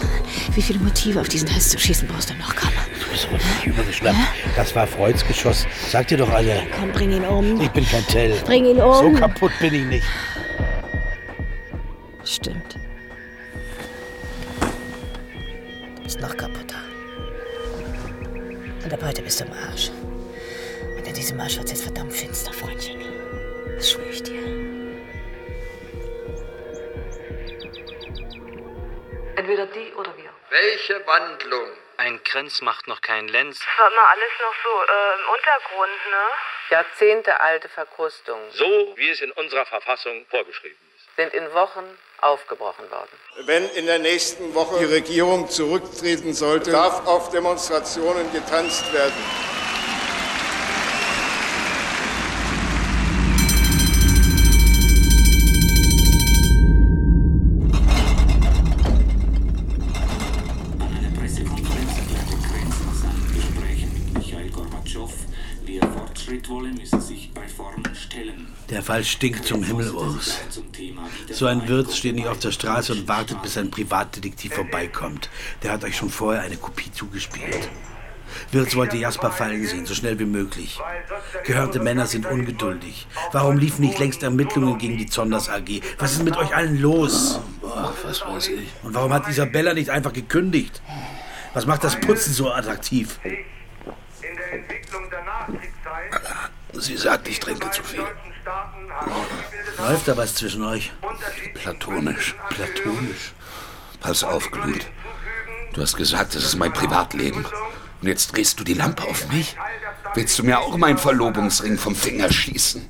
Wie 0.55 0.61
viele 0.61 0.81
Motive 0.81 1.23
auf 1.23 1.31
diesen 1.31 1.51
Hals 1.51 1.71
zu 1.71 1.79
schießen 1.79 2.07
brauchst 2.07 2.29
du 2.29 2.35
noch, 2.35 2.55
komm. 2.55 2.73
Du 3.01 3.11
bist 3.11 3.27
nicht 3.33 3.67
übergeschnappt. 3.67 4.19
Das 4.55 4.77
war 4.77 4.87
Freuds 4.87 5.27
Geschoss. 5.27 5.67
Sag 5.89 6.09
dir 6.09 6.19
doch 6.19 6.29
alle. 6.29 6.61
Komm, 6.79 6.93
bring 6.93 7.11
ihn 7.11 7.25
um. 7.25 7.59
Ich 7.59 7.71
bin 7.71 7.89
kein 7.89 8.07
Tell. 8.07 8.39
Bring 8.45 8.67
ihn 8.67 8.83
um. 8.83 9.15
So 9.15 9.19
kaputt 9.19 9.53
bin 9.61 9.73
ich 9.73 9.85
nicht. 9.87 10.07
Stimmt. 12.23 12.77
Du 16.09 16.15
bist 16.15 16.27
noch 16.27 16.37
kaputter. 16.39 16.81
Und 18.83 18.91
ab 18.95 19.01
heute 19.03 19.21
bist 19.21 19.41
du 19.41 19.45
im 19.45 19.53
Arsch. 19.53 19.91
Und 20.97 21.07
in 21.07 21.13
diesem 21.13 21.39
Arsch 21.39 21.59
wird's 21.59 21.71
jetzt 21.71 21.83
verdammt 21.83 22.15
finster, 22.15 22.51
Freundchen. 22.51 22.99
Das 23.77 23.91
schwöre 23.91 24.09
ich 24.09 24.23
dir. 24.23 24.41
Entweder 29.37 29.67
die 29.67 29.93
oder 29.97 30.17
wir. 30.17 30.31
Welche 30.49 31.07
Wandlung? 31.07 31.77
Ein 31.99 32.19
Grenz 32.25 32.63
macht 32.63 32.89
noch 32.89 33.03
keinen 33.03 33.29
Lenz. 33.29 33.61
War 33.77 33.91
mal 33.91 34.07
alles 34.07 34.33
noch 34.41 34.55
so 34.65 34.71
äh, 34.91 35.21
im 35.21 35.29
Untergrund, 35.35 36.11
ne? 36.11 36.27
Jahrzehntealte 36.71 37.69
Verkrustungen 37.69 38.51
So, 38.53 38.95
wie 38.97 39.11
es 39.11 39.21
in 39.21 39.33
unserer 39.33 39.67
Verfassung 39.67 40.25
vorgeschrieben 40.31 40.79
ist. 40.81 40.88
Sind 41.19 41.35
in 41.35 41.53
Wochen 41.53 41.85
aufgebrochen 42.21 42.89
worden. 42.93 43.09
Wenn 43.47 43.69
in 43.71 43.87
der 43.87 43.99
nächsten 43.99 44.55
Woche 44.55 44.79
die 44.79 44.85
Regierung 44.85 45.49
zurücktreten 45.51 46.33
sollte, 46.33 46.71
darf 46.71 47.07
auf 47.07 47.31
Demonstrationen 47.31 48.33
getanzt 48.33 48.93
werden. 48.93 49.13
Fall 68.89 69.05
stinkt 69.05 69.45
zum 69.45 69.63
Himmel 69.63 69.95
aus. 69.95 70.41
So 71.31 71.45
ein 71.45 71.69
Wirt 71.69 71.93
steht 71.93 72.15
nicht 72.15 72.27
auf 72.27 72.39
der 72.39 72.53
Straße 72.53 72.95
und 72.95 73.07
wartet, 73.07 73.43
bis 73.43 73.59
ein 73.59 73.71
Privatdetektiv 73.71 74.55
vorbeikommt. 74.55 75.29
Der 75.63 75.73
hat 75.73 75.85
euch 75.85 75.95
schon 75.95 76.09
vorher 76.09 76.41
eine 76.41 76.57
Kopie 76.57 76.91
zugespielt. 76.91 77.69
Wirz 78.51 78.75
wollte 78.77 78.97
Jasper 78.97 79.31
fallen 79.31 79.67
sehen, 79.67 79.85
so 79.85 79.93
schnell 79.93 80.19
wie 80.19 80.25
möglich. 80.25 80.81
Gehörte 81.45 81.81
Männer 81.81 82.07
sind 82.07 82.25
ungeduldig. 82.25 83.07
Warum 83.33 83.59
liefen 83.59 83.85
nicht 83.85 83.99
längst 83.99 84.23
Ermittlungen 84.23 84.79
gegen 84.79 84.97
die 84.97 85.05
Zonders 85.05 85.51
AG? 85.51 85.83
Was 85.99 86.13
ist 86.13 86.23
mit 86.23 86.39
euch 86.39 86.57
allen 86.57 86.81
los? 86.81 87.41
Ach, 87.71 87.93
was 88.05 88.23
weiß 88.23 88.49
ich. 88.49 88.71
Und 88.85 88.95
warum 88.95 89.13
hat 89.13 89.29
Isabella 89.29 89.75
nicht 89.75 89.91
einfach 89.91 90.15
gekündigt? 90.15 90.81
Was 91.53 91.67
macht 91.67 91.85
das 91.85 92.01
Putzen 92.01 92.33
so 92.33 92.51
attraktiv? 92.51 93.21
Sie 96.73 96.97
sagt, 96.97 97.29
ich 97.29 97.39
trinke 97.39 97.71
zu 97.71 97.83
viel. 97.83 98.07
Läuft 99.79 100.09
da 100.09 100.17
was 100.17 100.35
zwischen 100.35 100.65
euch? 100.65 100.93
Platonisch. 101.55 102.35
Platonisch. 102.51 103.33
Pass 104.01 104.25
auf, 104.25 104.51
Glut. 104.51 104.87
Du 105.73 105.83
hast 105.83 105.97
gesagt, 105.97 106.35
das 106.35 106.45
ist 106.45 106.57
mein 106.57 106.73
Privatleben. 106.73 107.45
Und 108.01 108.09
jetzt 108.09 108.35
drehst 108.35 108.59
du 108.59 108.65
die 108.65 108.75
Lampe 108.75 109.05
auf 109.05 109.29
mich? 109.33 109.57
Willst 110.15 110.39
du 110.39 110.45
mir 110.45 110.61
auch 110.61 110.77
meinen 110.77 110.99
Verlobungsring 110.99 111.79
vom 111.79 111.95
Finger 111.95 112.33
schießen? 112.33 112.89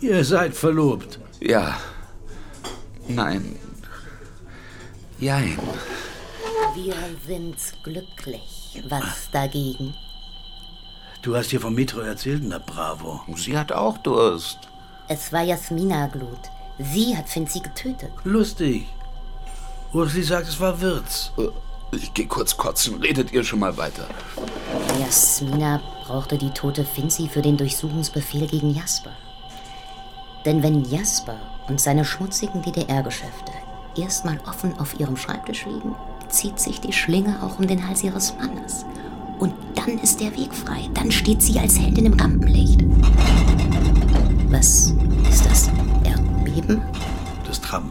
Ihr 0.00 0.24
seid 0.24 0.54
verlobt. 0.54 1.18
Ja. 1.40 1.78
Nein. 3.08 3.58
Jein. 5.18 5.58
Wir 6.74 6.94
sind 7.26 7.56
glücklich. 7.82 8.82
Was 8.88 9.30
dagegen? 9.30 9.94
Du 11.22 11.34
hast 11.36 11.50
hier 11.50 11.60
vom 11.60 11.74
Metro 11.74 12.00
erzählt, 12.00 12.42
na 12.44 12.58
bravo. 12.58 13.22
Sie 13.36 13.56
hat 13.56 13.72
auch 13.72 13.98
Durst. 13.98 14.58
Es 15.06 15.32
war 15.32 15.42
Jasmina 15.42 16.06
Glut. 16.06 16.50
Sie 16.78 17.14
hat 17.14 17.28
Finzi 17.28 17.60
getötet. 17.60 18.10
Lustig. 18.24 18.86
Ursli 19.92 20.22
sagt, 20.22 20.48
es 20.48 20.58
war 20.58 20.80
Wirz. 20.80 21.30
Ich 21.92 22.14
geh 22.14 22.24
kurz 22.24 22.56
kotzen. 22.56 22.94
Redet 23.02 23.30
ihr 23.32 23.44
schon 23.44 23.58
mal 23.58 23.76
weiter. 23.76 24.08
Jasmina 24.98 25.82
brauchte 26.04 26.38
die 26.38 26.50
tote 26.50 26.84
Finzi 26.84 27.28
für 27.28 27.42
den 27.42 27.58
Durchsuchungsbefehl 27.58 28.46
gegen 28.46 28.74
Jasper. 28.74 29.12
Denn 30.46 30.62
wenn 30.62 30.84
Jasper 30.84 31.36
und 31.68 31.80
seine 31.80 32.06
schmutzigen 32.06 32.62
DDR-Geschäfte 32.62 33.52
erstmal 33.96 34.40
offen 34.48 34.78
auf 34.78 34.98
ihrem 34.98 35.18
Schreibtisch 35.18 35.66
liegen, 35.66 35.94
zieht 36.30 36.58
sich 36.58 36.80
die 36.80 36.92
Schlinge 36.94 37.42
auch 37.42 37.58
um 37.58 37.66
den 37.66 37.86
Hals 37.86 38.02
ihres 38.02 38.34
Mannes. 38.36 38.86
Und 39.38 39.52
dann 39.74 39.98
ist 39.98 40.20
der 40.20 40.34
Weg 40.34 40.54
frei. 40.54 40.88
Dann 40.94 41.12
steht 41.12 41.42
sie 41.42 41.58
als 41.58 41.78
Heldin 41.78 42.06
im 42.06 42.14
Rampenlicht. 42.14 42.80
Was 44.54 44.92
ist 45.28 45.44
das? 45.46 45.68
Erdbeben? 46.04 46.80
Das 47.44 47.60
Tram. 47.60 47.90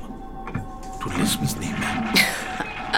Du 1.02 1.10
lässt 1.20 1.42
mich 1.42 1.58
nicht 1.58 1.78
mehr. 1.78 1.90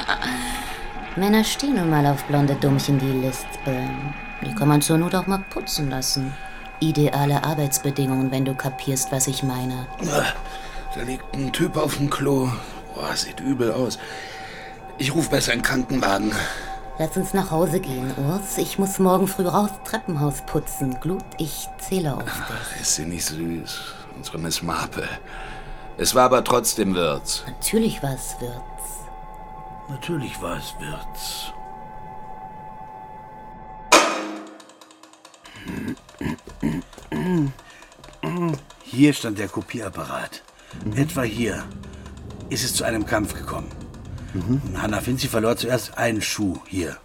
Männer 1.15 1.43
stehen 1.43 1.73
nun 1.73 1.89
mal 1.89 2.05
auf 2.05 2.23
blonde 2.25 2.53
Dummchen, 2.53 2.99
die 2.99 3.11
lispeln. 3.11 4.13
Die 4.45 4.53
kann 4.53 4.67
man 4.67 4.83
zur 4.83 4.99
Not 4.99 5.15
auch 5.15 5.25
mal 5.25 5.43
putzen 5.49 5.89
lassen. 5.89 6.31
Ideale 6.79 7.43
Arbeitsbedingungen, 7.43 8.29
wenn 8.29 8.45
du 8.45 8.53
kapierst, 8.53 9.11
was 9.11 9.25
ich 9.25 9.41
meine. 9.41 9.87
Da 9.99 11.01
liegt 11.01 11.33
ein 11.33 11.51
Typ 11.51 11.75
auf 11.75 11.97
dem 11.97 12.11
Klo. 12.11 12.51
Boah, 12.93 13.15
sieht 13.15 13.39
übel 13.39 13.71
aus. 13.71 13.97
Ich 14.99 15.15
ruf 15.15 15.31
besser 15.31 15.53
einen 15.53 15.63
Krankenwagen. 15.63 16.33
Lass 16.97 17.17
uns 17.17 17.33
nach 17.33 17.51
Hause 17.51 17.81
gehen, 17.81 18.13
Urs. 18.17 18.57
Ich 18.57 18.79
muss 18.79 18.99
morgen 18.99 19.27
früh 19.27 19.45
raus 19.45 19.69
Treppenhaus 19.83 20.41
putzen. 20.45 20.97
Glut, 21.01 21.25
ich 21.37 21.67
zähle 21.77 22.15
auf 22.15 22.23
dich. 22.23 22.31
Ach, 22.33 22.81
ist 22.81 22.95
sie 22.95 23.05
nicht 23.05 23.25
süß. 23.25 23.81
Unsere 24.15 24.37
Miss 24.37 24.61
Marple. 24.61 25.07
Es 25.97 26.15
war 26.15 26.23
aber 26.23 26.41
trotzdem 26.43 26.95
Wirts. 26.95 27.43
Natürlich 27.47 28.01
war 28.01 28.13
es 28.13 28.39
Wirts. 28.39 28.63
Natürlich 29.89 30.41
war 30.41 30.57
es 30.57 30.73
Wirz. 30.79 31.51
Hier 38.83 39.13
stand 39.13 39.37
der 39.37 39.49
Kopierapparat. 39.49 40.43
Etwa 40.95 41.23
hier 41.23 41.65
ist 42.49 42.63
es 42.63 42.73
zu 42.73 42.85
einem 42.85 43.05
Kampf 43.05 43.33
gekommen. 43.33 43.84
Hanna 44.75 45.01
Finzi 45.01 45.27
verlor 45.27 45.57
zuerst 45.57 45.97
einen 45.97 46.21
Schuh 46.21 46.59
hier. 46.67 46.97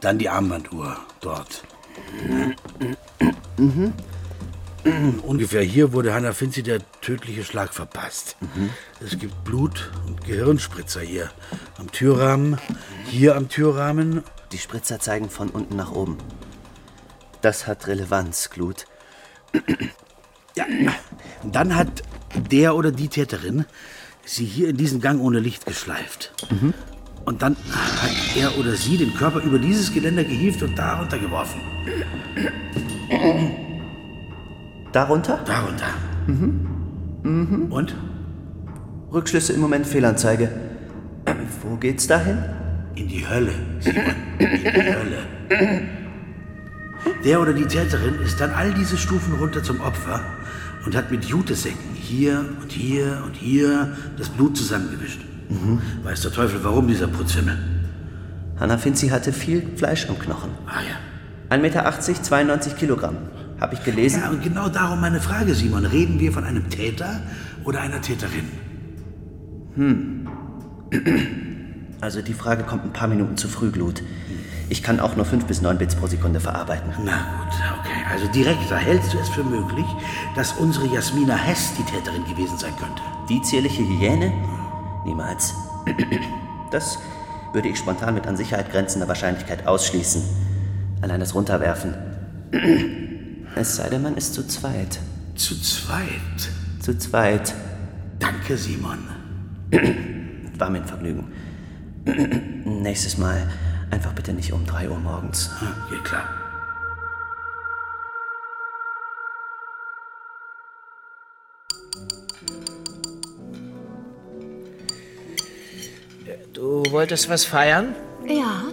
Dann 0.00 0.18
die 0.18 0.28
Armbanduhr 0.28 0.96
dort. 1.20 1.64
Ungefähr 5.22 5.62
hier 5.62 5.92
wurde 5.92 6.14
Hanna 6.14 6.32
Finzi 6.32 6.62
der 6.62 6.80
tödliche 7.00 7.44
Schlag 7.44 7.74
verpasst. 7.74 8.36
Es 9.04 9.18
gibt 9.18 9.44
Blut 9.44 9.90
und 10.06 10.24
Gehirnspritzer 10.24 11.00
hier. 11.00 11.30
Am 11.78 11.90
Türrahmen, 11.90 12.58
hier 13.04 13.36
am 13.36 13.48
Türrahmen. 13.48 14.22
Die 14.52 14.58
Spritzer 14.58 14.98
zeigen 14.98 15.30
von 15.30 15.50
unten 15.50 15.76
nach 15.76 15.92
oben. 15.92 16.18
Das 17.42 17.66
hat 17.66 17.86
Relevanz, 17.86 18.50
Glut. 18.50 18.86
Ja, 20.56 20.64
dann 21.44 21.76
hat 21.76 22.02
der 22.50 22.74
oder 22.74 22.90
die 22.90 23.08
Täterin 23.08 23.64
sie 24.28 24.44
hier 24.44 24.68
in 24.68 24.76
diesen 24.76 25.00
Gang 25.00 25.20
ohne 25.20 25.40
Licht 25.40 25.66
geschleift. 25.66 26.32
Und 27.24 27.42
dann 27.42 27.56
hat 27.72 28.10
er 28.36 28.58
oder 28.58 28.74
sie 28.74 28.96
den 28.96 29.14
Körper 29.14 29.40
über 29.40 29.58
dieses 29.58 29.92
Geländer 29.92 30.24
gehievt 30.24 30.62
und 30.62 30.78
darunter 30.78 31.18
geworfen. 31.18 31.60
Darunter? 34.92 35.38
Darunter. 35.44 35.86
Mhm. 36.26 37.66
Und? 37.70 37.94
Rückschlüsse 39.12 39.52
im 39.52 39.60
Moment 39.60 39.86
Fehlanzeige. 39.86 40.50
Wo 41.62 41.76
geht's 41.76 42.06
dahin? 42.06 42.38
In 42.94 43.08
die 43.08 43.26
Hölle, 43.28 43.52
Simon. 43.80 44.04
In 44.38 44.50
die 44.50 44.66
Hölle. 44.66 45.18
Der 47.24 47.40
oder 47.40 47.52
die 47.52 47.64
Täterin 47.64 48.14
ist 48.24 48.40
dann 48.40 48.50
all 48.52 48.72
diese 48.74 48.96
Stufen 48.96 49.34
runter 49.34 49.62
zum 49.62 49.80
Opfer 49.80 50.20
und 50.88 50.96
hat 50.96 51.10
mit 51.10 51.26
Jutesäcken 51.26 51.94
hier 51.94 52.46
und 52.62 52.72
hier 52.72 53.22
und 53.26 53.34
hier 53.34 53.94
das 54.16 54.30
Blut 54.30 54.56
zusammengewischt. 54.56 55.20
Weiß 56.02 56.22
der 56.22 56.32
Teufel, 56.32 56.64
warum 56.64 56.88
dieser 56.88 57.08
Putzhimmel? 57.08 57.58
Hanna 58.58 58.78
Finzi 58.78 59.08
hatte 59.08 59.34
viel 59.34 59.62
Fleisch 59.76 60.08
am 60.08 60.18
Knochen. 60.18 60.48
Ah 60.66 60.80
ja. 60.80 61.54
1,80 61.54 61.60
Meter, 61.60 61.92
92 62.22 62.76
Kilogramm. 62.76 63.18
Hab 63.60 63.74
ich 63.74 63.84
gelesen. 63.84 64.22
Ja, 64.22 64.30
und 64.30 64.42
genau 64.42 64.70
darum 64.70 65.02
meine 65.02 65.20
Frage, 65.20 65.54
Simon. 65.54 65.84
Reden 65.84 66.20
wir 66.20 66.32
von 66.32 66.44
einem 66.44 66.70
Täter 66.70 67.20
oder 67.64 67.82
einer 67.82 68.00
Täterin? 68.00 68.48
Hm. 69.74 70.28
Also 72.00 72.22
die 72.22 72.32
Frage 72.32 72.62
kommt 72.62 72.84
ein 72.84 72.92
paar 72.92 73.08
Minuten 73.08 73.36
zu 73.36 73.48
früh, 73.48 73.72
Glut. 73.72 74.04
Ich 74.70 74.82
kann 74.82 75.00
auch 75.00 75.16
nur 75.16 75.24
5 75.24 75.46
bis 75.46 75.62
9 75.62 75.78
Bits 75.78 75.94
pro 75.94 76.06
Sekunde 76.06 76.40
verarbeiten. 76.40 76.92
Na 77.02 77.12
gut, 77.12 77.54
okay. 77.80 78.04
Also 78.10 78.28
direkter 78.28 78.76
hältst 78.76 79.14
du 79.14 79.18
es 79.18 79.28
für 79.28 79.44
möglich, 79.44 79.86
dass 80.34 80.52
unsere 80.52 80.86
Jasmina 80.86 81.36
Hess 81.36 81.72
die 81.78 81.82
Täterin 81.84 82.24
gewesen 82.26 82.58
sein 82.58 82.74
könnte? 82.76 83.02
Die 83.28 83.40
zierliche 83.42 83.82
Hyäne? 83.82 84.32
Niemals. 85.04 85.54
Das 86.70 86.98
würde 87.54 87.70
ich 87.70 87.78
spontan 87.78 88.12
mit 88.12 88.26
an 88.26 88.36
Sicherheit 88.36 88.70
grenzender 88.70 89.08
Wahrscheinlichkeit 89.08 89.66
ausschließen. 89.66 90.22
Allein 91.00 91.18
das 91.18 91.34
Runterwerfen. 91.34 91.94
Es 93.54 93.76
sei 93.76 93.88
denn, 93.88 94.02
man 94.02 94.16
ist 94.16 94.34
zu 94.34 94.46
zweit. 94.46 94.98
Zu 95.34 95.58
zweit? 95.62 96.10
Zu 96.80 96.98
zweit. 96.98 97.54
Danke, 98.18 98.58
Simon. 98.58 98.98
War 100.58 100.68
mir 100.68 100.82
ein 100.82 100.84
Vergnügen. 100.84 101.32
Nächstes 102.64 103.16
Mal 103.16 103.48
einfach 103.90 104.12
bitte 104.12 104.32
nicht 104.32 104.52
um 104.52 104.64
3 104.66 104.90
Uhr 104.90 104.98
morgens. 104.98 105.50
Geht 105.90 106.04
klar. 106.04 106.28
Du 116.52 116.82
wolltest 116.90 117.28
was 117.28 117.44
feiern? 117.44 117.94
Ja, 118.26 118.64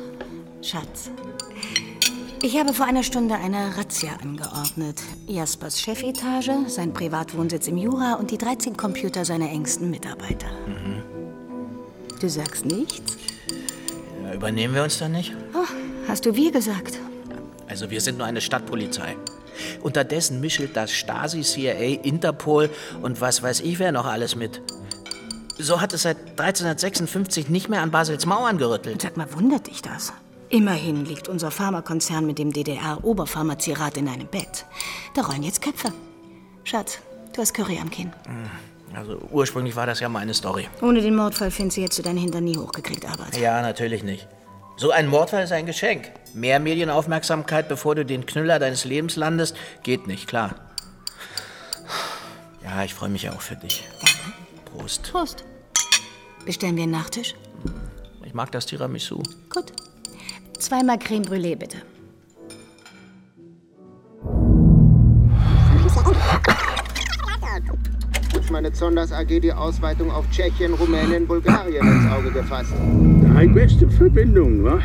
Schatz. 0.61 1.11
Ich 2.41 2.59
habe 2.59 2.73
vor 2.73 2.85
einer 2.85 3.03
Stunde 3.03 3.35
eine 3.35 3.77
Razzia 3.77 4.11
angeordnet. 4.21 5.01
Jaspers 5.27 5.79
Chefetage, 5.81 6.51
sein 6.67 6.93
Privatwohnsitz 6.93 7.67
im 7.67 7.77
Jura 7.77 8.15
und 8.15 8.31
die 8.31 8.37
13 8.37 8.75
Computer 8.77 9.25
seiner 9.25 9.49
engsten 9.49 9.89
Mitarbeiter. 9.89 10.47
Du 12.19 12.29
sagst 12.29 12.65
nichts? 12.65 13.17
Übernehmen 14.35 14.75
wir 14.75 14.83
uns 14.83 14.99
dann 14.99 15.13
nicht? 15.13 15.33
Oh, 15.53 15.65
hast 16.09 16.25
du 16.25 16.35
wir 16.35 16.51
gesagt? 16.51 16.99
Also 17.69 17.89
wir 17.89 18.01
sind 18.01 18.17
nur 18.17 18.27
eine 18.27 18.41
Stadtpolizei. 18.41 19.15
Unterdessen 19.81 20.41
mischelt 20.41 20.75
das 20.75 20.91
Stasi, 20.91 21.41
CIA, 21.41 22.01
Interpol 22.03 22.69
und 23.01 23.21
was 23.21 23.41
weiß 23.41 23.61
ich 23.61 23.79
wer 23.79 23.93
noch 23.93 24.05
alles 24.05 24.35
mit. 24.35 24.61
So 25.57 25.79
hat 25.79 25.93
es 25.93 26.01
seit 26.01 26.17
1356 26.37 27.47
nicht 27.47 27.69
mehr 27.69 27.81
an 27.81 27.91
Basels 27.91 28.25
Mauern 28.25 28.57
gerüttelt. 28.57 29.01
Sag 29.01 29.15
mal, 29.15 29.31
wundert 29.31 29.67
dich 29.67 29.81
das? 29.81 30.11
Immerhin 30.49 31.05
liegt 31.05 31.29
unser 31.29 31.49
Pharmakonzern 31.49 32.25
mit 32.25 32.37
dem 32.37 32.51
DDR-Oberpharmazierat 32.51 33.95
in 33.95 34.09
einem 34.09 34.27
Bett. 34.27 34.65
Da 35.13 35.21
rollen 35.21 35.43
jetzt 35.43 35.61
Köpfe. 35.61 35.93
Schatz, 36.65 36.99
du 37.33 37.41
hast 37.41 37.53
Curry 37.53 37.79
am 37.81 37.89
Kinn. 37.89 38.11
Also 38.93 39.17
ursprünglich 39.31 39.75
war 39.75 39.85
das 39.85 39.99
ja 39.99 40.09
meine 40.09 40.33
Story. 40.33 40.67
Ohne 40.81 41.01
den 41.01 41.15
Mordfall 41.15 41.51
findest 41.51 41.77
du 41.77 41.81
jetzt 41.81 41.97
du 41.97 42.03
deinen 42.03 42.17
Hintern 42.17 42.43
nie 42.43 42.57
hochgekriegt, 42.57 43.05
Arbeit. 43.05 43.37
Ja, 43.37 43.61
natürlich 43.61 44.03
nicht. 44.03 44.27
So 44.77 44.91
ein 44.91 45.07
Mordfall 45.07 45.43
ist 45.43 45.51
ein 45.51 45.65
Geschenk. 45.65 46.11
Mehr 46.33 46.59
Medienaufmerksamkeit, 46.59 47.69
bevor 47.69 47.95
du 47.95 48.05
den 48.05 48.25
Knüller 48.25 48.59
deines 48.59 48.83
Lebens 48.85 49.15
landest, 49.15 49.55
geht 49.83 50.05
nicht, 50.07 50.27
klar. 50.27 50.55
Ja, 52.63 52.83
ich 52.83 52.93
freue 52.93 53.09
mich 53.09 53.23
ja 53.23 53.31
auch 53.31 53.41
für 53.41 53.55
dich. 53.55 53.87
Prost. 54.65 55.11
Prost. 55.11 55.45
Bestellen 56.45 56.75
wir 56.75 56.83
einen 56.83 56.91
Nachtisch? 56.91 57.35
Ich 58.25 58.33
mag 58.33 58.51
das 58.51 58.65
Tiramisu. 58.65 59.21
Gut. 59.49 59.71
Zweimal 60.59 60.99
Creme 60.99 61.23
Brûlée, 61.23 61.55
bitte. 61.55 61.77
Hat 68.35 68.51
meine 68.51 68.71
Zonders 68.73 69.11
AG 69.13 69.39
die 69.39 69.53
Ausweitung 69.53 70.11
auf 70.11 70.29
Tschechien, 70.29 70.73
Rumänien, 70.73 71.25
Bulgarien 71.25 71.87
ins 71.87 72.11
Auge 72.11 72.31
gefasst. 72.31 72.73
Eine 73.35 73.53
beste 73.53 73.89
Verbindung, 73.89 74.63
wa? 74.63 74.79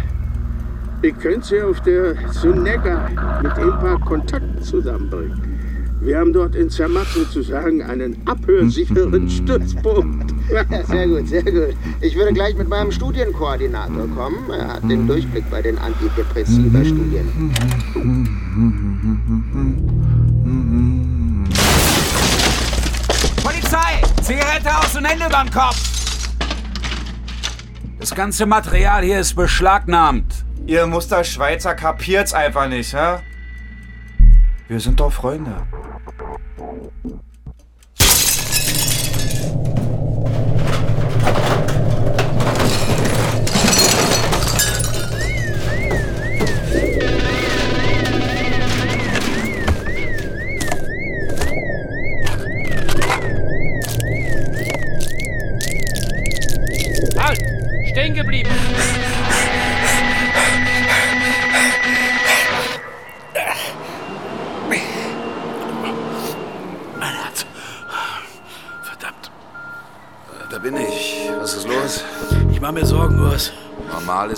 Ich 1.03 1.19
könnte 1.19 1.47
sie 1.47 1.61
auf 1.61 1.81
der 1.81 2.15
Sunega 2.31 3.09
mit 3.43 3.53
ein 3.53 3.71
paar 3.81 3.99
Kontakten 4.01 4.63
zusammenbringen. 4.63 5.61
Wir 6.01 6.19
haben 6.19 6.33
dort 6.33 6.55
in 6.55 6.71
Zermatt 6.71 7.09
sozusagen 7.09 7.83
einen 7.83 8.17
abhörsicheren 8.25 9.29
Stützpunkt. 9.37 10.33
Ja, 10.51 10.65
sehr 10.85 11.09
gut, 11.09 11.29
sehr 11.29 11.43
gut. 11.43 11.77
Ich 12.01 12.17
würde 12.17 12.33
gleich 12.33 12.57
mit 12.57 12.69
meinem 12.69 12.93
Studienkoordinator 12.93 14.09
kommen. 14.17 14.49
Er 14.51 14.75
hat 14.75 14.89
den 14.89 15.07
Durchblick 15.07 15.45
bei 15.51 15.61
den 15.61 15.77
Antidepressiva-Studien. 15.77 17.29
Zigarette 24.31 24.71
aus 24.79 24.95
und 24.95 25.05
Hände 25.07 25.27
überm 25.27 25.51
Kopf! 25.51 25.77
Das 27.99 28.15
ganze 28.15 28.47
Material 28.47 29.03
hier 29.03 29.19
ist 29.19 29.35
beschlagnahmt. 29.35 30.45
Ihr 30.67 30.87
Musterschweizer 30.87 31.75
kapiert's 31.75 32.33
einfach 32.33 32.69
nicht, 32.69 32.95
hä? 32.95 33.17
Wir 34.69 34.79
sind 34.79 35.01
doch 35.01 35.13
Freunde. 35.13 35.67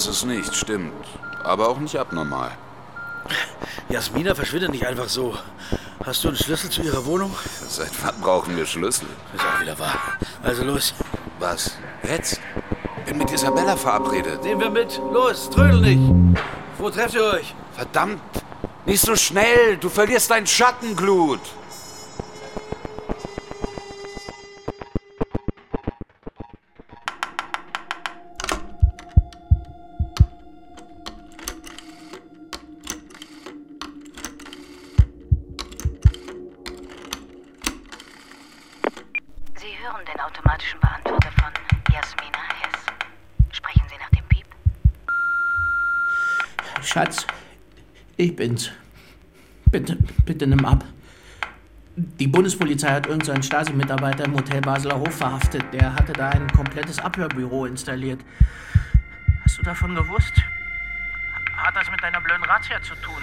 Ist 0.07 0.17
es 0.17 0.25
nicht, 0.25 0.55
stimmt. 0.55 1.07
Aber 1.45 1.69
auch 1.69 1.79
nicht 1.79 1.97
abnormal. 1.97 2.51
Jasmina 3.89 4.35
verschwindet 4.35 4.73
nicht 4.73 4.85
einfach 4.85 5.09
so. 5.09 5.37
Hast 6.05 6.25
du 6.25 6.29
einen 6.29 6.37
Schlüssel 6.37 6.71
zu 6.71 6.83
ihrer 6.83 7.05
Wohnung? 7.07 7.33
Seit 7.69 7.91
wann 8.03 8.21
brauchen 8.21 8.57
wir 8.57 8.67
Schlüssel? 8.67 9.07
Ist 9.35 9.45
auch 9.45 9.61
wieder 9.61 9.79
wahr. 9.79 9.97
Also 10.43 10.65
los. 10.65 10.93
Was? 11.39 11.77
Jetzt? 12.03 12.41
Bin 13.07 13.19
mit 13.19 13.31
Isabella 13.31 13.77
verabredet. 13.77 14.43
Nehmen 14.43 14.61
wir 14.61 14.71
mit. 14.71 15.01
Los, 15.13 15.49
trödel 15.51 15.81
nicht. 15.81 16.03
Wo 16.79 16.91
trefft 16.91 17.15
ihr 17.15 17.25
euch? 17.25 17.55
Verdammt! 17.75 18.21
Nicht 18.87 19.03
so 19.03 19.15
schnell! 19.15 19.77
Du 19.77 19.89
verlierst 19.89 20.33
dein 20.33 20.47
Schattenglut! 20.47 21.41
Ich 48.23 48.37
bin's. 48.37 48.71
Bitte, 49.71 49.97
bitte 50.25 50.47
nimm 50.47 50.65
ab. 50.65 50.85
Die 51.97 52.27
Bundespolizei 52.27 52.91
hat 52.91 53.07
irgendeinen 53.07 53.43
Stasi-Mitarbeiter 53.43 54.25
im 54.25 54.35
Hotel 54.35 54.61
Basler 54.61 54.99
Hof 54.99 55.15
verhaftet. 55.17 55.65
Der 55.73 55.95
hatte 55.95 56.13
da 56.13 56.31
ein 56.31 56.47
komplettes 56.53 56.99
Abhörbüro 56.99 57.67
installiert. 57.67 58.21
Hast 59.45 59.59
du 59.59 59.63
davon 59.63 59.95
gewusst? 59.95 60.33
Hat 61.57 61.77
das 61.77 61.91
mit 61.91 62.03
deiner 62.03 62.21
blöden 62.21 62.45
Razzia 62.45 62.81
zu 62.83 62.95
tun? 62.97 63.23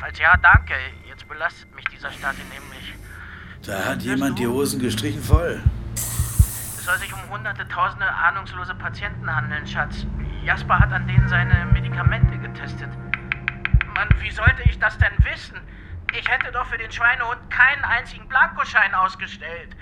Falls 0.00 0.18
ja, 0.18 0.36
danke. 0.36 0.74
Jetzt 1.08 1.28
belastet 1.28 1.74
mich 1.74 1.84
dieser 1.86 2.10
Stasi 2.10 2.42
nämlich. 2.52 2.94
Da 3.64 3.84
hat 3.84 4.02
jemand 4.02 4.38
die 4.38 4.46
Hosen 4.46 4.80
gestrichen 4.80 5.22
voll. 5.22 5.62
Es 5.94 6.84
soll 6.84 6.98
sich 6.98 7.12
um 7.14 7.30
hunderte, 7.30 7.66
tausende 7.68 8.06
ahnungslose 8.06 8.74
Patienten 8.74 9.34
handeln, 9.34 9.66
Schatz. 9.66 10.04
Jasper 10.44 10.78
hat 10.78 10.92
an 10.92 11.06
denen 11.06 11.28
seine 11.28 11.64
Medikamente 11.72 12.36
getestet. 12.36 12.90
Mann, 13.94 14.08
wie 14.18 14.30
sollte 14.30 14.62
ich 14.64 14.78
das 14.78 14.98
denn 14.98 15.12
wissen? 15.24 15.60
Ich 16.18 16.28
hätte 16.28 16.52
doch 16.52 16.66
für 16.66 16.78
den 16.78 16.90
Schweinehund 16.90 17.38
keinen 17.50 17.84
einzigen 17.84 18.28
Blankoschein 18.28 18.94
ausgestellt. 18.94 19.74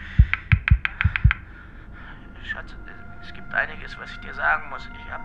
Schatz, 2.50 2.74
es 3.22 3.32
gibt 3.32 3.52
einiges, 3.54 3.98
was 3.98 4.10
ich 4.10 4.18
dir 4.18 4.34
sagen 4.34 4.68
muss. 4.70 4.88
Ich 5.04 5.12
habe 5.12 5.24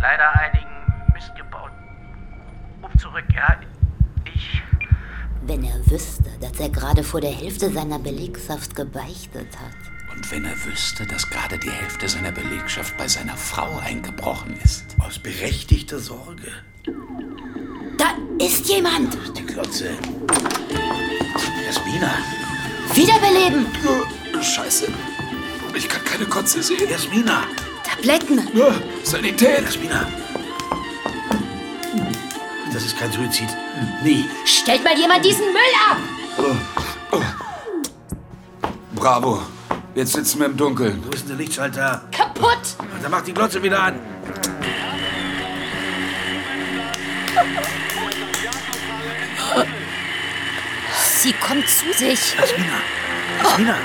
leider 0.00 0.32
einigen 0.40 1.12
Mist 1.12 1.34
gebaut. 1.36 1.72
Ruf 2.82 2.92
zurück, 2.98 3.24
ja? 3.34 3.56
Ich. 4.24 4.62
Wenn 5.42 5.64
er 5.64 5.78
wüsste, 5.90 6.30
dass 6.40 6.58
er 6.60 6.70
gerade 6.70 7.02
vor 7.02 7.20
der 7.20 7.32
Hälfte 7.32 7.70
seiner 7.70 7.98
Belegschaft 7.98 8.74
gebeichtet 8.74 9.56
hat. 9.58 10.14
Und 10.14 10.30
wenn 10.30 10.44
er 10.44 10.64
wüsste, 10.64 11.06
dass 11.06 11.28
gerade 11.28 11.58
die 11.58 11.70
Hälfte 11.70 12.08
seiner 12.08 12.32
Belegschaft 12.32 12.96
bei 12.96 13.08
seiner 13.08 13.36
Frau 13.36 13.78
eingebrochen 13.78 14.56
ist. 14.62 14.96
Aus 15.00 15.18
berechtigter 15.18 15.98
Sorge. 15.98 16.52
Da 17.96 18.14
ist 18.44 18.68
jemand! 18.68 19.16
Die 19.36 19.44
Klotze. 19.44 19.90
Jasmina. 21.66 22.14
Wiederbeleben! 22.94 23.66
Scheiße. 24.42 24.88
Ich 25.74 25.88
kann 25.88 26.04
keine 26.04 26.26
Kotze 26.26 26.62
sehen. 26.62 26.88
Jasmina. 26.88 27.42
Tabletten! 27.82 28.48
Sanität! 29.02 29.64
Jasmina. 29.64 30.06
Das 32.72 32.84
ist 32.84 32.98
kein 32.98 33.10
Suizid. 33.12 33.48
Nee. 34.02 34.24
Stellt 34.44 34.84
mal 34.84 34.96
jemand 34.98 35.24
diesen 35.24 35.46
Müll 35.46 35.74
ab! 35.90 35.98
Bravo. 38.94 39.42
Jetzt 39.94 40.12
sitzen 40.12 40.40
wir 40.40 40.46
im 40.46 40.56
Dunkeln. 40.56 41.02
Wo 41.04 41.10
ist 41.10 41.22
denn 41.22 41.36
der 41.36 41.36
Lichtschalter? 41.36 42.02
Kaputt! 42.10 42.76
Dann 43.00 43.10
mach 43.10 43.22
die 43.22 43.32
Glotze 43.32 43.62
wieder 43.62 43.80
an. 43.80 44.00
Sie 51.24 51.32
kommt 51.32 51.66
zu 51.66 51.90
sich. 51.94 52.36
Jasmina. 52.36 52.74
Jasmina. 53.42 53.78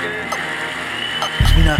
Jasmina. 1.40 1.78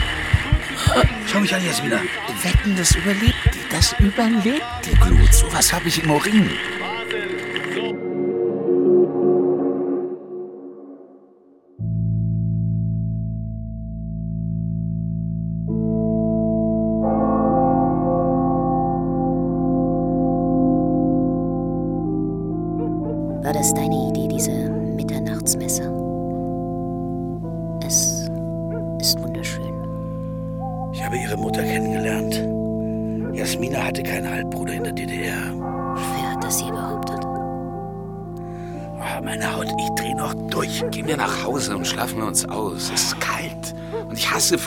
Schau 1.26 1.40
mich 1.40 1.54
an, 1.54 1.62
Jasmina. 1.62 2.00
Wetten, 2.42 2.74
das 2.76 2.92
überlebt 2.92 3.36
die. 3.52 3.68
Das 3.68 3.94
überlebt 3.98 4.64
die 4.86 4.94
Glut. 4.94 5.34
So 5.34 5.52
was 5.52 5.70
habe 5.70 5.88
ich 5.88 6.02
im 6.02 6.12
Urin. 6.12 6.50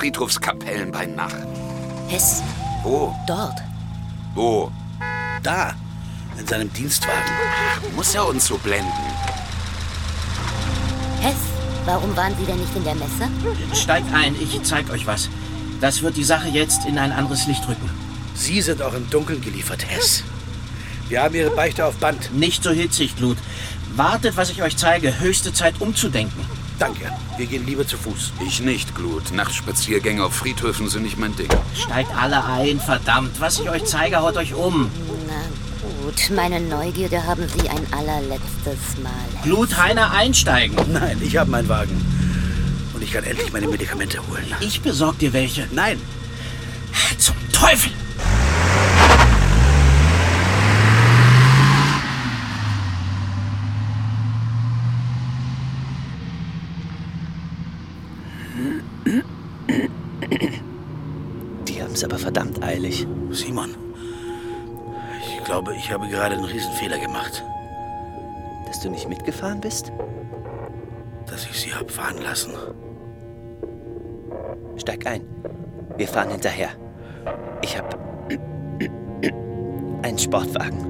Friedhofskapellen 0.04 0.92
bei 0.92 1.06
Nacht. 1.06 1.48
Hess, 2.10 2.44
Wo? 2.84 3.16
dort. 3.26 3.58
Wo? 4.36 4.70
Da, 5.42 5.76
in 6.38 6.46
seinem 6.46 6.74
Dienstwagen. 6.74 7.32
Muss 7.96 8.14
er 8.14 8.28
uns 8.28 8.46
so 8.48 8.58
blenden? 8.58 8.92
Hess, 11.22 11.38
warum 11.86 12.14
waren 12.18 12.36
Sie 12.38 12.44
denn 12.44 12.60
nicht 12.60 12.76
in 12.76 12.84
der 12.84 12.96
Messe? 12.96 13.30
Steigt 13.74 14.14
ein, 14.14 14.36
ich 14.42 14.62
zeig 14.64 14.90
euch 14.90 15.08
was. 15.08 15.30
Das 15.80 16.02
wird 16.02 16.18
die 16.18 16.26
Sache 16.26 16.50
jetzt 16.50 16.86
in 16.86 16.98
ein 16.98 17.14
anderes 17.14 17.48
Licht 17.48 17.66
rücken. 17.70 17.90
Sie 18.36 18.60
sind 18.60 18.82
auch 18.82 18.96
im 18.96 19.10
Dunkeln 19.10 19.40
geliefert, 19.40 19.90
Hess. 19.90 20.26
Wir 21.08 21.24
haben 21.24 21.34
Ihre 21.34 21.52
Beichte 21.52 21.86
auf 21.86 21.96
Band. 21.96 22.34
Nicht 22.34 22.62
so 22.62 22.72
hitzig, 22.72 23.16
Glut. 23.16 23.38
Wartet, 23.96 24.36
was 24.36 24.50
ich 24.50 24.64
euch 24.64 24.76
zeige. 24.76 25.22
Höchste 25.22 25.54
Zeit 25.54 25.80
umzudenken. 25.80 26.43
Danke. 26.80 27.12
Wir 27.38 27.46
gehen 27.46 27.66
lieber 27.66 27.88
zu 27.88 27.98
Fuß. 27.98 28.34
Ich 28.46 28.62
nicht, 28.62 28.96
Glut. 28.96 29.32
Nachtspaziergänge 29.32 30.24
auf 30.24 30.34
Friedhöfen 30.34 30.90
sind 30.90 31.04
nicht 31.04 31.18
mein 31.18 31.36
Ding. 31.36 31.50
Steigt 31.76 32.16
alle 32.16 32.44
ein, 32.44 32.80
verdammt. 32.80 33.40
Was 33.40 33.60
ich 33.60 33.70
euch 33.70 33.86
zeige, 33.86 34.18
haut 34.18 34.38
euch 34.38 34.54
um. 34.54 34.90
Na 35.28 35.34
Gut, 36.04 36.32
meine 36.36 36.60
Neugierde 36.62 37.26
haben 37.26 37.48
Sie 37.48 37.70
ein 37.70 37.86
allerletztes 37.92 39.02
Mal. 39.02 39.12
Glutheiner 39.44 40.12
einsteigen. 40.12 40.78
Nein, 40.92 41.20
ich 41.22 41.38
habe 41.38 41.52
meinen 41.52 41.68
Wagen. 41.68 42.00
Und 42.94 43.02
ich 43.02 43.12
kann 43.12 43.24
endlich 43.24 43.52
meine 43.52 43.68
Medikamente 43.68 44.20
holen. 44.28 44.46
Ich 44.62 44.82
besorg 44.82 45.20
dir 45.20 45.34
welche. 45.34 45.68
Nein. 45.72 46.00
Zum 47.18 47.36
Teufel! 47.52 47.92
Die 61.68 61.82
haben 61.82 61.94
es 61.94 62.04
aber 62.04 62.18
verdammt 62.18 62.64
eilig. 62.64 63.08
Simon, 63.32 63.76
ich 65.20 65.44
glaube, 65.44 65.76
ich 65.76 65.92
habe 65.92 66.08
gerade 66.08 66.36
einen 66.36 66.46
Riesenfehler 66.46 67.00
gemacht. 67.00 67.44
Dass 68.68 68.80
du 68.82 68.90
nicht 68.90 69.08
mitgefahren 69.10 69.62
bist? 69.62 69.92
Dass 71.28 71.46
ich 71.46 71.60
sie 71.60 71.74
hab 71.74 71.92
fahren 71.92 72.22
lassen. 72.22 72.52
Steig 74.78 75.06
ein. 75.06 75.22
Wir 75.98 76.08
fahren 76.08 76.32
hinterher. 76.32 76.70
Ich 77.62 77.78
hab 77.78 77.98
einen 80.02 80.18
Sportwagen. 80.18 80.90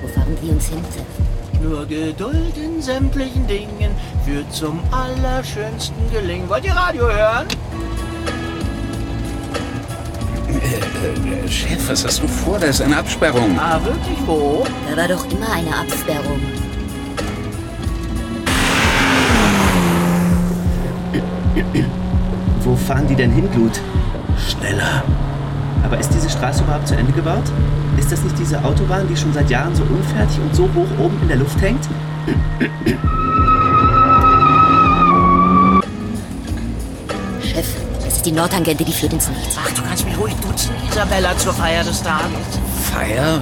Wo 0.00 0.08
fahren 0.08 0.36
Sie 0.40 0.50
uns 0.50 0.68
hin, 0.68 0.84
Seth? 0.90 1.37
Nur 1.60 1.86
Geduld 1.86 2.56
in 2.56 2.80
sämtlichen 2.80 3.46
Dingen 3.46 3.90
führt 4.24 4.52
zum 4.52 4.80
allerschönsten 4.92 6.10
Gelingen. 6.12 6.48
Wollt 6.48 6.64
ihr 6.64 6.72
Radio 6.72 7.04
hören? 7.04 7.46
Äh, 10.48 11.48
Chef, 11.48 11.88
was 11.88 12.04
hast 12.04 12.22
du 12.22 12.28
vor? 12.28 12.58
Da 12.58 12.66
ist 12.66 12.80
eine 12.80 12.96
Absperrung. 12.96 13.58
Ah, 13.58 13.80
wirklich 13.82 14.18
wo? 14.24 14.64
Da 14.88 14.96
war 14.96 15.08
doch 15.08 15.24
immer 15.30 15.52
eine 15.52 15.74
Absperrung. 15.76 16.40
Wo 22.60 22.76
fahren 22.76 23.06
die 23.08 23.16
denn 23.16 23.32
hin, 23.32 23.50
Glut? 23.50 23.80
Schneller. 24.36 25.02
Aber 25.90 25.98
ist 25.98 26.10
diese 26.12 26.28
Straße 26.28 26.64
überhaupt 26.64 26.86
zu 26.86 26.94
Ende 26.94 27.12
gebaut? 27.12 27.44
Ist 27.96 28.12
das 28.12 28.22
nicht 28.22 28.38
diese 28.38 28.62
Autobahn, 28.62 29.08
die 29.08 29.16
schon 29.16 29.32
seit 29.32 29.48
Jahren 29.48 29.74
so 29.74 29.82
unfertig 29.84 30.38
und 30.38 30.54
so 30.54 30.64
hoch 30.64 31.02
oben 31.02 31.18
in 31.22 31.28
der 31.28 31.38
Luft 31.38 31.58
hängt? 31.62 31.82
Chef, 37.40 37.66
das 38.04 38.16
ist 38.16 38.26
die 38.26 38.32
Nordtangente, 38.32 38.84
die 38.84 38.92
führt 38.92 39.14
ins 39.14 39.30
Nichts. 39.30 39.56
Ach, 39.58 39.72
du 39.72 39.80
kannst 39.80 40.04
mich 40.04 40.18
ruhig 40.18 40.34
duzen, 40.46 40.72
Isabella, 40.90 41.34
zur 41.38 41.54
Feier 41.54 41.82
des 41.82 42.02
Tages. 42.02 42.60
Feier? 42.98 43.40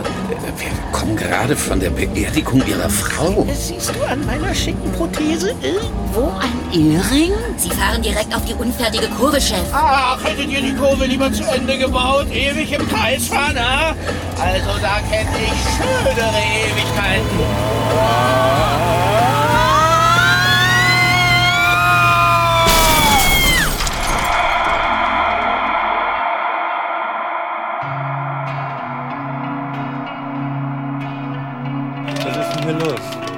Wir 0.59 0.69
kommen 0.93 1.17
gerade 1.17 1.57
von 1.57 1.81
der 1.81 1.89
Beerdigung 1.89 2.63
ihrer 2.67 2.91
Frau. 2.91 3.47
Siehst 3.55 3.91
du 3.95 4.05
an 4.07 4.23
meiner 4.27 4.55
schicken 4.55 4.93
Prothese 4.93 5.55
irgendwo 5.63 6.31
ein 6.39 6.79
Ehering? 6.79 7.33
Sie 7.57 7.71
fahren 7.71 8.03
direkt 8.03 8.37
auf 8.37 8.45
die 8.45 8.53
unfertige 8.53 9.09
Kurve, 9.09 9.41
Chef. 9.41 9.65
Ach, 9.73 10.23
hättet 10.23 10.51
ihr 10.51 10.61
die 10.61 10.75
Kurve 10.75 11.07
lieber 11.07 11.33
zu 11.33 11.43
Ende 11.45 11.79
gebaut? 11.79 12.27
Ewig 12.31 12.71
im 12.71 12.87
Kreis 12.87 13.29
fahren, 13.29 13.59
ha? 13.59 13.95
Also 14.39 14.79
da 14.83 15.01
kenne 15.11 15.31
ich 15.47 15.59
schönere 15.79 16.43
Ewigkeiten. 16.67 18.76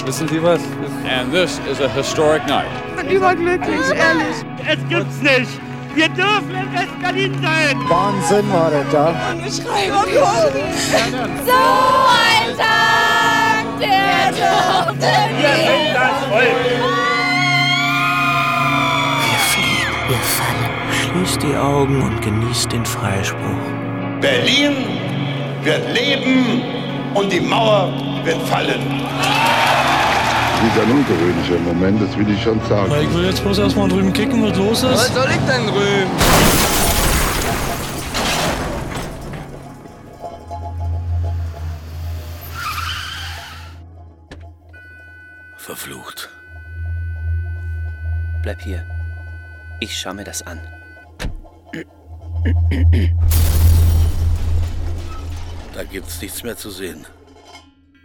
Wissen 0.09 0.27
Sie 0.27 0.43
was? 0.43 0.63
And 1.07 1.31
this 1.31 1.61
is 1.71 1.81
a 1.81 1.89
historic 1.91 2.47
night. 2.47 2.67
Überglücklich, 3.11 3.79
ehrlich. 3.95 4.37
Es 4.67 4.79
gibt's 4.89 5.21
nicht. 5.21 5.61
Wir 5.95 6.09
dürfen 6.09 6.49
in 6.49 6.73
West-Berlin 6.73 7.35
sein. 7.43 7.77
Wahnsinn 7.91 8.51
war 8.51 8.71
das 8.71 8.87
da. 8.91 9.15
So 9.51 9.63
ein 12.23 12.57
Tag, 12.57 13.65
der 13.79 14.33
durfte 14.33 15.13
Wir 15.41 15.55
sind 15.69 15.95
das 15.95 16.25
Volk. 16.31 16.57
Wir 20.09 20.21
fallen. 20.39 20.71
Schließt 21.03 21.43
die 21.43 21.55
Augen 21.55 22.01
und 22.01 22.23
genießt 22.23 22.73
den 22.73 22.87
Freispruch. 22.87 23.67
Berlin 24.23 24.75
wird 25.65 25.87
leben 25.93 26.63
und 27.13 27.31
die 27.31 27.41
Mauer 27.41 27.93
wird 28.25 28.41
fallen. 28.49 29.08
Das 30.61 30.67
ist 30.67 30.83
ein 30.83 30.91
ungewöhnlicher 30.91 31.59
Moment, 31.61 32.03
das 32.03 32.19
will 32.19 32.29
ich 32.31 32.43
schon 32.43 32.61
sagen. 32.69 32.93
Ich 33.01 33.15
will 33.15 33.27
jetzt 33.27 33.45
bloß 33.45 33.59
erstmal 33.59 33.89
drüben 33.89 34.13
kicken, 34.13 34.43
was 34.43 34.59
los 34.59 34.83
ist. 34.83 34.91
Was 34.91 35.15
soll 35.15 35.31
ich 35.31 35.37
denn 35.47 35.67
drüben? 35.69 36.11
Verflucht. 45.57 46.29
Bleib 48.43 48.61
hier. 48.61 48.85
Ich 49.79 49.97
schau 49.97 50.13
mir 50.13 50.25
das 50.25 50.43
an. 50.43 50.59
Da 55.73 55.85
gibt's 55.85 56.21
nichts 56.21 56.43
mehr 56.43 56.57
zu 56.57 56.71
sehen. 56.71 57.07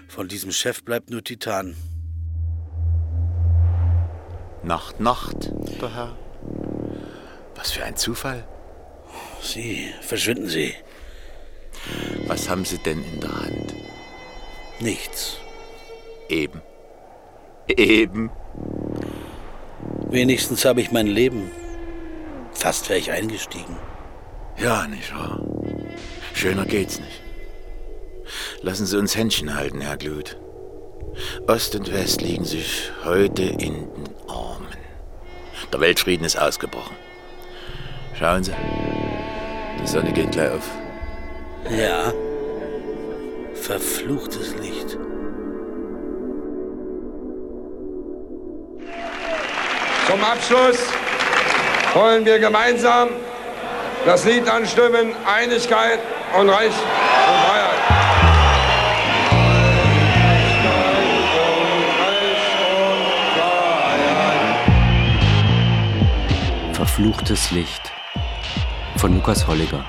Von 0.07 0.27
diesem 0.27 0.51
Chef 0.51 0.83
bleibt 0.83 1.09
nur 1.09 1.23
Titan. 1.23 1.75
Nacht, 4.63 5.01
Nacht, 5.01 5.51
der 5.81 5.93
Herr. 5.93 6.17
Was 7.55 7.71
für 7.71 7.83
ein 7.83 7.97
Zufall. 7.97 8.45
Sie, 9.41 9.89
verschwinden 10.01 10.47
Sie. 10.47 10.73
Was 12.27 12.49
haben 12.49 12.63
Sie 12.63 12.77
denn 12.77 13.03
in 13.03 13.19
der 13.19 13.41
Hand? 13.41 13.73
Nichts. 14.79 15.37
Eben. 16.29 16.61
Eben. 17.67 18.31
Wenigstens 20.09 20.63
habe 20.63 20.79
ich 20.79 20.91
mein 20.91 21.07
Leben. 21.07 21.51
Fast 22.53 22.89
wäre 22.89 22.99
ich 22.99 23.11
eingestiegen. 23.11 23.75
Ja, 24.57 24.87
nicht 24.87 25.13
wahr? 25.13 25.41
Schöner 26.33 26.65
geht's 26.65 26.99
nicht. 26.99 27.21
Lassen 28.61 28.85
Sie 28.85 28.97
uns 28.97 29.17
Händchen 29.17 29.55
halten, 29.55 29.81
Herr 29.81 29.97
Glut. 29.97 30.37
Ost 31.47 31.75
und 31.75 31.91
West 31.91 32.21
liegen 32.21 32.45
sich 32.45 32.91
heute 33.03 33.43
in 33.43 33.91
den 33.93 34.12
Armen. 34.27 34.67
Der 35.71 35.79
Weltfrieden 35.79 36.25
ist 36.25 36.37
ausgebrochen. 36.37 36.95
Schauen 38.17 38.43
Sie, 38.43 38.53
die 39.81 39.87
Sonne 39.87 40.11
geht 40.11 40.31
gleich 40.31 40.51
auf. 40.51 40.69
Ja. 41.69 42.13
Verfluchtes 43.53 44.55
Licht. 44.55 44.97
Zum 50.07 50.23
Abschluss 50.23 50.79
wollen 51.93 52.25
wir 52.25 52.39
gemeinsam 52.39 53.09
das 54.05 54.25
Lied 54.25 54.47
anstimmen, 54.49 55.15
Einigkeit 55.25 55.99
und 56.37 56.49
Recht 56.49 56.71
und 56.71 57.39
Freiheit. 57.45 58.22
Verfluchtes 66.93 67.49
Licht 67.49 67.91
von 68.97 69.15
Lukas 69.15 69.47
Holliger. 69.47 69.83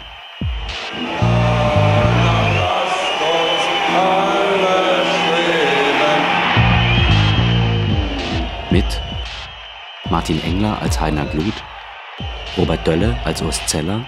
Mit 8.71 8.87
Martin 10.09 10.43
Engler 10.45 10.81
als 10.81 10.99
Heiner 10.99 11.27
Glut, 11.27 11.53
Robert 12.57 12.87
Dölle 12.87 13.15
als 13.25 13.43
Urs 13.43 13.67
Zeller, 13.67 14.01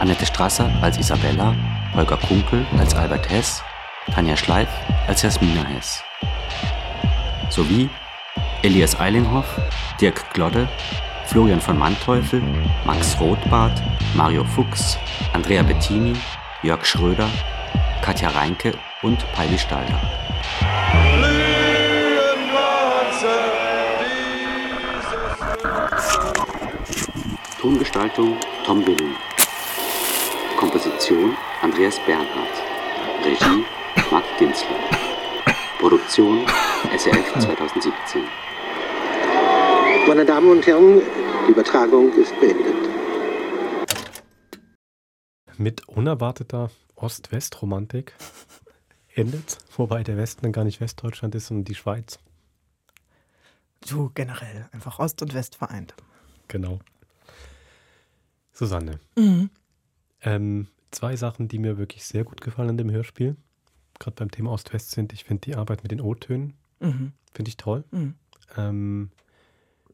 Annette 0.00 0.26
Strasser 0.26 0.72
als 0.82 0.98
Isabella, 0.98 1.54
Holger 1.94 2.16
Kunkel 2.16 2.66
als 2.80 2.96
Albert 2.96 3.30
Hess, 3.30 3.62
Tanja 4.12 4.36
Schleif 4.36 4.68
als 5.06 5.22
Jasmina 5.22 5.62
Hess. 5.62 6.02
Sowie 7.48 7.88
Elias 8.62 8.98
Eilinghoff, 8.98 9.46
Dirk 10.00 10.34
Glodde, 10.34 10.68
Florian 11.30 11.60
von 11.60 11.78
Manteuffel, 11.78 12.42
Max 12.84 13.16
Rothbart, 13.20 13.80
Mario 14.14 14.42
Fuchs, 14.42 14.98
Andrea 15.32 15.62
Bettini, 15.62 16.16
Jörg 16.64 16.84
Schröder, 16.84 17.28
Katja 18.02 18.30
Reinke 18.30 18.74
und 19.02 19.24
Peibi 19.32 19.56
Stalder. 19.56 20.00
Tongestaltung 27.60 28.36
Tom 28.66 28.84
Willing. 28.84 29.14
Komposition 30.58 31.36
Andreas 31.62 32.00
Bernhardt. 32.06 32.60
Regie 33.24 33.64
Marc 34.10 34.24
Dinsler. 34.40 34.80
Produktion 35.78 36.44
SRF 36.92 37.38
2017. 37.38 38.49
Meine 40.08 40.24
Damen 40.26 40.50
und 40.50 40.66
Herren, 40.66 41.00
die 41.46 41.52
Übertragung 41.52 42.12
ist 42.14 42.32
beendet. 42.40 42.74
Mit 45.56 45.86
unerwarteter 45.88 46.70
Ost-West-Romantik 46.96 48.14
endet, 49.14 49.58
wobei 49.76 50.02
der 50.02 50.16
Westen 50.16 50.42
dann 50.42 50.52
gar 50.52 50.64
nicht 50.64 50.80
Westdeutschland 50.80 51.34
ist, 51.34 51.46
sondern 51.46 51.64
die 51.64 51.74
Schweiz. 51.74 52.18
Du 53.88 54.10
generell, 54.14 54.68
einfach 54.72 54.98
Ost 54.98 55.22
und 55.22 55.34
West 55.34 55.56
vereint. 55.56 55.94
Genau. 56.48 56.80
Susanne. 58.52 58.98
Mhm. 59.16 59.50
Ähm, 60.22 60.66
zwei 60.90 61.16
Sachen, 61.16 61.48
die 61.48 61.58
mir 61.58 61.78
wirklich 61.78 62.04
sehr 62.04 62.24
gut 62.24 62.40
gefallen 62.40 62.70
in 62.70 62.76
dem 62.78 62.90
Hörspiel, 62.90 63.36
gerade 63.98 64.16
beim 64.16 64.30
Thema 64.30 64.50
Ost-West 64.52 64.90
sind, 64.90 65.12
ich 65.12 65.24
finde 65.24 65.42
die 65.42 65.54
Arbeit 65.56 65.82
mit 65.82 65.92
den 65.92 66.00
O-Tönen, 66.00 66.54
Mhm. 66.80 67.12
finde 67.34 67.48
ich 67.50 67.56
toll. 67.58 67.84
Mhm. 67.90 68.14
Ähm, 68.56 69.10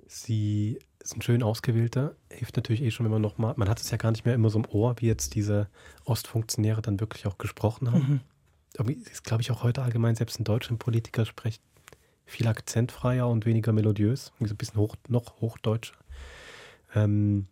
sie 0.07 0.79
ist 1.01 1.17
ein 1.17 1.23
schön 1.23 1.43
ausgewählter, 1.43 2.17
hilft 2.31 2.57
natürlich 2.57 2.83
eh 2.83 2.91
schon, 2.91 3.05
wenn 3.05 3.13
man 3.13 3.23
nochmal, 3.23 3.55
man 3.57 3.69
hat 3.69 3.81
es 3.81 3.91
ja 3.91 3.97
gar 3.97 4.11
nicht 4.11 4.25
mehr 4.25 4.35
immer 4.35 4.51
so 4.51 4.59
im 4.59 4.67
Ohr, 4.67 4.97
wie 4.99 5.07
jetzt 5.07 5.35
diese 5.35 5.69
Ostfunktionäre 6.05 6.83
dann 6.83 7.01
wirklich 7.01 7.27
auch 7.27 7.39
gesprochen 7.39 7.91
haben. 7.91 8.09
Mhm. 8.09 8.21
Irgendwie 8.79 9.11
ist, 9.11 9.25
glaube 9.25 9.43
ich, 9.43 9.51
auch 9.51 9.63
heute 9.63 9.83
allgemein, 9.83 10.17
selbst 10.17 10.39
ein 10.41 10.45
deutscher 10.45 10.75
Politiker 10.77 11.25
spricht 11.25 11.63
viel 12.27 12.49
akzentfreier 12.49 13.29
und 13.29 13.47
weniger 13.47 13.73
melodiös, 13.73 14.33
so 14.41 14.45
ein 14.45 14.57
bisschen 14.57 14.81
hoch, 14.81 14.97
noch 15.09 15.41
hochdeutscher. 15.41 15.95
Ähm, 16.95 17.47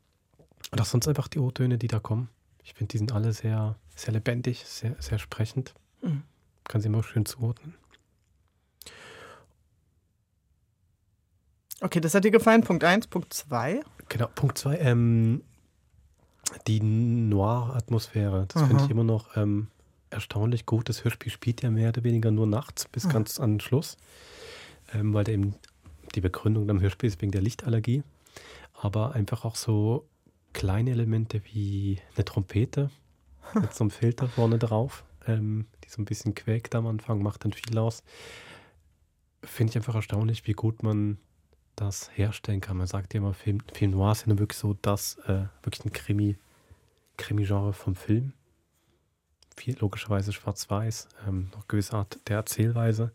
und 0.72 0.80
auch 0.80 0.84
sonst 0.84 1.06
einfach 1.06 1.28
die 1.28 1.38
O-Töne, 1.38 1.78
die 1.78 1.86
da 1.86 2.00
kommen. 2.00 2.28
Ich 2.64 2.74
finde, 2.74 2.90
die 2.92 2.98
sind 2.98 3.12
alle 3.12 3.32
sehr, 3.32 3.76
sehr 3.94 4.12
lebendig, 4.12 4.64
sehr, 4.66 4.96
sehr 4.98 5.18
sprechend. 5.18 5.74
Mhm. 6.02 6.22
Kann 6.64 6.80
sie 6.80 6.88
immer 6.88 7.02
schön 7.04 7.24
zuordnen. 7.24 7.74
Okay, 11.80 12.00
das 12.00 12.14
hat 12.14 12.24
dir 12.24 12.30
gefallen. 12.30 12.62
Punkt 12.62 12.84
1. 12.84 13.08
Punkt 13.08 13.32
2. 13.32 13.82
Genau, 14.08 14.28
Punkt 14.34 14.58
zwei, 14.58 14.76
ähm, 14.78 15.42
die 16.66 16.80
Noir-Atmosphäre. 16.80 18.46
Das 18.48 18.62
finde 18.62 18.76
Aha. 18.76 18.84
ich 18.84 18.90
immer 18.90 19.04
noch 19.04 19.36
ähm, 19.36 19.68
erstaunlich 20.10 20.66
gut. 20.66 20.88
Das 20.88 21.04
Hörspiel 21.04 21.32
spielt 21.32 21.62
ja 21.62 21.70
mehr 21.70 21.88
oder 21.88 22.04
weniger 22.04 22.30
nur 22.30 22.46
nachts 22.46 22.86
bis 22.88 23.06
Ah. 23.06 23.12
ganz 23.12 23.40
an 23.40 23.54
den 23.54 23.60
Schluss, 23.60 23.96
ähm, 24.92 25.14
weil 25.14 25.24
da 25.24 25.32
eben 25.32 25.54
die 26.14 26.20
Begründung 26.20 26.68
am 26.70 26.80
Hörspiel 26.80 27.08
ist 27.08 27.20
wegen 27.22 27.32
der 27.32 27.40
Lichtallergie. 27.42 28.02
Aber 28.80 29.14
einfach 29.14 29.44
auch 29.44 29.56
so 29.56 30.06
kleine 30.52 30.90
Elemente 30.90 31.40
wie 31.52 31.98
eine 32.14 32.24
Trompete 32.24 32.90
mit 33.54 33.72
so 33.74 33.84
einem 33.84 33.90
Filter 33.90 34.28
vorne 34.28 34.58
drauf, 34.58 35.04
ähm, 35.26 35.66
die 35.82 35.88
so 35.88 36.00
ein 36.02 36.04
bisschen 36.04 36.34
quäkt 36.34 36.74
am 36.74 36.86
Anfang, 36.86 37.22
macht 37.22 37.44
dann 37.44 37.52
viel 37.52 37.76
aus. 37.78 38.02
Finde 39.42 39.70
ich 39.70 39.76
einfach 39.76 39.94
erstaunlich, 39.94 40.46
wie 40.46 40.52
gut 40.52 40.82
man 40.82 41.18
das 41.76 42.10
herstellen 42.14 42.60
kann. 42.60 42.76
Man 42.76 42.86
sagt 42.86 43.14
ja 43.14 43.18
immer, 43.18 43.34
Film, 43.34 43.60
Film 43.72 43.92
Noir 43.92 44.12
ist 44.12 44.22
ja 44.22 44.28
nur 44.28 44.38
wirklich 44.38 44.58
so 44.58 44.76
das, 44.82 45.16
äh, 45.26 45.46
wirklich 45.62 45.84
ein 45.84 45.92
Krimi, 45.92 46.36
Krimi-Genre 47.16 47.72
vom 47.72 47.94
Film. 47.94 48.32
Viel 49.56 49.78
logischerweise 49.78 50.32
schwarz-weiß, 50.32 51.08
ähm, 51.28 51.50
noch 51.54 51.68
gewisse 51.68 51.94
Art 51.94 52.18
der 52.28 52.38
Erzählweise. 52.38 53.12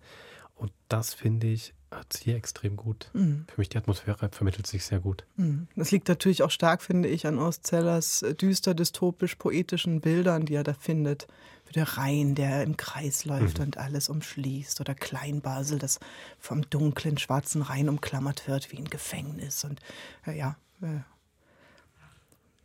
Und 0.55 0.72
das 0.88 1.14
finde 1.14 1.47
ich, 1.47 1.74
hat 1.92 2.20
hier 2.22 2.36
extrem 2.36 2.76
gut. 2.76 3.10
Mhm. 3.14 3.46
Für 3.54 3.62
mich 3.62 3.70
die 3.70 3.78
Atmosphäre 3.78 4.30
vermittelt 4.32 4.68
sich 4.68 4.86
sehr 4.86 5.00
gut. 5.00 5.26
Mhm. 5.38 5.68
Das 5.76 5.92
liegt 5.92 6.08
natürlich 6.08 6.44
auch 6.44 6.52
stark, 6.52 6.82
finde 6.82 7.10
ich, 7.10 7.26
an 7.26 7.40
Ostzellers 7.40 8.22
äh, 8.22 8.36
düster, 8.36 8.74
dystopisch, 8.74 9.36
poetischen 9.36 10.02
Bildern, 10.02 10.46
die 10.46 10.56
er 10.56 10.64
da 10.64 10.74
findet. 10.74 11.28
Wie 11.68 11.74
der 11.74 11.98
Rhein, 11.98 12.34
der 12.36 12.64
im 12.64 12.78
Kreis 12.78 13.26
läuft 13.26 13.60
Mhm. 13.60 13.66
und 13.66 13.78
alles 13.78 14.10
umschließt. 14.10 14.82
Oder 14.82 14.96
Kleinbasel, 14.96 15.78
das 15.80 16.00
vom 16.40 16.68
dunklen, 16.70 17.18
schwarzen 17.18 17.62
Rhein 17.62 17.90
umklammert 17.90 18.48
wird, 18.48 18.72
wie 18.72 18.78
ein 18.78 18.86
Gefängnis. 18.90 19.64
Und 19.64 19.80
äh, 20.26 20.38
ja, 20.38 20.58
äh, 20.82 21.00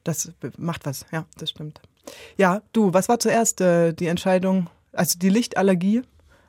das 0.05 0.33
macht 0.59 0.85
was. 0.87 1.07
Ja, 1.13 1.27
das 1.37 1.51
stimmt. 1.51 1.81
Ja, 2.37 2.63
du, 2.73 2.93
was 2.93 3.09
war 3.09 3.19
zuerst 3.19 3.61
äh, 3.63 3.93
die 3.95 4.07
Entscheidung? 4.07 4.69
Also 4.93 5.19
die 5.19 5.31
Lichtallergie? 5.31 6.03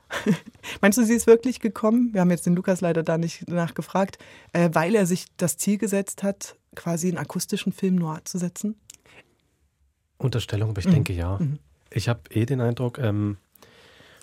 Meinst 0.81 0.97
du, 0.97 1.03
sie 1.03 1.13
ist 1.13 1.27
wirklich 1.27 1.59
gekommen? 1.59 2.13
Wir 2.13 2.21
haben 2.21 2.31
jetzt 2.31 2.45
den 2.45 2.55
Lukas 2.55 2.81
leider 2.81 3.03
da 3.03 3.17
nicht 3.17 3.47
nachgefragt, 3.49 4.17
äh, 4.53 4.69
weil 4.73 4.95
er 4.95 5.05
sich 5.05 5.25
das 5.37 5.57
Ziel 5.57 5.77
gesetzt 5.77 6.23
hat, 6.23 6.55
quasi 6.75 7.07
einen 7.07 7.17
akustischen 7.17 7.73
Film 7.73 7.95
noir 7.95 8.21
zu 8.25 8.37
setzen? 8.37 8.75
Unterstellung, 10.17 10.69
aber 10.69 10.79
ich 10.79 10.87
Mhm. 10.87 10.91
denke 10.91 11.13
ja. 11.13 11.37
Mhm. 11.39 11.59
Ich 11.91 12.07
habe 12.09 12.21
eh 12.31 12.45
den 12.45 12.61
Eindruck, 12.61 12.97
ähm, 12.99 13.37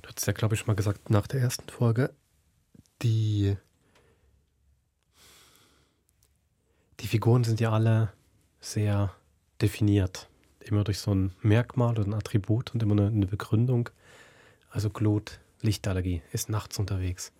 du 0.03 0.09
hast 0.09 0.26
ja, 0.26 0.33
glaube 0.33 0.55
ich, 0.55 0.61
schon 0.61 0.66
mal 0.68 0.74
gesagt, 0.74 1.11
nach 1.11 1.26
der 1.26 1.41
ersten 1.41 1.68
Folge, 1.68 2.11
die, 3.03 3.57
die 7.01 7.07
Figuren 7.09 7.45
sind 7.45 7.61
ja 7.61 7.72
alle 7.72 8.12
sehr 8.61 9.14
definiert. 9.61 10.28
Immer 10.61 10.85
durch 10.85 10.99
so 10.99 11.12
ein 11.14 11.33
Merkmal 11.43 11.99
oder 11.99 12.05
ein 12.07 12.14
Attribut 12.14 12.72
und 12.72 12.83
immer 12.83 12.93
eine, 12.93 13.09
eine 13.09 13.26
Begründung. 13.26 13.91
Also 14.70 14.91
Glut, 14.91 15.41
Lichtallergie, 15.62 16.22
ist 16.32 16.48
nachts 16.48 16.78
unterwegs. 16.78 17.32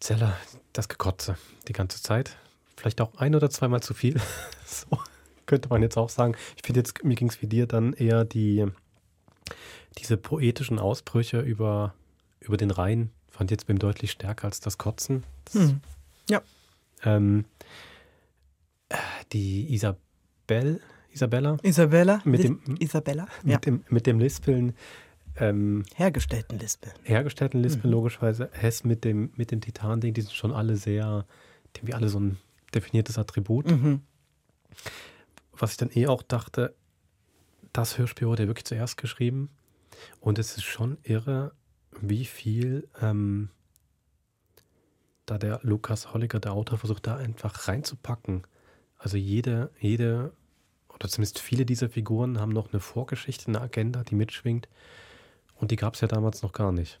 Zeller, 0.00 0.36
das 0.72 0.88
Gekotze 0.88 1.36
die 1.68 1.72
ganze 1.72 2.02
Zeit. 2.02 2.36
Vielleicht 2.76 3.00
auch 3.00 3.16
ein 3.16 3.34
oder 3.34 3.50
zweimal 3.50 3.82
zu 3.82 3.94
viel. 3.94 4.20
so 4.66 4.86
könnte 5.46 5.68
man 5.68 5.82
jetzt 5.82 5.96
auch 5.96 6.08
sagen. 6.10 6.34
Ich 6.56 6.62
finde 6.64 6.80
jetzt, 6.80 7.02
mir 7.04 7.14
ging 7.14 7.28
es 7.28 7.40
wie 7.42 7.46
dir 7.46 7.66
dann 7.66 7.92
eher 7.92 8.24
die, 8.24 8.66
diese 9.98 10.16
poetischen 10.16 10.78
Ausbrüche 10.78 11.40
über, 11.40 11.94
über 12.40 12.56
den 12.56 12.70
Rhein, 12.70 13.10
fand 13.30 13.50
ich 13.50 13.56
jetzt 13.56 13.66
beim 13.66 13.78
deutlich 13.78 14.10
stärker 14.10 14.46
als 14.46 14.60
das 14.60 14.76
Kotzen. 14.78 15.24
Das, 15.46 15.54
Hm. 15.54 15.80
Ja. 16.28 16.42
ähm, 17.04 17.44
äh, 18.88 18.96
die 19.32 19.72
Isabel, 19.72 20.80
Isabella? 21.12 21.56
Isabella? 21.62 22.20
Mit 22.24 22.42
dem, 22.44 22.60
Isabella? 22.78 23.26
Mit, 23.42 23.52
Ja. 23.52 23.58
dem, 23.58 23.84
mit 23.88 24.06
dem 24.06 24.18
Lispeln. 24.18 24.74
Ähm, 25.38 25.84
Hergestellten 25.94 26.58
Lispeln. 26.58 26.94
hergestellten 27.02 27.62
Lispeln, 27.62 27.86
Mhm. 27.90 27.92
logischerweise. 27.92 28.48
Hess 28.52 28.84
mit 28.84 29.04
dem, 29.04 29.32
mit 29.36 29.50
dem 29.50 29.60
Titan-Ding, 29.60 30.14
die 30.14 30.22
sind 30.22 30.32
schon 30.32 30.52
alle 30.52 30.76
sehr, 30.76 31.26
die 31.76 31.80
haben 31.82 31.92
alle 31.94 32.08
so 32.08 32.18
ein 32.20 32.38
definiertes 32.74 33.18
Attribut. 33.18 33.70
Mhm. 33.70 34.00
Was 35.52 35.72
ich 35.72 35.76
dann 35.76 35.90
eh 35.94 36.06
auch 36.06 36.22
dachte, 36.22 36.74
das 37.72 37.98
Hörspiel 37.98 38.28
wurde 38.28 38.44
ja 38.44 38.48
wirklich 38.48 38.64
zuerst 38.64 38.96
geschrieben. 38.96 39.50
Und 40.20 40.38
es 40.38 40.56
ist 40.56 40.64
schon 40.64 40.98
irre, 41.02 41.52
wie 42.00 42.24
viel 42.24 42.88
ähm, 43.00 43.50
da 45.24 45.38
der 45.38 45.60
Lukas 45.62 46.12
Holliger, 46.12 46.38
der 46.40 46.52
Autor, 46.52 46.78
versucht, 46.78 47.06
da 47.06 47.16
einfach 47.16 47.68
reinzupacken. 47.68 48.46
Also 48.98 49.16
jede, 49.16 49.70
jede, 49.80 50.32
oder 50.94 51.08
zumindest 51.08 51.38
viele 51.40 51.66
dieser 51.66 51.88
Figuren 51.88 52.38
haben 52.40 52.52
noch 52.52 52.72
eine 52.72 52.80
Vorgeschichte, 52.80 53.48
eine 53.48 53.60
Agenda, 53.60 54.04
die 54.04 54.14
mitschwingt. 54.14 54.68
Und 55.56 55.70
die 55.70 55.76
gab 55.76 55.94
es 55.94 56.00
ja 56.00 56.08
damals 56.08 56.42
noch 56.42 56.52
gar 56.52 56.72
nicht. 56.72 57.00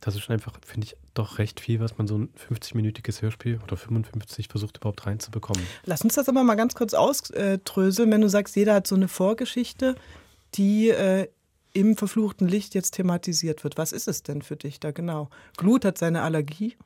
Das 0.00 0.14
ist 0.14 0.22
schon 0.22 0.32
einfach, 0.32 0.54
finde 0.64 0.86
ich, 0.86 0.96
doch 1.12 1.38
recht 1.38 1.60
viel, 1.60 1.80
was 1.80 1.98
man 1.98 2.06
so 2.06 2.16
ein 2.16 2.30
50-minütiges 2.48 3.20
Hörspiel 3.20 3.60
oder 3.62 3.76
55 3.76 4.48
versucht 4.48 4.78
überhaupt 4.78 5.06
reinzubekommen. 5.06 5.62
Lass 5.84 6.02
uns 6.02 6.14
das 6.14 6.28
aber 6.28 6.42
mal 6.42 6.54
ganz 6.54 6.74
kurz 6.74 6.94
ausdröseln, 6.94 8.10
wenn 8.10 8.20
du 8.20 8.28
sagst, 8.28 8.56
jeder 8.56 8.74
hat 8.74 8.86
so 8.86 8.94
eine 8.94 9.08
Vorgeschichte, 9.08 9.96
die 10.54 10.88
äh, 10.88 11.28
im 11.72 11.96
verfluchten 11.96 12.48
Licht 12.48 12.74
jetzt 12.74 12.92
thematisiert 12.92 13.62
wird. 13.62 13.76
Was 13.76 13.92
ist 13.92 14.08
es 14.08 14.22
denn 14.22 14.42
für 14.42 14.56
dich 14.56 14.80
da 14.80 14.90
genau? 14.90 15.28
Glut 15.56 15.84
hat 15.84 15.98
seine 15.98 16.22
Allergie. 16.22 16.76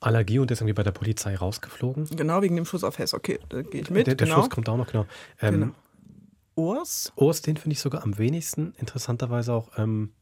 Allergie 0.00 0.40
und 0.40 0.50
ist 0.50 0.60
irgendwie 0.60 0.74
bei 0.74 0.82
der 0.82 0.90
Polizei 0.90 1.36
rausgeflogen. 1.36 2.06
Genau, 2.16 2.42
wegen 2.42 2.56
dem 2.56 2.64
Schuss 2.64 2.82
auf 2.82 2.98
Hess. 2.98 3.14
Okay, 3.14 3.38
da 3.48 3.62
gehe 3.62 3.82
ich 3.82 3.90
mit. 3.90 4.06
der 4.08 4.16
der 4.16 4.26
genau. 4.26 4.40
Schuss 4.40 4.50
kommt 4.50 4.68
auch 4.68 4.76
noch, 4.76 4.88
genau. 4.88 5.06
Ähm, 5.40 5.54
Genau. 5.54 5.72
Urs? 6.54 7.12
Urs, 7.16 7.42
den 7.42 7.56
finde 7.56 7.74
ich 7.74 7.80
sogar 7.80 8.02
am 8.02 8.18
wenigsten. 8.18 8.74
Interessanterweise 8.78 9.52
auch 9.52 9.70
ähm, 9.78 10.12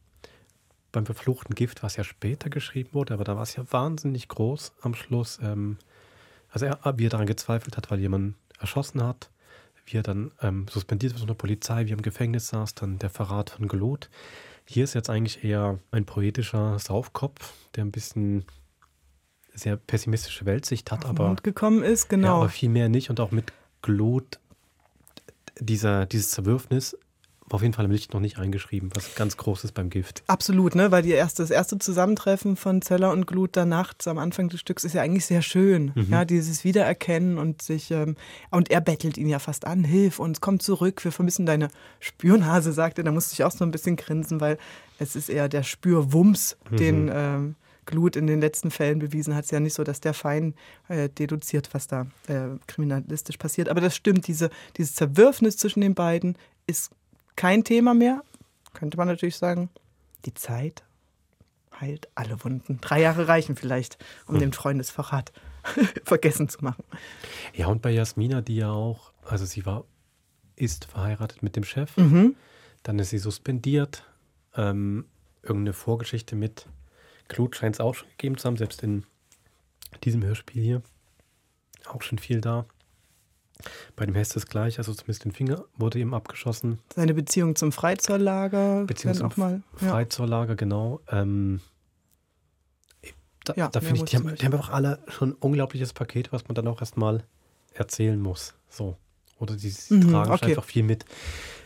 beim 0.91 1.05
verfluchten 1.05 1.55
Gift, 1.55 1.83
was 1.83 1.95
ja 1.95 2.03
später 2.03 2.49
geschrieben 2.49 2.89
wurde, 2.93 3.13
aber 3.13 3.23
da 3.23 3.35
war 3.35 3.43
es 3.43 3.55
ja 3.55 3.63
wahnsinnig 3.71 4.27
groß 4.27 4.73
am 4.81 4.93
Schluss. 4.93 5.39
Ähm, 5.41 5.77
also 6.49 6.65
er, 6.65 6.79
wie 6.97 7.05
er 7.05 7.09
daran 7.09 7.27
gezweifelt 7.27 7.77
hat, 7.77 7.91
weil 7.91 7.99
jemand 7.99 8.35
erschossen 8.59 9.03
hat, 9.03 9.29
wie 9.85 9.97
er 9.97 10.03
dann 10.03 10.31
ähm, 10.41 10.67
suspendiert 10.69 11.13
wird 11.13 11.19
von 11.19 11.27
der 11.27 11.33
Polizei, 11.33 11.85
wie 11.85 11.91
er 11.91 11.97
im 11.97 12.01
Gefängnis 12.01 12.47
saß, 12.49 12.75
dann 12.75 12.99
der 12.99 13.09
Verrat 13.09 13.51
von 13.51 13.67
Gelot. 13.67 14.09
Hier 14.65 14.83
ist 14.83 14.93
jetzt 14.93 15.09
eigentlich 15.09 15.43
eher 15.43 15.79
ein 15.91 16.05
poetischer 16.05 16.77
Saufkopf, 16.77 17.53
der 17.75 17.85
ein 17.85 17.91
bisschen 17.91 18.45
sehr 19.53 19.75
pessimistische 19.75 20.45
Weltsicht 20.45 20.91
hat, 20.91 21.05
aber 21.05 21.27
Mund 21.27 21.43
gekommen 21.43 21.83
ist, 21.83 22.03
ja, 22.03 22.09
genau. 22.17 22.37
aber 22.37 22.49
viel 22.49 22.69
mehr 22.69 22.89
nicht 22.89 23.09
und 23.09 23.19
auch 23.19 23.31
mit 23.31 23.51
Glut 23.81 24.39
dieser, 25.59 26.05
dieses 26.05 26.31
Zerwürfnis, 26.31 26.95
War 27.47 27.55
auf 27.55 27.61
jeden 27.63 27.73
Fall 27.73 27.83
im 27.85 27.91
Licht 27.91 28.13
noch 28.13 28.21
nicht 28.21 28.37
eingeschrieben, 28.37 28.89
was 28.93 29.13
ganz 29.15 29.35
groß 29.35 29.65
ist 29.65 29.73
beim 29.73 29.89
Gift. 29.89 30.23
Absolut, 30.27 30.73
ne? 30.73 30.89
Weil 30.91 31.03
die 31.03 31.11
erste, 31.11 31.43
das 31.43 31.51
erste 31.51 31.77
Zusammentreffen 31.79 32.55
von 32.55 32.81
Zeller 32.81 33.11
und 33.11 33.27
Glut 33.27 33.57
da 33.57 33.65
nachts 33.65 34.07
am 34.07 34.17
Anfang 34.19 34.47
des 34.47 34.61
Stücks 34.61 34.85
ist 34.85 34.93
ja 34.93 35.01
eigentlich 35.01 35.25
sehr 35.25 35.41
schön. 35.41 35.91
Mhm. 35.95 36.07
Ja, 36.09 36.23
dieses 36.23 36.63
Wiedererkennen 36.63 37.37
und 37.37 37.61
sich 37.61 37.91
ähm, 37.91 38.15
und 38.51 38.71
er 38.71 38.79
bettelt 38.79 39.17
ihn 39.17 39.27
ja 39.27 39.39
fast 39.39 39.67
an, 39.67 39.83
hilf 39.83 40.19
uns, 40.19 40.39
komm 40.39 40.61
zurück, 40.61 41.03
wir 41.03 41.11
vermissen 41.11 41.45
deine 41.45 41.67
Spürnase, 41.99 42.71
sagt 42.71 42.97
er. 42.99 43.03
Da 43.03 43.11
musste 43.11 43.33
ich 43.33 43.43
auch 43.43 43.51
so 43.51 43.65
ein 43.65 43.71
bisschen 43.71 43.97
grinsen, 43.97 44.39
weil 44.39 44.57
es 44.97 45.15
ist 45.17 45.27
eher 45.29 45.49
der 45.49 45.63
Spürwumms, 45.63 46.55
Mhm. 46.69 46.77
den 46.77 47.11
ähm, 47.13 47.55
Glut 47.85 48.15
in 48.15 48.27
den 48.27 48.39
letzten 48.41 48.71
Fällen 48.71 48.99
bewiesen 48.99 49.33
hat. 49.35 49.41
Es 49.43 49.47
ist 49.47 49.51
ja 49.51 49.59
nicht 49.59 49.73
so, 49.73 49.83
dass 49.83 49.99
der 50.01 50.13
fein 50.13 50.53
äh, 50.87 51.09
deduziert, 51.09 51.73
was 51.73 51.87
da 51.87 52.07
äh, 52.27 52.49
kriminalistisch 52.67 53.37
passiert. 53.37 53.69
Aber 53.69 53.81
das 53.81 53.95
stimmt, 53.95 54.27
diese, 54.27 54.49
dieses 54.77 54.95
Zerwürfnis 54.95 55.57
zwischen 55.57 55.81
den 55.81 55.95
beiden 55.95 56.37
ist 56.67 56.91
kein 57.35 57.63
Thema 57.63 57.93
mehr. 57.93 58.23
Könnte 58.73 58.97
man 58.97 59.07
natürlich 59.07 59.35
sagen, 59.37 59.69
die 60.25 60.33
Zeit 60.33 60.83
heilt 61.79 62.07
alle 62.15 62.43
Wunden. 62.43 62.79
Drei 62.81 63.01
Jahre 63.01 63.27
reichen 63.27 63.55
vielleicht, 63.55 63.97
um 64.27 64.35
Hm. 64.35 64.41
den 64.41 64.53
Freundesverrat 64.53 65.31
vergessen 66.03 66.47
zu 66.49 66.63
machen. 66.63 66.83
Ja, 67.53 67.67
und 67.67 67.81
bei 67.81 67.91
Jasmina, 67.91 68.41
die 68.41 68.57
ja 68.57 68.69
auch, 68.71 69.11
also 69.25 69.45
sie 69.45 69.65
war, 69.65 69.85
ist 70.55 70.85
verheiratet 70.85 71.41
mit 71.41 71.55
dem 71.55 71.63
Chef, 71.63 71.97
Mhm. 71.97 72.35
dann 72.83 72.99
ist 72.99 73.09
sie 73.09 73.17
suspendiert. 73.17 74.03
Ähm, 74.55 75.05
irgendeine 75.41 75.73
Vorgeschichte 75.73 76.35
mit 76.35 76.67
Glut 77.31 77.55
scheint 77.55 77.75
es 77.75 77.79
auch 77.79 77.95
schon 77.95 78.09
gegeben 78.09 78.37
zu 78.37 78.45
haben, 78.47 78.57
selbst 78.57 78.83
in 78.83 79.05
diesem 80.03 80.23
Hörspiel 80.23 80.61
hier. 80.61 80.81
Auch 81.87 82.01
schon 82.01 82.17
viel 82.17 82.41
da. 82.41 82.65
Bei 83.95 84.05
dem 84.05 84.15
Hess 84.15 84.35
ist 84.35 84.49
gleich, 84.49 84.79
also 84.79 84.93
zumindest 84.93 85.23
den 85.25 85.31
Finger 85.31 85.65
wurde 85.75 85.99
ihm 85.99 86.13
abgeschossen. 86.13 86.79
Seine 86.95 87.13
Beziehung 87.13 87.55
zum 87.55 87.71
Freizolllager 87.71 88.85
Beziehung 88.85 89.13
zum 89.15 89.27
auch 89.31 89.37
mal. 89.37 89.61
Ja. 89.81 89.91
Freizorlager, 89.91 90.55
genau. 90.55 90.99
Ähm, 91.09 91.61
da 93.43 93.53
Ja, 93.55 93.69
da 93.69 93.79
finde 93.81 93.97
ich, 93.97 94.03
die 94.05 94.17
haben, 94.17 94.35
die 94.35 94.45
haben 94.45 94.53
einfach 94.53 94.69
alle 94.69 94.99
schon 95.07 95.29
ein 95.29 95.35
unglaubliches 95.35 95.93
Paket, 95.93 96.31
was 96.31 96.47
man 96.47 96.55
dann 96.55 96.67
auch 96.67 96.79
erstmal 96.81 97.23
erzählen 97.73 98.19
muss. 98.19 98.53
So. 98.69 98.97
Oder 99.39 99.55
die 99.55 99.69
sie 99.69 99.93
Mhm, 99.95 100.11
tragen 100.11 100.31
okay. 100.31 100.45
einfach 100.45 100.63
viel 100.63 100.83
mit. 100.83 101.05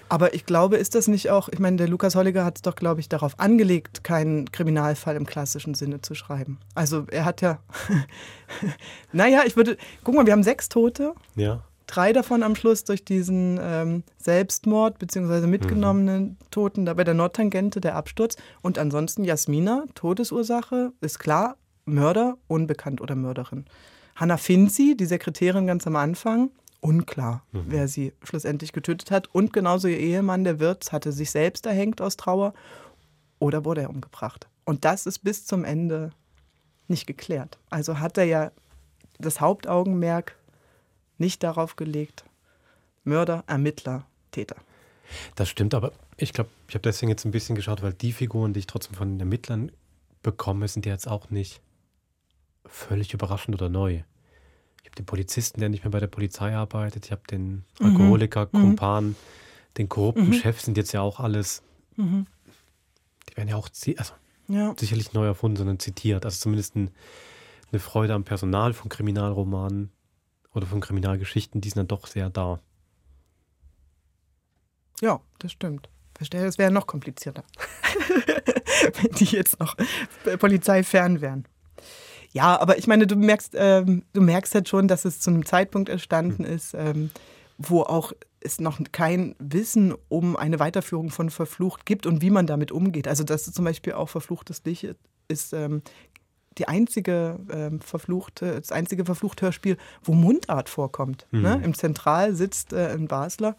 Aber 0.08 0.34
ich 0.36 0.45
glaube, 0.45 0.78
ist 0.78 0.93
das 0.95 1.08
nicht 1.08 1.30
auch, 1.32 1.49
ich 1.49 1.60
meine, 1.60 1.78
der 1.78 1.88
Lukas 1.88 2.16
Holliger 2.16 2.45
hat 2.45 2.58
es 2.58 2.62
doch, 2.62 2.76
glaube 2.76 2.99
ich, 2.99 3.10
darauf 3.10 3.39
angelegt, 3.39 4.03
keinen 4.03 4.51
Kriminalfall 4.51 5.16
im 5.16 5.26
klassischen 5.26 5.74
Sinne 5.74 6.01
zu 6.01 6.14
schreiben. 6.14 6.60
Also 6.76 7.06
er 7.10 7.26
hat 7.26 7.41
ja, 7.41 7.60
naja, 9.12 9.41
ich 9.45 9.56
würde, 9.56 9.78
guck 10.03 10.16
mal, 10.16 10.26
wir 10.26 10.34
haben 10.34 10.43
sechs 10.43 10.70
Tote, 10.70 11.14
Ja. 11.36 11.62
drei 11.88 12.14
davon 12.14 12.43
am 12.43 12.56
Schluss 12.56 12.84
durch 12.84 13.03
diesen 13.06 13.60
ähm, 13.62 14.03
Selbstmord 14.18 14.99
bzw. 14.99 15.47
mitgenommenen 15.47 16.38
Toten 16.51 16.86
da 16.86 16.93
bei 16.93 17.03
der 17.03 17.14
Nordtangente, 17.14 17.82
der 17.82 17.95
Absturz. 17.95 18.36
Und 18.62 18.78
ansonsten 18.78 19.24
Jasmina, 19.24 19.86
Todesursache, 19.95 20.91
ist 21.01 21.20
klar, 21.20 21.58
Mörder, 21.86 22.38
unbekannt 22.47 23.01
oder 23.01 23.16
Mörderin. 23.16 23.66
Hannah 24.16 24.38
Finzi, 24.38 24.95
die 24.97 25.06
Sekretärin 25.06 25.68
ganz 25.68 25.86
am 25.88 25.95
Anfang, 25.95 26.49
unklar, 26.86 27.43
Mhm. 27.51 27.63
wer 27.67 27.88
sie 27.88 28.13
schlussendlich 28.23 28.71
getötet 28.71 29.09
hat. 29.09 29.27
Und 29.33 29.51
genauso 29.53 29.88
ihr 29.88 29.97
Ehemann, 29.99 30.43
der 30.43 30.59
Wirt, 30.59 30.91
hatte 30.91 31.11
sich 31.11 31.31
selbst 31.31 31.65
erhängt 31.65 31.99
aus 31.99 32.15
Trauer 32.15 32.53
oder 33.39 33.65
wurde 33.65 33.81
er 33.81 33.89
umgebracht. 33.89 34.47
Und 34.65 34.86
das 34.86 35.05
ist 35.07 35.19
bis 35.19 35.45
zum 35.45 35.63
Ende 35.63 36.11
nicht 36.88 37.07
geklärt. 37.07 37.57
Also 37.71 37.99
hat 37.99 38.17
er 38.17 38.25
ja 38.25 38.51
das 39.19 39.41
Hauptaugenmerk 39.41 40.36
nicht 41.17 41.41
darauf 41.43 41.75
gelegt, 41.75 42.23
Mörder, 43.03 43.43
Ermittler, 43.47 44.05
Täter. 44.31 44.57
Das 45.36 45.49
stimmt, 45.49 45.73
aber 45.73 45.91
ich 46.17 46.33
glaube, 46.33 46.49
ich 46.67 46.75
habe 46.75 46.83
deswegen 46.83 47.09
jetzt 47.09 47.25
ein 47.25 47.31
bisschen 47.31 47.55
geschaut, 47.55 47.81
weil 47.81 47.93
die 47.93 48.11
Figuren, 48.11 48.53
die 48.53 48.59
ich 48.59 48.67
trotzdem 48.67 48.95
von 48.95 49.09
den 49.13 49.19
Ermittlern 49.19 49.71
bekomme, 50.23 50.67
sind 50.67 50.86
ja 50.86 50.91
jetzt 50.91 51.07
auch 51.07 51.29
nicht 51.29 51.61
völlig 52.65 53.13
überraschend 53.13 53.55
oder 53.55 53.69
neu. 53.69 54.01
Ich 54.86 54.89
habe 54.89 54.97
den 54.97 55.07
Polizisten, 55.07 55.59
der 55.61 55.69
nicht 55.69 55.83
mehr 55.83 55.89
bei 55.89 55.99
der 55.99 56.05
Polizei 56.05 56.55
arbeitet, 56.55 57.05
ich 57.07 57.11
habe 57.11 57.23
den 57.27 57.65
Mhm. 57.79 57.86
Alkoholiker, 57.88 58.45
Mhm. 58.51 58.51
Kumpan, 58.59 59.15
den 59.79 59.89
korrupten 59.89 60.27
Mhm. 60.27 60.33
Chef, 60.33 60.61
sind 60.61 60.77
jetzt 60.77 60.91
ja 60.91 61.01
auch 61.01 61.19
alles, 61.19 61.63
Mhm. 61.95 62.27
die 63.27 63.36
werden 63.36 63.49
ja 63.49 63.55
auch 63.55 63.67
also 63.97 64.13
Ja. 64.47 64.75
sicherlich 64.77 65.11
neu 65.13 65.25
erfunden, 65.25 65.57
sondern 65.57 65.79
zitiert. 65.79 66.23
Also 66.23 66.38
zumindest 66.38 66.75
ein, 66.75 66.91
eine 67.71 67.79
Freude 67.79 68.13
am 68.13 68.25
Personal 68.25 68.73
von 68.75 68.89
Kriminalromanen 68.89 69.89
oder 70.53 70.67
von 70.67 70.81
Kriminalgeschichten, 70.81 71.61
die 71.61 71.69
sind 71.69 71.77
dann 71.79 71.88
doch 71.88 72.05
sehr 72.05 72.29
da. 72.29 72.59
Ja, 75.01 75.19
das 75.39 75.51
stimmt. 75.51 75.89
Verstehe, 76.15 76.43
das 76.43 76.59
wäre 76.59 76.69
noch 76.71 76.86
komplizierter, 76.86 77.43
wenn 79.01 79.11
die 79.13 79.25
jetzt 79.25 79.59
noch 79.59 79.75
polizeifern 80.38 81.21
wären. 81.21 81.47
Ja, 82.36 82.59
aber 82.59 82.77
ich 82.77 82.86
meine, 82.86 83.07
du 83.07 83.15
merkst, 83.15 83.53
ähm, 83.55 84.03
du 84.11 84.19
merkst 84.19 84.53
halt 84.55 84.67
schon, 84.67 84.89
dass 84.89 85.05
es 85.05 85.21
zu 85.21 85.29
einem 85.29 85.45
Zeitpunkt 85.45 85.88
entstanden 85.88 86.43
ist, 86.43 86.73
ähm, 86.73 87.09
wo 87.57 87.83
auch 87.83 88.11
es 88.41 88.59
noch 88.59 88.77
kein 88.91 89.36
Wissen 89.39 89.93
um 90.09 90.36
eine 90.36 90.59
Weiterführung 90.59 91.11
von 91.11 91.29
Verflucht 91.29 91.86
gibt 91.86 92.05
und 92.05 92.21
wie 92.21 92.29
man 92.29 92.45
damit 92.45 92.73
umgeht. 92.73 93.07
Also 93.07 93.23
das 93.23 93.47
ist 93.47 93.55
zum 93.55 93.63
Beispiel 93.63 93.93
auch 93.93 94.09
Verfluchtes 94.09 94.61
Licht 94.65 94.95
ist 95.29 95.53
ähm, 95.53 95.81
die 96.57 96.67
einzige 96.67 97.39
ähm, 97.49 97.79
verfluchte, 97.79 98.59
das 98.59 98.73
einzige 98.73 99.05
verfluchte 99.05 99.45
Hörspiel, 99.45 99.77
wo 100.03 100.13
Mundart 100.13 100.67
vorkommt. 100.67 101.27
Mhm. 101.31 101.41
Ne? 101.41 101.61
Im 101.63 101.73
Zentral 101.73 102.36
sitzt 102.36 102.73
äh, 102.73 102.89
ein 102.89 103.07
Basler 103.07 103.55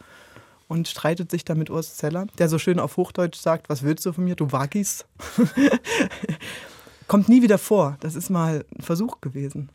und 0.68 0.86
streitet 0.86 1.30
sich 1.30 1.46
da 1.46 1.54
mit 1.54 1.70
Urs 1.70 1.96
Zeller, 1.96 2.26
der 2.36 2.50
so 2.50 2.58
schön 2.58 2.78
auf 2.78 2.98
Hochdeutsch 2.98 3.38
sagt, 3.38 3.70
was 3.70 3.84
willst 3.84 4.04
du 4.04 4.12
von 4.12 4.24
mir, 4.24 4.36
du 4.36 4.52
Wagis? 4.52 5.06
Kommt 7.08 7.28
nie 7.28 7.42
wieder 7.42 7.58
vor. 7.58 7.96
Das 8.00 8.14
ist 8.14 8.30
mal 8.30 8.64
ein 8.76 8.82
Versuch 8.82 9.20
gewesen, 9.20 9.70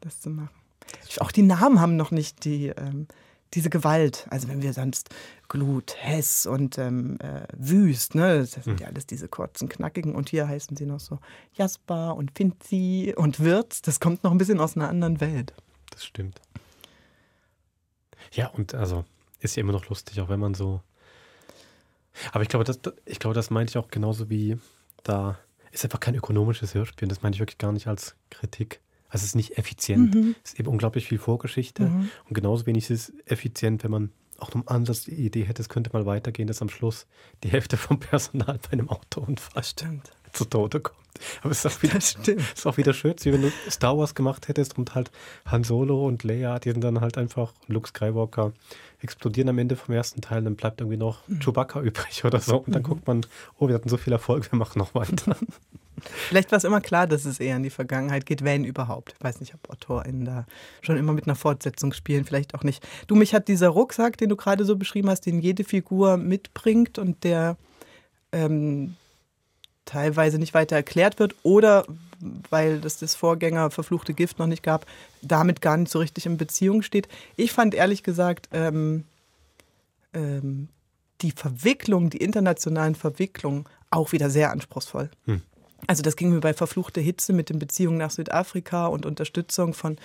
das 0.00 0.20
zu 0.20 0.30
machen. 0.30 0.50
Auch 1.18 1.32
die 1.32 1.42
Namen 1.42 1.80
haben 1.80 1.96
noch 1.96 2.10
nicht 2.10 2.44
die, 2.44 2.68
ähm, 2.68 3.06
diese 3.54 3.70
Gewalt. 3.70 4.26
Also 4.30 4.48
wenn 4.48 4.62
wir 4.62 4.72
sonst 4.72 5.10
Glut, 5.48 5.94
Hess 5.98 6.46
und 6.46 6.78
ähm, 6.78 7.18
äh, 7.20 7.46
Wüst, 7.56 8.14
ne? 8.14 8.38
das 8.38 8.52
sind 8.52 8.80
ja 8.80 8.86
alles 8.86 9.06
diese 9.06 9.28
kurzen, 9.28 9.68
knackigen. 9.68 10.14
Und 10.14 10.28
hier 10.28 10.48
heißen 10.48 10.76
sie 10.76 10.86
noch 10.86 11.00
so 11.00 11.18
Jasper 11.54 12.14
und 12.14 12.32
Finzi 12.36 13.14
und 13.16 13.40
Wirz. 13.40 13.82
Das 13.82 14.00
kommt 14.00 14.24
noch 14.24 14.30
ein 14.30 14.38
bisschen 14.38 14.60
aus 14.60 14.76
einer 14.76 14.88
anderen 14.88 15.20
Welt. 15.20 15.54
Das 15.90 16.04
stimmt. 16.04 16.40
Ja, 18.32 18.48
und 18.48 18.74
also 18.74 19.04
ist 19.40 19.56
ja 19.56 19.60
immer 19.60 19.72
noch 19.72 19.88
lustig, 19.88 20.20
auch 20.20 20.28
wenn 20.28 20.40
man 20.40 20.54
so. 20.54 20.82
Aber 22.32 22.42
ich 22.42 22.48
glaube, 22.48 22.64
das, 22.64 22.80
ich 23.04 23.18
glaube, 23.18 23.34
das 23.34 23.50
meinte 23.50 23.70
ich 23.70 23.78
auch 23.78 23.88
genauso 23.88 24.30
wie 24.30 24.58
da 25.02 25.38
ist 25.80 25.84
einfach 25.84 26.00
kein 26.00 26.14
ökonomisches 26.14 26.74
Hörspiel. 26.74 27.06
Und 27.06 27.10
das 27.10 27.22
meine 27.22 27.34
ich 27.34 27.40
wirklich 27.40 27.58
gar 27.58 27.72
nicht 27.72 27.86
als 27.86 28.16
Kritik. 28.30 28.80
Also 29.08 29.22
es 29.22 29.28
ist 29.28 29.34
nicht 29.36 29.58
effizient. 29.58 30.14
Mhm. 30.14 30.34
Es 30.42 30.52
ist 30.52 30.60
eben 30.60 30.68
unglaublich 30.68 31.06
viel 31.06 31.18
Vorgeschichte. 31.18 31.84
Mhm. 31.84 32.10
Und 32.28 32.34
genauso 32.34 32.66
wenig 32.66 32.90
ist 32.90 33.08
es 33.08 33.12
effizient, 33.26 33.84
wenn 33.84 33.90
man 33.90 34.10
auch 34.38 34.52
nur 34.52 34.68
einen 34.68 34.80
Ansatz 34.80 35.04
die 35.04 35.14
Idee 35.14 35.44
hätte, 35.44 35.62
es 35.62 35.68
könnte 35.68 35.90
mal 35.92 36.06
weitergehen, 36.06 36.46
dass 36.46 36.60
am 36.60 36.68
Schluss 36.68 37.06
die 37.42 37.48
Hälfte 37.48 37.76
vom 37.76 37.98
Personal 38.00 38.58
bei 38.58 38.72
einem 38.72 38.90
Autounfall 38.90 39.64
Stimmt. 39.64 40.10
zu 40.32 40.44
Tode 40.44 40.80
kommt. 40.80 40.98
Aber 41.40 41.50
es 41.50 41.64
ist 41.64 41.66
auch 41.66 41.82
wieder, 41.82 41.96
ist 41.96 42.66
auch 42.66 42.76
wieder 42.76 42.92
schön, 42.92 43.14
wie 43.22 43.32
wenn 43.32 43.42
du 43.42 43.52
Star 43.70 43.96
Wars 43.96 44.14
gemacht 44.14 44.48
hättest 44.48 44.76
und 44.76 44.94
halt 44.94 45.10
Han 45.46 45.64
Solo 45.64 46.06
und 46.06 46.24
Leia, 46.24 46.58
die 46.58 46.70
sind 46.70 46.84
dann 46.84 47.00
halt 47.00 47.16
einfach 47.16 47.54
Luke 47.68 47.88
Skywalker 47.88 48.52
explodieren 49.06 49.48
am 49.48 49.58
Ende 49.58 49.76
vom 49.76 49.94
ersten 49.94 50.20
Teil, 50.20 50.42
dann 50.42 50.56
bleibt 50.56 50.80
irgendwie 50.80 50.96
noch 50.98 51.26
Mhm. 51.28 51.38
Chewbacca 51.40 51.80
übrig 51.80 52.24
oder 52.24 52.40
so. 52.40 52.58
Und 52.58 52.74
dann 52.74 52.82
Mhm. 52.82 52.86
guckt 52.86 53.06
man, 53.06 53.24
oh, 53.58 53.68
wir 53.68 53.74
hatten 53.76 53.88
so 53.88 53.96
viel 53.96 54.12
Erfolg, 54.12 54.50
wir 54.52 54.58
machen 54.58 54.78
noch 54.80 54.94
weiter. 54.94 55.36
Vielleicht 56.28 56.50
war 56.52 56.58
es 56.58 56.64
immer 56.64 56.82
klar, 56.82 57.06
dass 57.06 57.24
es 57.24 57.40
eher 57.40 57.56
in 57.56 57.62
die 57.62 57.70
Vergangenheit 57.70 58.26
geht, 58.26 58.44
wenn 58.44 58.64
überhaupt. 58.64 59.14
Ich 59.18 59.24
weiß 59.24 59.40
nicht, 59.40 59.54
ob 59.54 59.70
AutorInnen 59.70 60.24
da 60.26 60.44
schon 60.82 60.98
immer 60.98 61.12
mit 61.14 61.24
einer 61.26 61.36
Fortsetzung 61.36 61.92
spielen, 61.94 62.24
vielleicht 62.26 62.54
auch 62.54 62.64
nicht. 62.64 62.86
Du, 63.06 63.14
mich 63.14 63.32
hat 63.32 63.48
dieser 63.48 63.68
Rucksack, 63.68 64.18
den 64.18 64.28
du 64.28 64.36
gerade 64.36 64.64
so 64.66 64.76
beschrieben 64.76 65.08
hast, 65.08 65.22
den 65.24 65.40
jede 65.40 65.64
Figur 65.64 66.18
mitbringt 66.18 66.98
und 66.98 67.24
der 67.24 67.56
ähm, 68.32 68.96
teilweise 69.86 70.38
nicht 70.38 70.52
weiter 70.52 70.76
erklärt 70.76 71.18
wird 71.18 71.34
oder 71.42 71.86
weil 72.50 72.80
das 72.80 72.98
das 72.98 73.14
Vorgänger 73.14 73.70
verfluchte 73.70 74.14
Gift 74.14 74.38
noch 74.38 74.46
nicht 74.46 74.62
gab, 74.62 74.86
damit 75.22 75.60
gar 75.60 75.76
nicht 75.76 75.90
so 75.90 75.98
richtig 75.98 76.26
in 76.26 76.36
Beziehung 76.36 76.82
steht. 76.82 77.08
Ich 77.36 77.52
fand 77.52 77.74
ehrlich 77.74 78.02
gesagt 78.02 78.48
ähm, 78.52 79.04
ähm, 80.14 80.68
die 81.22 81.32
Verwicklung, 81.32 82.10
die 82.10 82.18
internationalen 82.18 82.94
Verwicklungen 82.94 83.64
auch 83.90 84.12
wieder 84.12 84.30
sehr 84.30 84.50
anspruchsvoll. 84.50 85.10
Hm. 85.26 85.42
Also 85.86 86.02
das 86.02 86.16
ging 86.16 86.30
mir 86.30 86.40
bei 86.40 86.54
verfluchte 86.54 87.00
Hitze 87.00 87.32
mit 87.32 87.50
den 87.50 87.58
Beziehungen 87.58 87.98
nach 87.98 88.10
Südafrika 88.10 88.86
und 88.86 89.06
Unterstützung 89.06 89.74
von 89.74 89.98